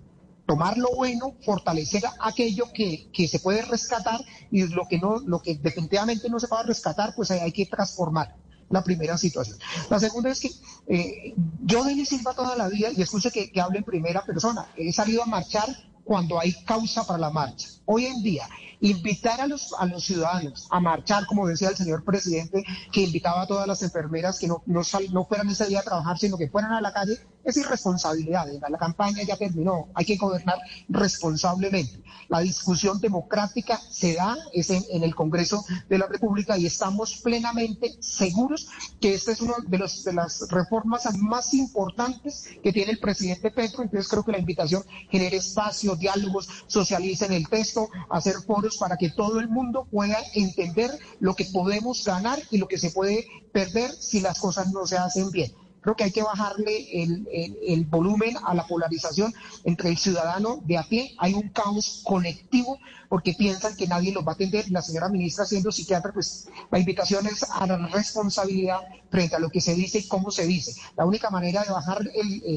tomar 0.45 0.78
lo 0.78 0.95
bueno, 0.95 1.34
fortalecer 1.43 2.03
aquello 2.19 2.65
que, 2.71 3.09
se 3.28 3.39
puede 3.39 3.63
rescatar 3.63 4.21
y 4.51 4.61
lo 4.67 4.88
que 4.88 4.99
no, 4.99 5.17
lo 5.17 5.41
que 5.41 5.55
definitivamente 5.55 6.30
no 6.30 6.39
se 6.39 6.45
va 6.45 6.59
a 6.59 6.63
rescatar, 6.63 7.15
pues 7.15 7.32
hay, 7.32 7.51
que 7.51 7.65
transformar 7.65 8.36
la 8.69 8.84
primera 8.84 9.17
situación. 9.17 9.57
La 9.89 9.99
segunda 9.99 10.30
es 10.30 10.39
que 10.41 10.51
eh, 10.86 11.34
yo 11.63 11.84
de 11.86 12.05
Silva 12.05 12.36
toda 12.36 12.55
la 12.55 12.67
vida, 12.67 12.89
y 12.95 13.01
escuche 13.01 13.32
que, 13.32 13.51
que 13.51 13.61
hablo 13.61 13.80
en 13.80 13.84
primera 13.84 14.23
persona, 14.23 14.67
he 14.78 14.93
salido 14.93 15.23
a 15.23 15.26
marchar 15.26 15.76
cuando 16.06 16.39
hay 16.39 16.53
causa 16.64 17.06
para 17.06 17.20
la 17.20 17.30
marcha. 17.32 17.68
Hoy 17.86 18.05
en 18.05 18.23
día, 18.23 18.47
invitar 18.81 19.41
a 19.41 19.47
los, 19.47 19.73
a 19.77 19.86
los 19.86 20.03
ciudadanos 20.03 20.67
a 20.71 20.79
marchar, 20.79 21.25
como 21.25 21.47
decía 21.47 21.69
el 21.69 21.75
señor 21.75 22.03
presidente, 22.03 22.63
que 22.91 23.01
invitaba 23.01 23.43
a 23.43 23.47
todas 23.47 23.67
las 23.67 23.81
enfermeras 23.83 24.39
que 24.39 24.47
no, 24.47 24.63
no, 24.65 24.81
no 25.11 25.25
fueran 25.25 25.49
ese 25.49 25.67
día 25.67 25.79
a 25.79 25.83
trabajar, 25.83 26.17
sino 26.17 26.38
que 26.38 26.49
fueran 26.49 26.71
a 26.73 26.81
la 26.81 26.93
calle, 26.93 27.19
es 27.43 27.57
irresponsabilidad. 27.57 28.47
La 28.69 28.77
campaña 28.77 29.23
ya 29.23 29.38
terminó, 29.38 29.88
hay 29.93 30.05
que 30.05 30.17
gobernar 30.17 30.57
responsablemente. 30.89 32.01
La 32.27 32.39
discusión 32.39 32.99
democrática 32.99 33.79
se 33.89 34.15
da 34.15 34.36
es 34.51 34.71
en, 34.71 35.03
el 35.03 35.13
Congreso 35.13 35.63
de 35.88 35.99
la 35.99 36.07
República 36.07 36.57
y 36.57 36.65
estamos 36.65 37.21
plenamente 37.23 37.95
seguros 37.99 38.67
que 38.99 39.13
esta 39.13 39.31
es 39.31 39.41
una 39.41 39.53
de, 39.67 39.77
los, 39.77 40.03
de 40.03 40.13
las 40.13 40.47
reformas 40.49 41.03
más 41.17 41.53
importantes 41.53 42.45
que 42.63 42.73
tiene 42.73 42.93
el 42.93 42.99
presidente 42.99 43.51
Petro. 43.51 43.83
Entonces 43.83 44.09
creo 44.09 44.23
que 44.23 44.31
la 44.31 44.39
invitación 44.39 44.83
genere 45.11 45.38
espacio, 45.38 45.95
diálogos, 45.95 46.49
socialicen 46.65 47.31
el 47.31 47.47
texto, 47.47 47.74
hacer 48.09 48.36
foros 48.45 48.78
para 48.78 48.97
que 48.97 49.09
todo 49.09 49.39
el 49.39 49.49
mundo 49.49 49.88
pueda 49.89 50.17
entender 50.34 50.91
lo 51.19 51.36
que 51.36 51.45
podemos 51.45 52.03
ganar 52.03 52.39
y 52.51 52.57
lo 52.57 52.67
que 52.67 52.78
se 52.78 52.91
puede 52.91 53.26
perder 53.51 53.91
si 53.91 54.21
las 54.21 54.39
cosas 54.39 54.71
no 54.71 54.86
se 54.86 54.97
hacen 54.97 55.32
bien. 55.32 55.51
Creo 55.86 55.95
que 55.95 56.05
hay 56.05 56.11
que 56.11 56.23
bajarle 56.23 57.03
el, 57.03 57.86
volumen 57.86 58.36
a 58.43 58.55
la 58.55 58.65
polarización 58.65 59.32
entre 59.65 59.89
el 59.89 59.99
ciudadano 59.99 60.59
de 60.65 60.80
a 60.80 60.84
pie. 60.89 61.15
Hay 61.19 61.36
un 61.36 61.49
caos 61.49 62.01
colectivo 62.03 62.80
porque 63.07 63.34
piensan 63.34 63.76
que 63.76 63.86
nadie 63.86 64.11
los 64.11 64.26
va 64.26 64.32
a 64.32 64.34
atender. 64.34 64.65
La 64.71 64.82
señora 64.82 65.09
ministra, 65.09 65.45
siendo 65.45 65.71
psiquiatra, 65.71 66.11
pues 66.11 66.47
la 66.71 66.80
invitación 66.80 67.28
es 67.28 67.43
a 67.51 67.67
la 67.67 67.78
responsabilidad 67.89 68.80
frente 69.11 69.36
a 69.36 69.39
lo 69.39 69.51
que 69.51 69.61
se 69.61 69.76
dice 69.76 69.99
y 69.99 70.07
cómo 70.07 70.32
se 70.32 70.47
dice. 70.47 70.73
La 70.97 71.05
única 71.05 71.30
manera 71.30 71.63
de 71.63 71.71
bajar 71.71 72.01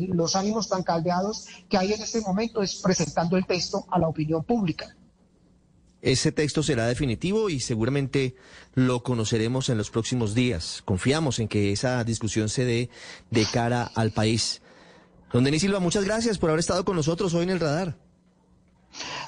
los 0.08 0.34
ánimos 0.34 0.70
tan 0.70 0.82
caldeados 0.82 1.48
que 1.68 1.76
hay 1.76 1.92
en 1.92 2.00
este 2.00 2.22
momento 2.22 2.62
es 2.62 2.76
presentando 2.76 3.36
el 3.36 3.44
texto 3.44 3.84
a 3.90 3.98
la 3.98 4.08
opinión 4.08 4.42
pública. 4.42 4.96
Ese 6.00 6.30
texto 6.30 6.62
será 6.62 6.86
definitivo 6.86 7.50
y 7.50 7.60
seguramente 7.60 8.36
lo 8.74 9.02
conoceremos 9.02 9.68
en 9.68 9.78
los 9.78 9.90
próximos 9.90 10.34
días. 10.34 10.82
Confiamos 10.84 11.40
en 11.40 11.48
que 11.48 11.72
esa 11.72 12.04
discusión 12.04 12.48
se 12.48 12.64
dé 12.64 12.90
de 13.30 13.46
cara 13.46 13.90
al 13.94 14.12
país. 14.12 14.62
Don 15.32 15.44
Denis 15.44 15.62
Silva, 15.62 15.80
muchas 15.80 16.04
gracias 16.04 16.38
por 16.38 16.50
haber 16.50 16.60
estado 16.60 16.84
con 16.84 16.96
nosotros 16.96 17.34
hoy 17.34 17.42
en 17.42 17.50
el 17.50 17.60
radar. 17.60 17.96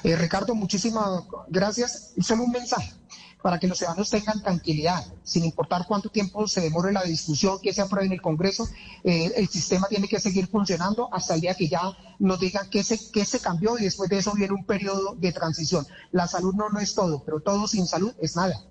Eh, 0.03 0.15
Ricardo, 0.15 0.55
muchísimas 0.55 1.23
gracias. 1.49 2.13
Solo 2.19 2.43
un 2.43 2.51
mensaje 2.51 2.93
para 3.41 3.59
que 3.59 3.67
los 3.67 3.77
ciudadanos 3.77 4.09
tengan 4.09 4.41
tranquilidad, 4.41 5.03
sin 5.23 5.45
importar 5.45 5.85
cuánto 5.87 6.09
tiempo 6.09 6.47
se 6.47 6.61
demore 6.61 6.91
la 6.91 7.03
discusión 7.03 7.59
que 7.61 7.73
se 7.73 7.81
apruebe 7.81 8.07
en 8.07 8.13
el 8.13 8.21
Congreso, 8.21 8.67
eh, 9.03 9.31
el 9.35 9.47
sistema 9.47 9.87
tiene 9.87 10.07
que 10.07 10.19
seguir 10.19 10.47
funcionando 10.47 11.09
hasta 11.11 11.35
el 11.35 11.41
día 11.41 11.55
que 11.55 11.67
ya 11.67 11.81
nos 12.19 12.39
digan 12.39 12.69
qué 12.69 12.83
se, 12.83 12.99
qué 13.11 13.25
se 13.25 13.39
cambió 13.39 13.77
y 13.77 13.83
después 13.83 14.09
de 14.09 14.19
eso 14.19 14.33
viene 14.33 14.53
un 14.53 14.65
periodo 14.65 15.15
de 15.15 15.31
transición. 15.31 15.85
La 16.11 16.27
salud 16.27 16.53
no, 16.53 16.69
no 16.69 16.79
es 16.79 16.93
todo, 16.93 17.23
pero 17.23 17.39
todo 17.39 17.67
sin 17.67 17.87
salud 17.87 18.13
es 18.21 18.35
nada. 18.35 18.70